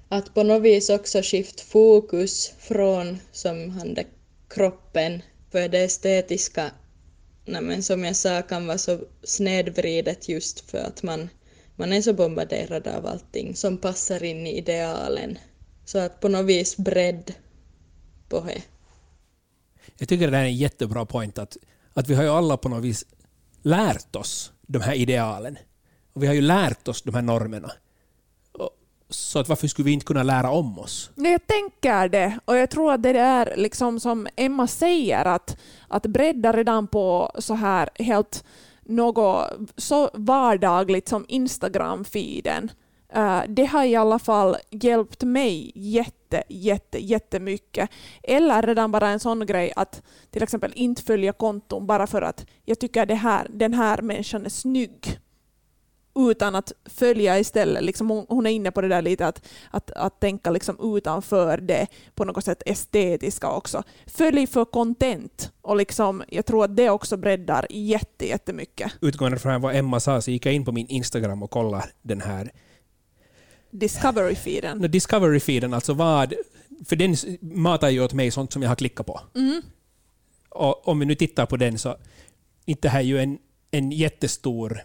att 0.08 0.34
på 0.34 0.42
något 0.42 0.62
vis 0.62 0.90
också 0.90 1.22
skift 1.22 1.60
fokus 1.60 2.52
från 2.58 3.18
som 3.32 3.70
han 3.70 3.94
det 3.94 4.06
kroppen 4.48 5.22
för 5.50 5.68
det 5.68 5.84
estetiska 5.84 6.70
nej 7.44 7.62
men 7.62 7.82
som 7.82 8.04
jag 8.04 8.16
sa 8.16 8.42
kan 8.42 8.66
vara 8.66 8.78
så 8.78 9.00
snedvridet 9.22 10.28
just 10.28 10.70
för 10.70 10.78
att 10.78 11.02
man, 11.02 11.28
man 11.76 11.92
är 11.92 12.02
så 12.02 12.12
bombarderad 12.12 12.88
av 12.88 13.06
allting 13.06 13.56
som 13.56 13.78
passar 13.78 14.24
in 14.24 14.46
i 14.46 14.58
idealen. 14.58 15.38
Så 15.84 15.98
att 15.98 16.20
på 16.20 16.28
något 16.28 16.46
vis 16.46 16.76
bredd 16.76 17.34
på 18.28 18.40
det. 18.40 18.62
Jag 19.98 20.08
tycker 20.08 20.30
det 20.30 20.36
är 20.36 20.44
en 20.44 20.56
jättebra 20.56 21.06
point 21.06 21.38
att, 21.38 21.56
att 21.92 22.08
vi 22.08 22.14
har 22.14 22.22
ju 22.22 22.28
alla 22.28 22.56
på 22.56 22.68
något 22.68 22.84
vis 22.84 23.04
lärt 23.62 24.16
oss 24.16 24.52
de 24.66 24.80
här 24.80 24.94
idealen. 24.94 25.58
Och 26.12 26.22
vi 26.22 26.26
har 26.26 26.34
ju 26.34 26.40
lärt 26.40 26.88
oss 26.88 27.02
de 27.02 27.14
här 27.14 27.22
normerna. 27.22 27.72
Så 29.08 29.38
att 29.38 29.48
varför 29.48 29.68
skulle 29.68 29.86
vi 29.86 29.92
inte 29.92 30.06
kunna 30.06 30.22
lära 30.22 30.50
om 30.50 30.78
oss? 30.78 31.10
Nej, 31.14 31.32
jag 31.32 31.46
tänker 31.46 32.08
det. 32.08 32.38
Och 32.44 32.56
jag 32.56 32.70
tror 32.70 32.92
att 32.92 33.02
det 33.02 33.18
är 33.18 33.54
liksom 33.56 34.00
som 34.00 34.28
Emma 34.36 34.66
säger, 34.66 35.24
att, 35.24 35.56
att 35.88 36.06
bredda 36.06 36.52
redan 36.52 36.86
på 36.86 37.30
så 37.38 37.54
här 37.54 37.88
helt 37.94 38.44
något 38.82 39.52
så 39.76 40.10
vardagligt 40.14 41.08
som 41.08 41.26
Instagram-feeden. 41.28 42.70
Eh, 43.14 43.42
det 43.48 43.64
har 43.64 43.84
i 43.84 43.96
alla 43.96 44.18
fall 44.18 44.56
hjälpt 44.70 45.22
mig 45.22 45.72
jätte, 45.74 46.42
jätte, 46.48 47.04
jättemycket. 47.04 47.90
Eller 48.22 48.62
redan 48.62 48.92
bara 48.92 49.08
en 49.08 49.20
sån 49.20 49.46
grej 49.46 49.72
att 49.76 50.02
till 50.30 50.42
exempel 50.42 50.72
inte 50.74 51.02
följa 51.02 51.32
konton 51.32 51.86
bara 51.86 52.06
för 52.06 52.22
att 52.22 52.46
jag 52.64 52.78
tycker 52.78 53.06
det 53.06 53.14
här, 53.14 53.46
den 53.50 53.74
här 53.74 54.02
människan 54.02 54.44
är 54.44 54.50
snygg 54.50 55.18
utan 56.14 56.54
att 56.54 56.72
följa 56.84 57.38
istället. 57.38 57.84
Liksom 57.84 58.10
hon, 58.10 58.26
hon, 58.28 58.46
är 58.46 58.50
inne 58.50 58.70
på 58.70 58.80
det 58.80 58.88
där 58.88 59.02
lite 59.02 59.26
att, 59.26 59.46
att, 59.70 59.90
att 59.90 60.20
tänka 60.20 60.50
liksom 60.50 60.96
utanför 60.96 61.58
det 61.58 61.86
på 62.14 62.24
något 62.24 62.44
sätt 62.44 62.62
estetiska 62.66 63.50
också. 63.50 63.82
Följ 64.06 64.46
för 64.46 64.64
content 64.64 65.52
och 65.62 65.76
liksom, 65.76 66.22
jag 66.28 66.46
tror 66.46 66.64
att 66.64 66.76
det 66.76 66.90
också 66.90 67.16
breddar 67.16 67.66
jätte, 67.70 68.26
jättemycket. 68.26 68.92
Utgående 69.00 69.38
från 69.38 69.60
vad 69.60 69.76
Emma 69.76 70.00
sa 70.00 70.20
så 70.20 70.30
gick 70.30 70.46
jag 70.46 70.54
in 70.54 70.64
på 70.64 70.72
min 70.72 70.86
Instagram 70.86 71.42
och 71.42 71.50
kollade 71.50 71.84
den 72.02 72.20
här 72.20 72.50
Discovery-feeden. 73.70 74.88
Discovery-feeden, 74.88 75.74
alltså 75.74 75.92
vad... 75.92 76.34
För 76.84 76.96
den 76.96 77.16
matar 77.40 77.88
ju 77.88 78.04
åt 78.04 78.12
mig 78.12 78.30
sånt 78.30 78.52
som 78.52 78.62
jag 78.62 78.68
har 78.68 78.76
klickat 78.76 79.06
på. 79.06 79.20
Mm. 79.34 79.62
Och 80.48 80.88
om 80.88 80.98
vi 80.98 81.06
nu 81.06 81.14
tittar 81.14 81.46
på 81.46 81.56
den 81.56 81.78
så 81.78 81.96
inte 82.64 82.88
här 82.88 83.00
är 83.00 83.04
ju 83.04 83.18
en, 83.18 83.38
en 83.70 83.92
jättestor 83.92 84.80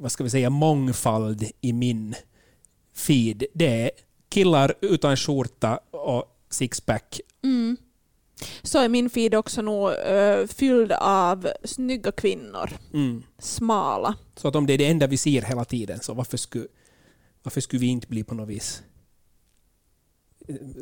vad 0.00 0.12
ska 0.12 0.24
vi 0.24 0.30
säga, 0.30 0.50
mångfald 0.50 1.44
i 1.60 1.72
min 1.72 2.14
feed. 2.94 3.44
Det 3.54 3.82
är 3.82 3.90
killar 4.28 4.74
utan 4.80 5.16
skjorta 5.16 5.80
och 5.90 6.24
sixpack. 6.50 7.20
Mm. 7.44 7.76
Så 8.62 8.78
är 8.78 8.88
min 8.88 9.10
feed 9.10 9.34
också 9.34 9.62
nog 9.62 9.90
uh, 9.90 10.46
fylld 10.46 10.92
av 10.92 11.48
snygga 11.64 12.12
kvinnor. 12.12 12.70
Mm. 12.94 13.22
Smala. 13.38 14.14
Så 14.36 14.48
att 14.48 14.56
om 14.56 14.66
det 14.66 14.72
är 14.72 14.78
det 14.78 14.86
enda 14.86 15.06
vi 15.06 15.16
ser 15.16 15.42
hela 15.42 15.64
tiden, 15.64 16.00
så 16.00 16.14
varför 16.14 16.36
skulle, 16.36 16.66
varför 17.42 17.60
skulle 17.60 17.80
vi 17.80 17.86
inte 17.86 18.06
bli 18.06 18.24
på 18.24 18.34
något 18.34 18.48
vis 18.48 18.82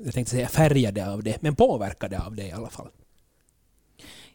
jag 0.05 0.15
tänkte 0.15 0.31
säga 0.31 0.49
färgade 0.49 1.13
av 1.13 1.23
det, 1.23 1.43
men 1.43 1.57
påverkade 1.57 2.21
av 2.21 2.35
det 2.35 2.47
i 2.47 2.53
alla 2.53 2.71
fall. 2.71 2.89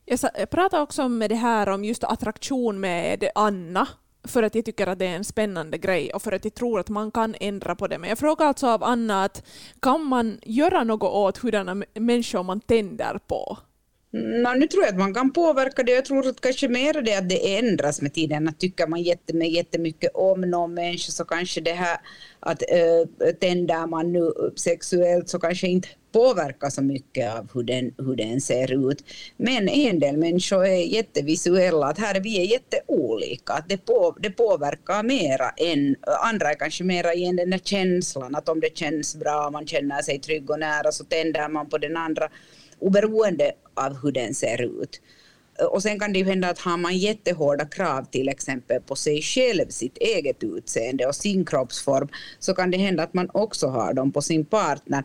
Jag 0.06 0.50
pratade 0.50 0.84
också 0.84 1.10
med 1.10 1.30
det 1.32 1.36
här 1.36 1.70
om 1.70 1.86
just 1.86 2.04
attraktion 2.04 2.80
med 2.80 3.30
Anna 3.36 3.88
för 4.28 4.44
att 4.44 4.56
jag 4.56 4.66
tycker 4.66 4.88
att 4.88 5.00
det 5.00 5.06
är 5.06 5.16
en 5.16 5.24
spännande 5.24 5.78
grej 5.78 6.12
och 6.14 6.22
för 6.22 6.32
att 6.32 6.44
jag 6.44 6.54
tror 6.54 6.80
att 6.80 6.90
man 6.90 7.12
kan 7.12 7.36
ändra 7.40 7.76
på 7.76 7.88
det. 7.88 7.98
Men 7.98 8.10
jag 8.10 8.20
frågar 8.20 8.46
alltså 8.46 8.68
av 8.68 8.84
Anna 8.84 9.24
att 9.24 9.44
kan 9.80 10.06
man 10.06 10.40
göra 10.44 10.84
något 10.84 11.12
åt 11.14 11.38
hurdana 11.38 11.84
människor 11.94 12.44
man 12.44 12.60
tänder 12.60 13.20
på? 13.28 13.58
No, 14.14 14.54
nu 14.58 14.68
tror 14.68 14.84
jag 14.84 14.94
att 14.94 15.00
man 15.00 15.14
kan 15.14 15.34
påverka 15.34 15.84
det. 15.84 15.92
Jag 15.92 16.06
tror 16.06 16.28
att 16.28 16.42
kanske 16.42 16.68
mer 16.68 17.02
det 17.02 17.16
att 17.16 17.30
det 17.30 17.58
ändras 17.58 18.02
med 18.02 18.14
tiden. 18.14 18.48
Att 18.48 18.60
tycker 18.60 18.88
man 18.88 19.02
jättemycket 19.50 20.12
om 20.14 20.42
någon 20.42 20.74
människa 20.74 21.12
så 21.12 21.26
kanske 21.26 21.62
det 21.62 21.74
här 21.74 21.98
att 22.40 22.62
äh, 22.62 23.32
tänder 23.42 23.88
man 23.88 24.14
nu 24.14 24.32
sexuellt 24.56 25.30
så 25.30 25.40
kanske 25.40 25.68
inte 25.68 25.88
påverkar 26.14 26.70
så 26.70 26.82
mycket 26.82 27.34
av 27.34 27.50
hur 27.54 27.64
den, 27.64 27.94
hur 27.98 28.16
den 28.16 28.42
ser 28.42 28.92
ut. 28.92 29.04
Men 29.38 29.70
en 29.70 30.00
del 30.00 30.18
människor 30.18 30.66
är 30.66 30.96
jättevisuella, 30.96 31.88
att 31.88 32.00
här 32.00 32.16
är 32.16 32.20
vi 32.20 32.40
är 32.40 32.46
jätteolika. 32.46 33.54
Att 33.54 33.70
det, 33.70 33.78
på, 33.78 34.16
det 34.20 34.30
påverkar 34.30 35.04
mera 35.04 35.50
än, 35.50 35.96
andra 36.24 36.52
är 36.52 36.56
kanske 36.56 36.84
mera 36.84 37.14
i 37.14 37.32
den 37.32 37.50
där 37.50 37.58
känslan, 37.64 38.36
att 38.36 38.50
om 38.50 38.60
det 38.60 38.78
känns 38.78 39.16
bra, 39.16 39.50
man 39.50 39.68
känner 39.68 40.02
sig 40.02 40.20
trygg 40.20 40.50
och 40.50 40.60
nära 40.60 40.92
så 40.92 41.04
tänder 41.04 41.50
man 41.50 41.70
på 41.70 41.78
den 41.78 41.98
andra 41.98 42.30
oberoende 42.80 43.52
av 43.74 44.02
hur 44.04 44.12
den 44.12 44.34
ser 44.34 44.62
ut. 44.62 45.02
Och 45.72 45.84
sen 45.84 46.00
kan 46.00 46.14
det 46.14 46.20
ju 46.20 46.26
hända 46.26 46.50
att 46.50 46.60
har 46.60 46.78
man 46.78 46.98
jättehårda 46.98 47.66
krav 47.66 48.06
till 48.06 48.30
exempel 48.30 48.82
på 48.82 48.96
sig 48.96 49.22
själv, 49.22 49.68
sitt 49.70 49.98
eget 49.98 50.44
utseende 50.44 51.06
och 51.06 51.16
sin 51.16 51.46
kroppsform, 51.46 52.08
så 52.40 52.54
kan 52.54 52.72
det 52.72 52.78
hända 52.78 53.04
att 53.04 53.14
man 53.14 53.30
också 53.34 53.68
har 53.68 53.94
dem 53.94 54.12
på 54.12 54.22
sin 54.22 54.46
partner. 54.46 55.04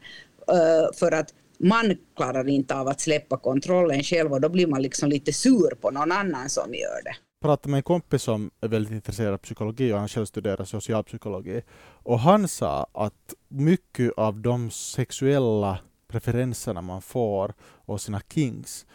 Eh, 0.48 0.98
för 0.98 1.12
att 1.12 1.34
man 1.58 1.96
klarar 2.16 2.48
inte 2.48 2.76
av 2.76 2.88
att 2.88 3.00
släppa 3.00 3.36
kontrollen 3.36 4.02
själv 4.02 4.32
och 4.32 4.40
då 4.40 4.48
blir 4.48 4.66
man 4.66 4.82
liksom 4.82 5.08
lite 5.08 5.32
sur 5.32 5.74
på 5.74 5.90
någon 5.90 6.12
annan 6.12 6.48
som 6.48 6.74
gör 6.74 7.02
det. 7.04 7.16
Jag 7.40 7.48
pratade 7.48 7.70
med 7.70 7.78
en 7.78 7.82
kompis 7.82 8.22
som 8.22 8.50
är 8.60 8.68
väldigt 8.68 8.92
intresserad 8.92 9.34
av 9.34 9.38
psykologi 9.38 9.92
och 9.92 9.98
han 9.98 10.08
själv 10.08 10.24
studerar 10.24 10.64
socialpsykologi. 10.64 11.62
Och 11.80 12.20
han 12.20 12.48
sa 12.48 12.86
att 12.92 13.34
mycket 13.48 14.12
av 14.16 14.40
de 14.40 14.70
sexuella 14.70 15.78
preferenserna 16.08 16.80
man 16.80 17.02
får 17.02 17.54
och 17.60 18.00
sina 18.00 18.20
kings 18.34 18.86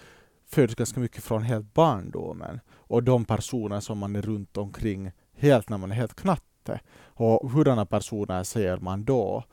föds 0.46 0.76
ganska 0.76 1.00
mycket 1.00 1.24
från 1.24 1.44
helt 1.44 1.74
barndomen 1.74 2.60
och 2.70 3.04
de 3.04 3.26
personer 3.26 3.80
som 3.80 3.98
man 3.98 4.16
är 4.16 4.22
runt 4.22 4.58
omkring 4.58 5.12
helt 5.38 5.70
när 5.70 5.78
man 5.78 5.92
är 5.92 5.96
helt 5.96 6.16
knatte. 6.16 6.80
Och 7.06 7.52
hurdana 7.52 7.86
personer 7.86 8.44
ser 8.44 8.78
man 8.78 9.04
då? 9.04 9.44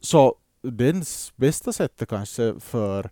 Så 0.00 0.34
det 0.62 1.04
bästa 1.36 1.72
sättet 1.72 2.08
kanske 2.08 2.60
för 2.60 3.10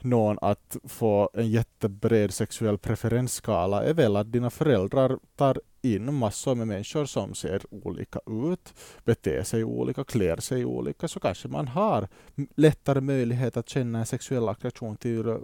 någon 0.00 0.38
att 0.40 0.76
få 0.84 1.30
en 1.34 1.50
jättebred 1.50 2.34
sexuell 2.34 2.78
preferensskala 2.78 3.82
är 3.84 3.94
väl 3.94 4.16
att 4.16 4.32
dina 4.32 4.50
föräldrar 4.50 5.18
tar 5.36 5.60
in 5.82 6.14
massor 6.14 6.54
med 6.54 6.66
människor 6.66 7.04
som 7.04 7.34
ser 7.34 7.62
olika 7.70 8.20
ut, 8.26 8.74
beter 9.04 9.42
sig 9.42 9.64
olika, 9.64 10.04
klär 10.04 10.36
sig 10.36 10.64
olika, 10.64 11.08
så 11.08 11.20
kanske 11.20 11.48
man 11.48 11.68
har 11.68 12.08
lättare 12.54 13.00
möjlighet 13.00 13.56
att 13.56 13.68
känna 13.68 13.98
en 13.98 14.06
sexuell 14.06 14.48
attraktion 14.48 14.96
till 14.96 15.36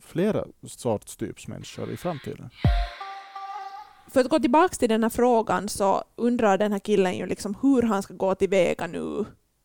flera 0.00 0.44
sorts 0.66 1.16
typs 1.16 1.48
människor 1.48 1.90
i 1.90 1.96
framtiden. 1.96 2.50
För 4.08 4.20
att 4.20 4.28
gå 4.28 4.38
tillbaka 4.38 4.74
till 4.74 4.88
den 4.88 5.02
här 5.02 5.10
frågan 5.10 5.68
så 5.68 6.04
undrar 6.16 6.58
den 6.58 6.72
här 6.72 6.78
killen 6.78 7.16
ju 7.16 7.26
liksom 7.26 7.56
hur 7.62 7.82
han 7.82 8.02
ska 8.02 8.14
gå 8.14 8.34
tillväga 8.34 8.86
nu 8.86 9.24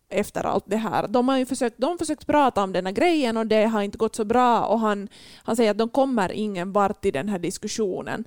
efter 0.09 0.45
allt 0.45 0.63
det 0.67 0.77
här. 0.77 1.07
De 1.07 1.27
har 1.27 1.37
ju 1.37 1.45
försökt, 1.45 1.77
de 1.77 1.97
försökt 1.97 2.27
prata 2.27 2.63
om 2.63 2.73
den 2.73 2.85
här 2.85 2.93
grejen 2.93 3.37
och 3.37 3.47
det 3.47 3.65
har 3.65 3.81
inte 3.81 3.97
gått 3.97 4.15
så 4.15 4.25
bra 4.25 4.65
och 4.65 4.79
han, 4.79 5.07
han 5.43 5.55
säger 5.55 5.71
att 5.71 5.77
de 5.77 5.89
kommer 5.89 6.31
ingen 6.31 6.71
vart 6.71 7.05
i 7.05 7.11
den 7.11 7.29
här 7.29 7.39
diskussionen. 7.39 8.25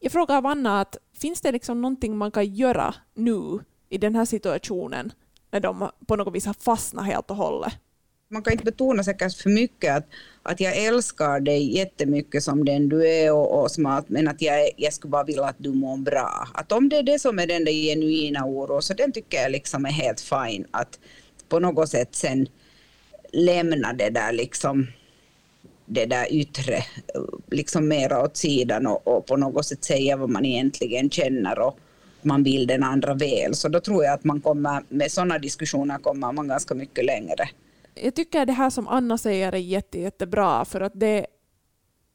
Jag 0.00 0.12
frågar 0.12 0.42
Vanna 0.42 0.80
att 0.80 0.96
finns 1.18 1.40
det 1.40 1.52
liksom 1.52 1.82
någonting 1.82 2.16
man 2.16 2.30
kan 2.30 2.54
göra 2.54 2.94
nu 3.14 3.60
i 3.88 3.98
den 3.98 4.14
här 4.14 4.24
situationen 4.24 5.12
när 5.50 5.60
de 5.60 5.90
på 6.06 6.16
något 6.16 6.34
vis 6.34 6.46
har 6.46 6.54
fastnat 6.54 7.06
helt 7.06 7.30
och 7.30 7.36
hållet? 7.36 7.72
Man 8.32 8.42
kan 8.42 8.52
inte 8.52 8.64
betona 8.64 9.04
säkert 9.04 9.36
för 9.36 9.50
mycket 9.50 9.96
att, 9.96 10.06
att 10.42 10.60
jag 10.60 10.76
älskar 10.76 11.40
dig 11.40 11.76
jättemycket 11.76 12.42
som 12.42 12.64
den 12.64 12.88
du 12.88 13.08
är 13.08 13.32
och, 13.32 13.62
och 13.62 13.70
smart, 13.70 14.04
men 14.08 14.28
att 14.28 14.42
jag, 14.42 14.70
jag 14.76 14.92
skulle 14.92 15.10
bara 15.10 15.24
vilja 15.24 15.44
att 15.44 15.56
du 15.58 15.72
mår 15.72 15.96
bra. 15.96 16.48
Att 16.54 16.72
om 16.72 16.88
det 16.88 16.96
är 16.96 17.02
det 17.02 17.18
som 17.18 17.38
är 17.38 17.46
den 17.46 17.64
där 17.64 17.72
genuina 17.72 18.44
oron, 18.44 18.82
så 18.82 18.94
den 18.94 19.12
tycker 19.12 19.38
jag 19.38 19.52
liksom 19.52 19.86
är 19.86 19.90
helt 19.90 20.20
fine 20.20 20.66
att 20.70 20.98
på 21.52 21.58
något 21.58 21.88
sätt 21.88 22.14
sen 22.14 22.48
lämna 23.32 23.92
det 23.92 24.10
där 24.10 24.32
liksom 24.32 24.86
det 25.86 26.06
där 26.06 26.32
yttre 26.32 26.84
liksom 27.50 27.88
mera 27.88 28.22
åt 28.22 28.36
sidan 28.36 28.86
och, 28.86 29.08
och, 29.08 29.26
på 29.26 29.36
något 29.36 29.66
sätt 29.66 29.84
säga 29.84 30.16
vad 30.16 30.30
man 30.30 30.44
egentligen 30.44 31.10
känner 31.10 31.58
och, 31.58 31.78
man 32.24 32.42
vill 32.42 32.66
den 32.66 32.82
andra 32.82 33.14
väl. 33.14 33.54
Så 33.54 33.68
då 33.68 33.80
tror 33.80 34.04
jag 34.04 34.14
att 34.14 34.24
man 34.24 34.40
kommer, 34.40 34.82
med 34.88 35.12
sådana 35.12 35.38
diskussioner 35.38 35.98
kommer 35.98 36.32
man 36.32 36.48
ganska 36.48 36.74
mycket 36.74 37.04
längre. 37.04 37.48
Jag 37.94 38.14
tycker 38.14 38.46
det 38.46 38.52
här 38.52 38.70
som 38.70 38.88
Anna 38.88 39.18
säger 39.18 39.52
är 39.52 39.56
jätte, 39.56 39.98
jättebra 39.98 40.64
för 40.64 40.80
att 40.80 40.92
det, 40.94 41.26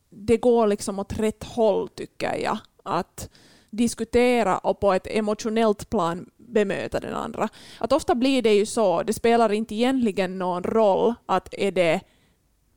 det 0.09 0.37
går 0.37 0.67
liksom 0.67 0.99
åt 0.99 1.19
rätt 1.19 1.43
håll 1.43 1.89
tycker 1.89 2.35
jag. 2.43 2.57
Att 2.83 3.29
diskutera 3.69 4.57
och 4.57 4.79
på 4.79 4.93
ett 4.93 5.07
emotionellt 5.07 5.89
plan 5.89 6.29
bemöta 6.47 6.99
den 6.99 7.13
andra. 7.13 7.49
Att 7.77 7.91
ofta 7.91 8.15
blir 8.15 8.41
det 8.41 8.53
ju 8.53 8.65
så, 8.65 9.03
det 9.03 9.13
spelar 9.13 9.51
inte 9.51 9.75
egentligen 9.75 10.39
någon 10.39 10.63
roll 10.63 11.13
att 11.25 11.53
är 11.53 11.71
det 11.71 12.01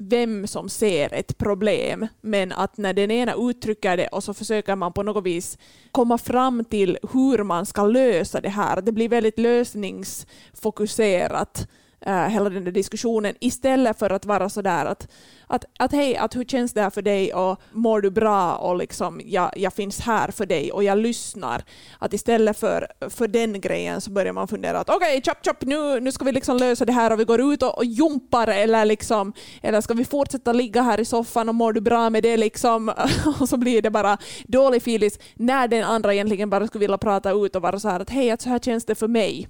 vem 0.02 0.46
som 0.46 0.68
ser 0.68 1.14
ett 1.14 1.38
problem, 1.38 2.06
men 2.20 2.52
att 2.52 2.76
när 2.76 2.92
den 2.92 3.10
ena 3.10 3.34
uttrycker 3.34 3.96
det 3.96 4.08
och 4.08 4.24
så 4.24 4.34
försöker 4.34 4.76
man 4.76 4.92
på 4.92 5.02
något 5.02 5.24
vis 5.24 5.58
komma 5.90 6.18
fram 6.18 6.64
till 6.64 6.98
hur 7.12 7.42
man 7.42 7.66
ska 7.66 7.86
lösa 7.86 8.40
det 8.40 8.48
här. 8.48 8.80
Det 8.80 8.92
blir 8.92 9.08
väldigt 9.08 9.38
lösningsfokuserat 9.38 11.68
uh, 12.06 12.28
hela 12.28 12.50
den 12.50 12.64
där 12.64 12.72
diskussionen 12.72 13.34
istället 13.40 13.98
för 13.98 14.10
att 14.10 14.24
vara 14.24 14.48
sådär 14.48 14.86
att, 14.86 15.08
att, 15.46 15.64
att 15.78 15.92
hej, 15.92 16.16
att 16.16 16.36
hur 16.36 16.44
känns 16.44 16.72
det 16.72 16.82
här 16.82 16.90
för 16.90 17.02
dig 17.02 17.34
och 17.34 17.60
mår 17.72 18.00
du 18.00 18.10
bra 18.10 18.56
och 18.56 18.76
liksom 18.76 19.20
jag, 19.24 19.50
jag 19.56 19.72
finns 19.72 20.00
här 20.00 20.30
för 20.30 20.46
dig 20.46 20.72
och 20.72 20.84
jag 20.84 20.98
lyssnar. 20.98 21.64
Att 21.98 22.12
istället 22.12 22.58
för, 22.58 22.86
för 23.10 23.28
den 23.28 23.60
grejen 23.60 24.00
så 24.00 24.10
börjar 24.10 24.32
man 24.32 24.48
fundera 24.48 24.78
att 24.78 24.88
okej, 24.88 25.18
okay, 25.18 25.32
chop 25.32 25.46
chop, 25.46 25.62
nu, 25.62 26.00
nu 26.00 26.12
ska 26.12 26.24
vi 26.24 26.32
liksom 26.32 26.56
lösa 26.56 26.84
det 26.84 26.92
här 26.92 27.12
och 27.12 27.20
vi 27.20 27.24
går 27.24 27.40
ut 27.40 27.62
och, 27.62 27.78
och 27.78 27.84
jumpar 27.84 28.48
eller 28.48 28.84
liksom, 28.84 29.32
eller 29.62 29.80
ska 29.80 29.94
vi 29.94 30.04
fortsätta 30.04 30.52
ligga 30.52 30.82
här 30.82 31.00
i 31.00 31.04
soffan 31.04 31.48
och 31.48 31.54
mår 31.54 31.72
du 31.72 31.80
bra 31.80 32.10
med 32.10 32.22
det 32.22 32.36
liksom? 32.36 32.88
och 33.40 33.48
så 33.48 33.56
blir 33.56 33.82
det 33.82 33.90
bara 33.90 34.18
dålig 34.44 34.82
filis 34.82 35.18
när 35.34 35.68
den 35.68 35.84
andra 35.84 36.14
egentligen 36.14 36.50
bara 36.50 36.66
skulle 36.66 36.80
vilja 36.80 36.98
prata 36.98 37.30
ut 37.32 37.56
och 37.56 37.62
vara 37.62 37.80
så 37.80 37.88
här 37.88 38.00
att 38.00 38.10
hej, 38.10 38.30
att 38.30 38.42
så 38.42 38.48
här 38.48 38.58
känns 38.58 38.84
det 38.84 38.94
för 38.94 39.08
mig. 39.08 39.48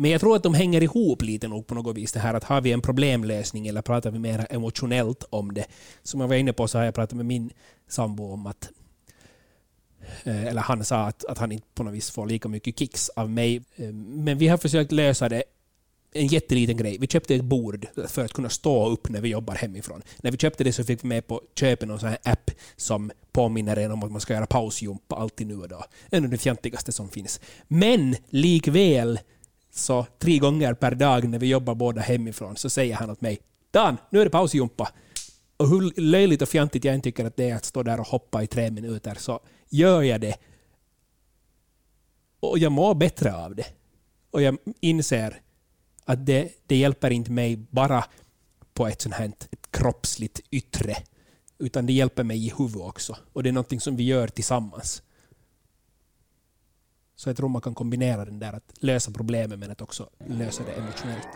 Men 0.00 0.10
jag 0.10 0.20
tror 0.20 0.36
att 0.36 0.42
de 0.42 0.54
hänger 0.54 0.82
ihop 0.82 1.22
lite 1.22 1.48
nog 1.48 1.66
på 1.66 1.74
något 1.74 1.96
vis. 1.96 2.12
Det 2.12 2.20
här 2.20 2.34
att 2.34 2.44
har 2.44 2.60
vi 2.60 2.72
en 2.72 2.80
problemlösning 2.80 3.66
eller 3.66 3.82
pratar 3.82 4.10
vi 4.10 4.18
mer 4.18 4.46
emotionellt 4.50 5.24
om 5.30 5.54
det? 5.54 5.66
Som 6.02 6.20
jag 6.20 6.28
var 6.28 6.36
inne 6.36 6.52
på 6.52 6.68
så 6.68 6.78
har 6.78 6.84
jag 6.84 6.94
pratat 6.94 7.16
med 7.16 7.26
min 7.26 7.50
sambo 7.88 8.32
om 8.32 8.46
att 8.46 8.70
eh, 10.24 10.44
eller 10.44 10.60
han 10.60 10.84
sa 10.84 11.06
att, 11.06 11.24
att 11.24 11.38
han 11.38 11.52
inte 11.52 11.66
på 11.74 11.82
något 11.82 11.94
vis 11.94 12.10
får 12.10 12.26
lika 12.26 12.48
mycket 12.48 12.78
kicks 12.78 13.08
av 13.08 13.30
mig. 13.30 13.62
Eh, 13.76 13.92
men 13.92 14.38
vi 14.38 14.48
har 14.48 14.58
försökt 14.58 14.92
lösa 14.92 15.28
det 15.28 15.42
en 16.12 16.26
jätteliten 16.26 16.76
grej. 16.76 16.96
Vi 17.00 17.06
köpte 17.06 17.34
ett 17.34 17.44
bord 17.44 17.86
för 18.08 18.24
att 18.24 18.32
kunna 18.32 18.48
stå 18.48 18.88
upp 18.88 19.08
när 19.08 19.20
vi 19.20 19.28
jobbar 19.28 19.54
hemifrån. 19.54 20.02
När 20.16 20.30
vi 20.30 20.38
köpte 20.38 20.64
det 20.64 20.72
så 20.72 20.84
fick 20.84 21.04
vi 21.04 21.08
med 21.08 21.26
på 21.26 21.42
köpet 21.54 21.88
någon 21.88 22.00
sån 22.00 22.08
här 22.08 22.18
app 22.22 22.50
som 22.76 23.10
påminner 23.32 23.76
en 23.76 23.92
om 23.92 24.02
att 24.02 24.12
man 24.12 24.20
ska 24.20 24.34
göra 24.34 24.46
pausjumpa 24.46 25.16
alltid 25.16 25.46
nu 25.46 25.56
och 25.56 25.68
då. 25.68 25.84
En 26.10 26.24
av 26.24 26.30
de 26.30 26.38
fjantigaste 26.38 26.92
som 26.92 27.08
finns. 27.08 27.40
Men 27.68 28.16
likväl 28.28 29.18
så 29.78 30.06
tre 30.18 30.38
gånger 30.38 30.74
per 30.74 30.94
dag 30.94 31.28
när 31.28 31.38
vi 31.38 31.46
jobbar 31.46 31.74
båda 31.74 32.00
hemifrån 32.00 32.56
så 32.56 32.70
säger 32.70 32.94
han 32.94 33.10
åt 33.10 33.20
mig 33.20 33.38
Dan, 33.70 33.96
nu 34.10 34.20
är 34.20 34.24
det 34.24 34.30
pausjumpa. 34.30 34.92
Och 35.56 35.68
hur 35.68 36.00
löjligt 36.00 36.42
och 36.42 36.48
fjantigt 36.48 36.84
jag 36.84 36.94
än 36.94 37.00
tycker 37.00 37.24
att 37.24 37.36
det 37.36 37.50
är 37.50 37.54
att 37.54 37.64
stå 37.64 37.82
där 37.82 38.00
och 38.00 38.06
hoppa 38.06 38.42
i 38.42 38.46
tre 38.46 38.70
minuter 38.70 39.14
så 39.14 39.40
gör 39.68 40.02
jag 40.02 40.20
det. 40.20 40.36
Och 42.40 42.58
jag 42.58 42.72
mår 42.72 42.94
bättre 42.94 43.34
av 43.34 43.54
det. 43.54 43.66
Och 44.30 44.42
jag 44.42 44.58
inser 44.80 45.40
att 46.04 46.26
det, 46.26 46.52
det 46.66 46.76
hjälper 46.76 47.10
inte 47.10 47.30
mig 47.30 47.56
bara 47.56 48.04
på 48.74 48.86
ett 48.86 49.02
sånt 49.02 49.14
här 49.14 49.32
ett 49.50 49.70
kroppsligt 49.70 50.40
yttre, 50.50 50.96
utan 51.58 51.86
det 51.86 51.92
hjälper 51.92 52.24
mig 52.24 52.46
i 52.46 52.52
huvudet 52.58 52.88
också. 52.88 53.16
Och 53.32 53.42
det 53.42 53.48
är 53.48 53.52
någonting 53.52 53.80
som 53.80 53.96
vi 53.96 54.04
gör 54.04 54.28
tillsammans. 54.28 55.02
Så 57.20 57.28
jag 57.28 57.36
tror 57.36 57.48
man 57.48 57.60
kan 57.60 57.74
kombinera 57.74 58.24
den 58.24 58.38
där 58.38 58.52
att 58.52 58.72
lösa 58.80 59.10
problemet 59.10 59.58
men 59.58 59.70
att 59.70 59.82
också 59.82 60.08
lösa 60.26 60.62
det 60.64 60.72
emotionellt. 60.72 61.28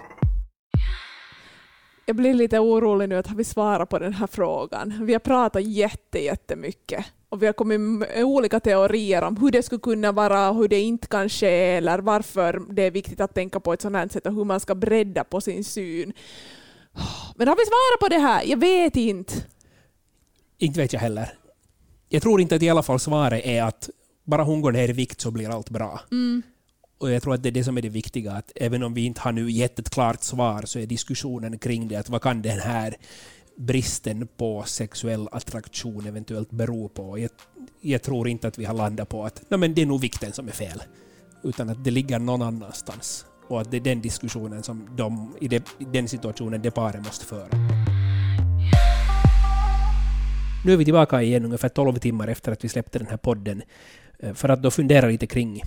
Jag 2.07 2.17
blir 2.17 2.35
lite 2.35 2.59
orolig 2.59 3.09
nu 3.09 3.17
att 3.17 3.27
har 3.27 3.37
vi 3.37 3.45
svarat 3.45 3.89
på 3.89 3.99
den 3.99 4.15
här 4.15 4.27
frågan. 4.27 5.07
Vi 5.07 5.13
har 5.13 5.21
pratat 5.21 5.65
jätte, 5.65 6.19
jättemycket 6.19 7.05
och 7.29 7.43
vi 7.43 7.47
har 7.47 7.53
kommit 7.53 7.81
med 7.81 8.25
olika 8.25 8.61
teorier 8.61 9.23
om 9.23 9.37
hur 9.37 9.51
det 9.51 9.63
skulle 9.63 9.81
kunna 9.81 10.13
vara 10.13 10.51
och 10.51 10.57
hur 10.57 10.69
det 10.69 10.81
inte 10.81 11.07
kan 11.07 11.29
ske 11.29 11.77
eller 11.77 11.99
varför 11.99 12.63
det 12.75 12.83
är 12.83 12.91
viktigt 12.91 13.21
att 13.21 13.35
tänka 13.35 13.61
på 13.61 13.73
ett 13.73 13.81
sådant 13.81 13.97
här 13.97 14.09
sätt 14.09 14.27
och 14.27 14.35
hur 14.35 14.45
man 14.45 14.61
ska 14.61 14.75
bredda 14.75 15.25
på 15.25 15.41
sin 15.41 15.65
syn. 15.65 16.13
Men 17.37 17.49
har 17.49 17.57
vi 17.57 17.63
svarat 17.63 18.01
på 18.01 18.09
det 18.09 18.19
här? 18.19 18.43
Jag 18.45 18.61
vet 18.61 18.97
inte. 18.97 19.35
Inte 20.59 20.81
vet 20.81 20.93
jag 20.93 21.01
heller. 21.01 21.35
Jag 22.09 22.23
tror 22.23 22.41
inte 22.41 22.55
att 22.55 22.63
i 22.63 22.71
alla 22.71 22.83
fall 22.83 23.01
svaret 23.01 23.45
är 23.45 23.63
att 23.63 23.91
bara 24.25 24.43
hon 24.43 24.61
går 24.61 24.73
ner 24.73 24.89
i 24.89 24.93
vikt 24.93 25.21
så 25.21 25.31
blir 25.31 25.49
allt 25.51 25.71
bra. 25.71 26.01
Mm. 26.11 26.43
Och 26.99 27.11
jag 27.11 27.23
tror 27.23 27.35
att 27.35 27.43
det 27.43 27.49
är 27.49 27.51
det 27.51 27.65
som 27.65 27.79
är 27.79 27.83
det 27.83 27.89
viktiga, 27.89 28.33
att 28.33 28.53
även 28.55 28.83
om 28.83 28.95
vi 28.95 29.05
inte 29.05 29.21
har 29.21 29.33
nu 29.33 29.51
gett 29.51 29.79
ett 29.79 29.91
klart 29.91 30.23
svar 30.23 30.63
så 30.65 30.79
är 30.79 30.87
diskussionen 30.87 31.59
kring 31.59 31.89
det 31.89 31.97
att 31.97 32.09
vad 32.09 32.23
kan 32.23 32.43
den 32.43 32.59
här 32.59 32.97
bristen 33.57 34.29
på 34.37 34.63
sexuell 34.67 35.29
attraktion 35.33 36.07
eventuellt 36.07 36.51
bero 36.51 36.89
på? 36.89 37.19
Jag, 37.19 37.31
jag 37.81 38.03
tror 38.03 38.29
inte 38.29 38.49
att 38.49 38.59
vi 38.59 38.65
har 38.65 38.75
landat 38.75 39.09
på 39.09 39.25
att 39.25 39.51
no, 39.51 39.57
men 39.57 39.75
det 39.75 39.83
är 39.83 39.87
nog 39.87 40.01
vikten 40.01 40.33
som 40.33 40.49
är 40.49 40.53
fel, 40.53 40.83
utan 41.43 41.69
att 41.69 41.85
det 41.85 41.91
ligger 41.91 42.19
någon 42.19 42.43
annanstans. 42.43 43.27
Och 43.49 43.61
att 43.61 43.71
det 43.71 43.77
är 43.77 43.81
den 43.81 44.01
diskussionen 44.01 44.63
som 44.63 44.89
de, 44.97 45.37
i, 45.41 45.49
det, 45.49 45.65
i 45.79 45.85
den 45.85 46.09
situationen 46.09 46.63
det 46.63 46.71
paret 46.71 47.05
måste 47.05 47.25
föra. 47.25 47.49
Nu 50.65 50.73
är 50.73 50.77
vi 50.77 50.85
tillbaka 50.85 51.23
igen 51.23 51.45
ungefär 51.45 51.69
12 51.69 51.99
timmar 51.99 52.29
efter 52.29 52.53
att 52.53 52.65
vi 52.65 52.69
släppte 52.69 52.99
den 52.99 53.09
här 53.09 53.17
podden 53.17 53.63
för 54.35 54.49
att 54.49 54.63
då 54.63 54.71
fundera 54.71 55.07
lite 55.07 55.27
kring 55.27 55.63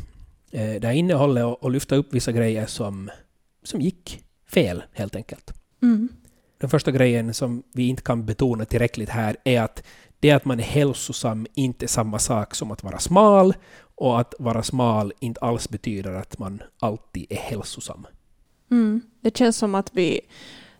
eh, 0.51 0.81
det 0.81 0.87
här 0.87 0.93
innehållet 0.93 1.45
och, 1.45 1.71
lyfta 1.71 1.95
upp 1.95 2.13
vissa 2.13 2.31
grejer 2.31 2.65
som, 2.65 3.09
som 3.63 3.81
gick 3.81 4.23
fel 4.47 4.83
helt 4.93 5.15
enkelt. 5.15 5.53
Mm. 5.81 6.09
Den 6.57 6.69
första 6.69 6.91
grejen 6.91 7.33
som 7.33 7.63
vi 7.73 7.87
inte 7.87 8.03
kan 8.03 8.25
betona 8.25 8.65
tillräckligt 8.65 9.09
här 9.09 9.37
är 9.43 9.61
att 9.61 9.83
det 10.19 10.31
att 10.31 10.45
man 10.45 10.59
är 10.59 10.63
hälsosam 10.63 11.47
inte 11.53 11.85
är 11.85 11.87
samma 11.87 12.19
sak 12.19 12.55
som 12.55 12.71
att 12.71 12.83
vara 12.83 12.99
smal 12.99 13.53
och 13.77 14.19
att 14.19 14.33
vara 14.39 14.63
smal 14.63 15.13
inte 15.19 15.39
alls 15.39 15.69
betyder 15.69 16.13
att 16.13 16.39
man 16.39 16.63
alltid 16.79 17.25
är 17.29 17.35
hälsosam. 17.35 18.07
Mm. 18.71 19.01
Det 19.21 19.37
känns 19.37 19.57
som 19.57 19.75
att 19.75 19.89
vi 19.93 20.21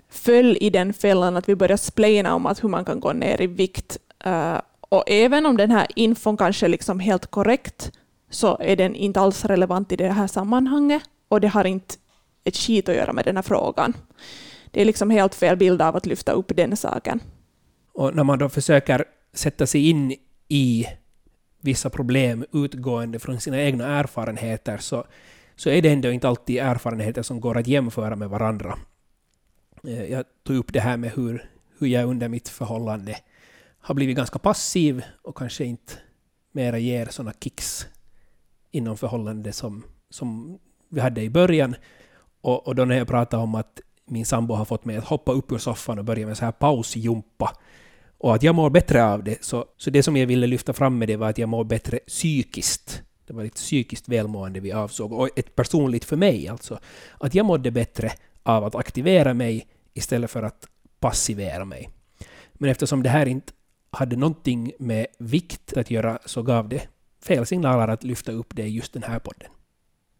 föll 0.09 0.57
i 0.61 0.69
den 0.69 0.93
fällan 0.93 1.37
att 1.37 1.49
vi 1.49 1.55
började 1.55 1.77
splena 1.77 2.35
om 2.35 2.45
att 2.45 2.63
hur 2.63 2.69
man 2.69 2.85
kan 2.85 2.99
gå 2.99 3.13
ner 3.13 3.41
i 3.41 3.47
vikt 3.47 3.97
Uh, 4.25 4.59
och 4.89 5.03
även 5.07 5.45
om 5.45 5.57
den 5.57 5.71
här 5.71 5.87
infon 5.95 6.37
kanske 6.37 6.65
är 6.65 6.69
liksom 6.69 6.99
helt 6.99 7.27
korrekt 7.27 7.91
så 8.29 8.57
är 8.59 8.75
den 8.75 8.95
inte 8.95 9.19
alls 9.19 9.45
relevant 9.45 9.91
i 9.91 9.95
det 9.95 10.09
här 10.09 10.27
sammanhanget 10.27 11.03
och 11.27 11.41
det 11.41 11.47
har 11.47 11.65
inte 11.65 11.95
ett 12.43 12.57
skit 12.57 12.89
att 12.89 12.95
göra 12.95 13.13
med 13.13 13.25
den 13.25 13.35
här 13.35 13.43
frågan. 13.43 13.93
Det 14.71 14.81
är 14.81 14.85
liksom 14.85 15.09
helt 15.09 15.35
fel 15.35 15.57
bild 15.57 15.81
av 15.81 15.95
att 15.95 16.05
lyfta 16.05 16.31
upp 16.31 16.51
den 16.55 16.77
saken. 16.77 17.19
Och 17.93 18.15
när 18.15 18.23
man 18.23 18.39
då 18.39 18.49
försöker 18.49 19.05
sätta 19.33 19.67
sig 19.67 19.89
in 19.89 20.15
i 20.47 20.85
vissa 21.61 21.89
problem 21.89 22.45
utgående 22.53 23.19
från 23.19 23.39
sina 23.39 23.61
egna 23.61 23.99
erfarenheter 23.99 24.77
så, 24.77 25.05
så 25.55 25.69
är 25.69 25.81
det 25.81 25.89
ändå 25.89 26.11
inte 26.11 26.27
alltid 26.27 26.57
erfarenheter 26.57 27.21
som 27.21 27.41
går 27.41 27.57
att 27.57 27.67
jämföra 27.67 28.15
med 28.15 28.29
varandra. 28.29 28.77
Eh, 29.83 30.03
jag 30.03 30.25
tog 30.43 30.55
upp 30.57 30.73
det 30.73 30.79
här 30.79 30.97
med 30.97 31.11
hur, 31.11 31.49
hur 31.79 31.87
jag 31.87 32.09
under 32.09 32.27
mitt 32.27 32.49
förhållande 32.49 33.15
har 33.85 33.95
blivit 33.95 34.17
ganska 34.17 34.39
passiv 34.39 35.03
och 35.23 35.37
kanske 35.37 35.65
inte 35.65 35.93
mera 36.51 36.77
ger 36.77 37.05
sådana 37.05 37.33
kicks 37.39 37.85
inom 38.71 38.97
förhållande 38.97 39.53
som, 39.53 39.83
som 40.09 40.59
vi 40.89 41.01
hade 41.01 41.21
i 41.21 41.29
början. 41.29 41.75
Och, 42.41 42.67
och 42.67 42.75
då 42.75 42.85
när 42.85 42.97
jag 42.97 43.07
pratade 43.07 43.43
om 43.43 43.55
att 43.55 43.81
min 44.05 44.25
sambo 44.25 44.53
har 44.53 44.65
fått 44.65 44.85
mig 44.85 44.97
att 44.97 45.03
hoppa 45.03 45.31
upp 45.31 45.51
ur 45.51 45.57
soffan 45.57 45.99
och 45.99 46.05
börja 46.05 46.27
med 46.27 46.37
så 46.37 46.45
här 46.45 46.51
pausjumpa 46.51 47.57
och 48.17 48.35
att 48.35 48.43
jag 48.43 48.55
mår 48.55 48.69
bättre 48.69 49.05
av 49.05 49.23
det, 49.23 49.43
så, 49.43 49.65
så 49.77 49.89
det 49.89 50.03
som 50.03 50.17
jag 50.17 50.27
ville 50.27 50.47
lyfta 50.47 50.73
fram 50.73 50.97
med 50.97 51.07
det 51.07 51.15
var 51.15 51.29
att 51.29 51.37
jag 51.37 51.49
mår 51.49 51.63
bättre 51.63 51.97
psykiskt. 51.97 53.01
Det 53.27 53.33
var 53.33 53.43
ett 53.43 53.55
psykiskt 53.55 54.09
välmående 54.09 54.59
vi 54.59 54.71
avsåg, 54.71 55.13
och 55.13 55.29
ett 55.39 55.55
personligt 55.55 56.05
för 56.05 56.15
mig 56.15 56.47
alltså. 56.47 56.79
Att 57.19 57.35
jag 57.35 57.45
mådde 57.45 57.71
bättre 57.71 58.11
av 58.43 58.63
att 58.63 58.75
aktivera 58.75 59.33
mig 59.33 59.67
istället 59.93 60.31
för 60.31 60.43
att 60.43 60.67
passivera 60.99 61.65
mig. 61.65 61.89
Men 62.53 62.69
eftersom 62.69 63.03
det 63.03 63.09
här 63.09 63.25
inte 63.25 63.53
hade 63.95 64.15
någonting 64.15 64.71
med 64.79 65.07
vikt 65.17 65.77
att 65.77 65.91
göra 65.91 66.19
så 66.25 66.41
gav 66.41 66.69
det 66.69 66.87
fel 67.23 67.45
signaler 67.45 67.87
att 67.87 68.03
lyfta 68.03 68.31
upp 68.31 68.55
det 68.55 68.63
i 68.63 68.69
just 68.69 68.93
den 68.93 69.03
här 69.03 69.19
podden. 69.19 69.49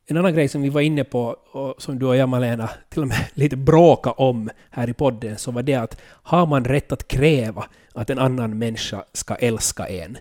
En 0.08 0.18
annan 0.18 0.34
grej 0.34 0.48
som 0.48 0.62
vi 0.62 0.70
var 0.70 0.82
inne 0.82 1.04
på 1.04 1.22
och 1.52 1.82
som 1.82 2.00
du 2.00 2.06
och 2.06 2.16
jag 2.16 2.30
Malena 2.30 2.70
till 2.90 3.02
och 3.02 3.08
med 3.08 3.26
lite 3.34 3.56
bråka 3.56 4.12
om 4.12 4.50
här 4.70 4.90
i 4.90 4.94
podden 4.94 5.38
så 5.38 5.52
var 5.52 5.64
det 5.64 5.76
att 5.76 6.02
har 6.02 6.46
man 6.46 6.66
rätt 6.66 6.92
att 6.92 7.08
kräva 7.08 7.66
att 7.94 8.10
en 8.10 8.20
annan 8.20 8.58
människa 8.58 9.04
ska 9.14 9.36
älska 9.36 9.88
en? 9.88 10.18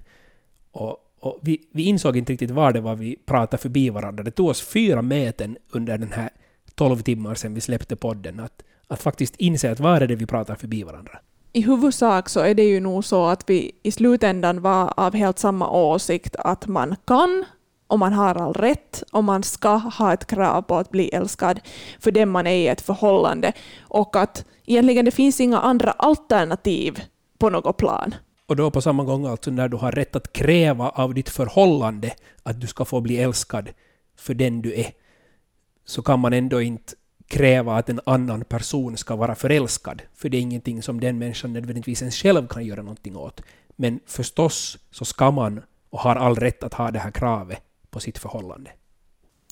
Och, 0.71 0.97
och 1.21 1.39
vi, 1.43 1.69
vi, 1.73 1.83
insåg 1.83 2.17
inte 2.17 2.33
riktigt 2.33 2.51
var 2.51 2.73
det 2.73 2.81
var 2.81 2.95
vi 2.95 3.17
pratade 3.27 3.63
förbi 3.63 3.91
varandra. 3.91 4.25
Det 4.25 4.31
tog 4.31 4.49
oss 4.49 4.63
fyra 4.63 5.03
möten 5.03 5.57
under 5.71 5.99
den 5.99 6.13
här 6.13 6.31
tolv 6.75 7.03
timmar 7.03 7.35
sedan 7.35 7.55
vi 7.55 7.61
släppte 7.61 7.97
podden 7.97 8.41
att, 8.41 8.63
att 8.89 9.03
faktiskt 9.03 9.37
inse 9.37 9.71
att 9.71 9.81
var 9.81 10.01
är 10.01 10.07
det 10.07 10.17
vi 10.17 10.27
pratar 10.27 10.55
förbi 10.55 10.83
varandra 10.83 11.19
i 11.55 11.61
huvudsak 11.61 12.29
så 12.29 12.41
är 12.41 12.55
det 12.55 12.65
ju 12.65 12.81
nog 12.81 13.05
så 13.05 13.27
att 13.27 13.51
vi 13.51 13.73
i 13.83 13.91
slutändan 13.91 14.63
var 14.63 14.95
av 14.97 15.15
helt 15.15 15.39
samma 15.39 15.71
åsikt 15.71 16.37
att 16.37 16.67
man 16.67 16.97
kan 17.05 17.45
och 17.87 17.99
man 17.99 18.13
har 18.13 18.35
all 18.35 18.53
rätt 18.55 19.03
och 19.13 19.25
man 19.25 19.43
ska 19.43 19.69
ha 19.77 20.13
ett 20.13 20.27
krav 20.27 20.63
på 20.63 20.77
att 20.77 20.91
bli 20.91 21.09
älskad 21.09 21.61
för 22.01 22.11
den 22.11 22.29
man 22.29 22.47
är 22.47 22.55
i 22.55 22.69
ett 22.69 22.81
förhållande 22.81 23.53
och 23.81 24.17
att 24.17 24.45
egentligen 24.67 25.05
det 25.05 25.11
finns 25.11 25.41
inga 25.41 25.59
andra 25.59 25.91
alternativ 25.91 27.03
på 27.39 27.51
något 27.51 27.77
plan. 27.77 28.15
Och 28.47 28.57
då 28.57 28.71
på 28.71 28.81
samma 28.81 29.05
gång 29.05 29.27
alltså 29.27 29.51
när 29.51 29.69
du 29.69 29.77
har 29.77 29.93
rätt 29.93 30.17
att 30.17 30.33
kräva 30.33 30.89
av 30.89 31.15
ditt 31.15 31.29
förhållande 31.29 32.13
att 32.43 32.61
du 32.61 32.67
ska 32.67 32.85
få 32.85 33.01
bli 33.01 33.19
älskad 33.19 33.69
för 34.19 34.35
den 34.35 34.63
du 34.63 34.75
är, 34.75 34.91
så 35.85 36.03
kan 36.03 36.21
man 36.21 36.33
ändå 36.33 36.61
inte 36.61 36.95
kräva 37.27 37.77
att 37.77 37.89
en 37.89 38.01
annan 38.07 38.45
person 38.45 38.97
ska 38.97 39.17
vara 39.17 39.35
förälskad, 39.35 40.03
för 40.15 40.29
det 40.29 40.37
är 40.37 40.41
ingenting 40.41 40.83
som 40.83 41.01
den 41.01 41.19
människan 41.19 41.53
nödvändigtvis 41.53 42.03
ens 42.03 42.17
själv 42.17 42.47
kan 42.47 42.65
göra 42.65 42.83
någonting 42.83 43.17
åt. 43.17 43.41
Men 43.77 44.01
förstås 44.07 44.79
så 44.91 45.05
ska 45.05 45.31
man 45.31 45.63
och 45.91 46.01
har 46.01 46.17
all 46.17 46.37
rätt 46.37 46.63
att 46.63 46.75
ha 46.75 46.91
det 46.91 46.99
här 46.99 47.11
kravet 47.11 47.63
på 47.91 48.01
sitt 48.01 48.19
förhållande. 48.19 48.71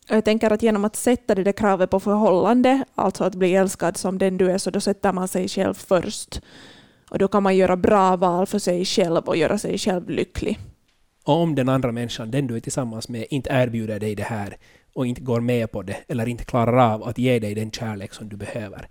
Jag 0.08 0.24
tänker 0.24 0.50
att 0.50 0.62
genom 0.62 0.84
att 0.84 0.96
sätta 0.96 1.34
det 1.34 1.44
där 1.44 1.52
kravet 1.52 1.90
på 1.90 2.00
förhållande, 2.00 2.84
alltså 2.94 3.24
att 3.24 3.34
bli 3.34 3.54
älskad 3.54 3.96
som 3.96 4.18
den 4.18 4.38
du 4.38 4.50
är, 4.50 4.58
så 4.58 4.70
då 4.70 4.80
sätter 4.80 5.12
man 5.12 5.28
sig 5.28 5.48
själv 5.48 5.74
först. 5.74 6.40
Och 7.10 7.18
då 7.18 7.28
kan 7.28 7.42
man 7.42 7.56
göra 7.56 7.76
bra 7.76 8.16
val 8.16 8.46
för 8.46 8.58
sig 8.58 8.84
själv 8.84 9.24
och 9.24 9.36
göra 9.36 9.58
sig 9.58 9.78
själv 9.78 10.10
lycklig. 10.10 10.58
Och 11.24 11.34
om 11.34 11.54
den 11.54 11.68
andra 11.68 11.92
människan, 11.92 12.30
den 12.30 12.46
du 12.46 12.56
är 12.56 12.60
tillsammans 12.60 13.08
med, 13.08 13.26
inte 13.30 13.50
erbjuder 13.50 14.00
dig 14.00 14.14
det 14.14 14.22
här 14.22 14.56
och 14.94 15.06
inte 15.06 15.20
går 15.20 15.40
med 15.40 15.72
på 15.72 15.82
det 15.82 15.96
eller 16.08 16.28
inte 16.28 16.44
klarar 16.44 16.92
av 16.92 17.02
att 17.02 17.18
ge 17.18 17.38
dig 17.38 17.54
den 17.54 17.70
kärlek 17.70 18.14
som 18.14 18.28
du 18.28 18.36
behöver, 18.36 18.88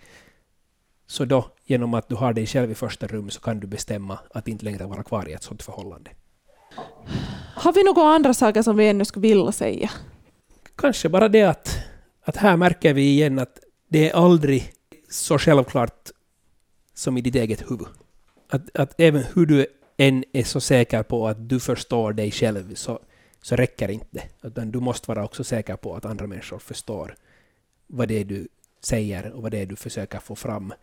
så 1.08 1.26
då, 1.26 1.46
genom 1.66 1.94
att 1.94 2.10
du 2.10 2.16
har 2.16 2.34
dig 2.34 2.48
själv 2.48 2.72
i 2.72 2.76
första 2.76 3.08
rum, 3.08 3.30
så 3.30 3.42
kan 3.42 3.60
du 3.60 3.68
bestämma 3.68 4.20
att 4.34 4.48
inte 4.48 4.66
längre 4.66 4.86
vara 4.86 5.04
kvar 5.04 5.30
i 5.30 5.34
ett 5.34 5.44
sådant 5.44 5.64
förhållande. 5.64 6.12
Har 7.56 7.74
vi 7.74 7.84
några 7.84 8.02
andra 8.02 8.34
saker 8.34 8.62
som 8.62 8.78
vi 8.78 8.88
ännu 8.88 9.06
skulle 9.06 9.28
vilja 9.28 9.52
säga? 9.52 9.90
Kanske 10.76 11.10
bara 11.10 11.30
det 11.30 11.44
att, 11.44 11.80
att 12.24 12.38
här 12.38 12.58
märker 12.58 12.94
vi 12.94 13.02
igen 13.02 13.40
att 13.40 13.60
det 13.90 14.10
är 14.10 14.16
aldrig 14.16 14.74
så 15.10 15.38
självklart 15.38 16.10
som 16.94 17.18
i 17.18 17.22
ditt 17.22 17.36
eget 17.36 17.72
huvud. 17.72 17.88
Att, 18.50 18.76
att 18.76 18.94
även 18.98 19.24
hur 19.34 19.46
du 19.46 19.66
än 19.98 20.24
är 20.34 20.44
så 20.44 20.62
säker 20.62 21.04
på 21.04 21.28
att 21.28 21.50
du 21.50 21.60
förstår 21.60 22.14
dig 22.14 22.32
själv 22.32 22.76
så, 22.76 23.00
så 23.42 23.56
räcker 23.56 23.92
inte 23.92 24.08
det. 24.12 24.48
Utan 24.48 24.72
du 24.72 24.80
måste 24.80 25.12
vara 25.12 25.26
också 25.26 25.44
säker 25.44 25.76
på 25.76 25.96
att 25.96 26.06
andra 26.06 26.28
människor 26.28 26.60
förstår 26.60 27.16
vad 27.88 28.08
det 28.08 28.20
är 28.20 28.26
du 28.26 28.48
säger 28.84 29.32
och 29.32 29.42
vad 29.42 29.52
det 29.52 29.58
är 29.58 29.66
du 29.66 29.76
försöker 29.76 30.20
få 30.20 30.36
fram. 30.36 30.74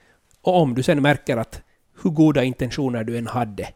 Och 0.41 0.61
om 0.61 0.75
du 0.75 0.83
sen 0.83 1.03
märker 1.03 1.37
att 1.37 1.63
hur 2.03 2.11
goda 2.11 2.45
intentioner 2.45 3.05
du 3.05 3.19
än 3.19 3.27
hade 3.27 3.69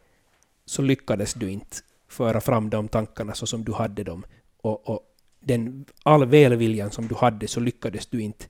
så 0.64 0.83
lyckades 0.83 1.35
du 1.35 1.51
inte 1.51 1.76
föra 2.09 2.41
fram 2.41 2.70
de 2.70 2.89
tankarna 2.89 3.35
så 3.35 3.47
som 3.47 3.64
du 3.64 3.72
hade 3.72 4.05
dem. 4.05 4.24
Och, 4.62 4.89
och 4.89 5.01
den 5.41 5.85
all 6.03 6.26
välviljan 6.26 6.91
som 6.91 7.09
du 7.09 7.14
hade 7.14 7.49
så 7.49 7.61
lyckades 7.61 8.07
du 8.07 8.22
inte 8.22 8.45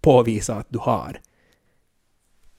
påvisa 0.00 0.54
att 0.54 0.66
du 0.68 0.78
har. 0.78 1.20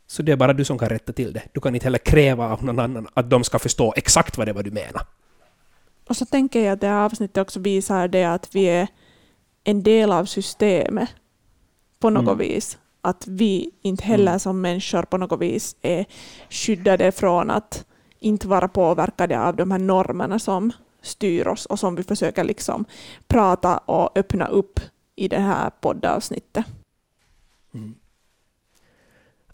Så 0.08 0.24
det 0.24 0.32
är 0.32 0.36
bara 0.36 0.54
du 0.54 0.66
som 0.66 0.78
kan 0.78 0.90
rätta 0.90 1.14
till 1.14 1.34
det. 1.34 1.44
Du 1.54 1.62
kan 1.62 1.76
inte 1.76 1.86
heller 1.86 1.98
kräva 1.98 2.50
av 2.50 2.64
någon 2.64 2.80
annan 2.80 3.08
att 3.14 3.30
de 3.30 3.44
ska 3.44 3.60
förstå 3.60 3.94
exakt 3.98 4.38
vad 4.38 4.48
det 4.48 4.54
var 4.54 4.64
du 4.64 4.72
menar. 4.72 5.02
Och 6.10 6.18
så 6.18 6.26
tänker 6.26 6.64
jag 6.64 6.74
att 6.74 6.82
det 6.82 6.88
här 6.88 7.06
avsnittet 7.06 7.38
också 7.38 7.60
visar 7.60 8.08
det 8.08 8.24
att 8.24 8.56
vi 8.56 8.66
är 8.66 8.88
en 9.64 9.84
del 9.84 10.12
av 10.12 10.26
systemet 10.26 11.10
på 12.00 12.10
något 12.10 12.24
Mm. 12.24 12.38
vis. 12.38 12.78
Att 13.02 13.28
vi 13.28 13.72
inte 13.82 14.04
heller 14.04 14.32
Mm. 14.32 14.40
som 14.40 14.62
människor 14.62 15.04
på 15.04 15.18
något 15.18 15.42
vis 15.42 15.76
är 15.82 16.06
skyddade 16.50 17.12
från 17.12 17.50
att 17.50 17.86
inte 18.20 18.48
vara 18.48 18.68
påverkade 18.68 19.40
av 19.40 19.56
de 19.56 19.72
här 19.72 19.80
normerna 19.80 20.40
som 20.40 20.72
styr 21.02 21.48
oss 21.48 21.66
och 21.66 21.80
som 21.80 21.96
vi 21.96 22.04
försöker 22.04 22.44
liksom 22.44 22.86
prata 23.28 23.78
och 23.78 24.18
öppna 24.18 24.48
upp 24.48 24.80
i 25.16 25.28
det 25.28 25.40
här 25.40 25.70
poddavsnittet. 25.82 26.66
Mm. 27.74 27.96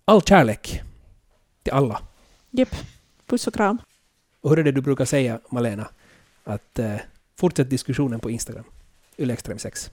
All 0.06 0.22
kärlek 0.22 0.82
till 1.64 1.74
alla. 1.74 2.02
Jep, 2.52 2.76
puss 3.26 3.48
och 3.48 3.54
kram. 3.54 3.78
Och 4.42 4.50
hur 4.50 4.60
är 4.60 4.64
det 4.64 4.72
du 4.72 4.82
brukar 4.82 5.06
säga, 5.06 5.40
Malena? 5.50 5.88
Att 6.44 6.80
eh, 6.80 6.96
fortsätt 7.36 7.70
diskussionen 7.70 8.20
på 8.20 8.32
Instagram. 8.32 8.66
Ylextrem6. 9.18 9.92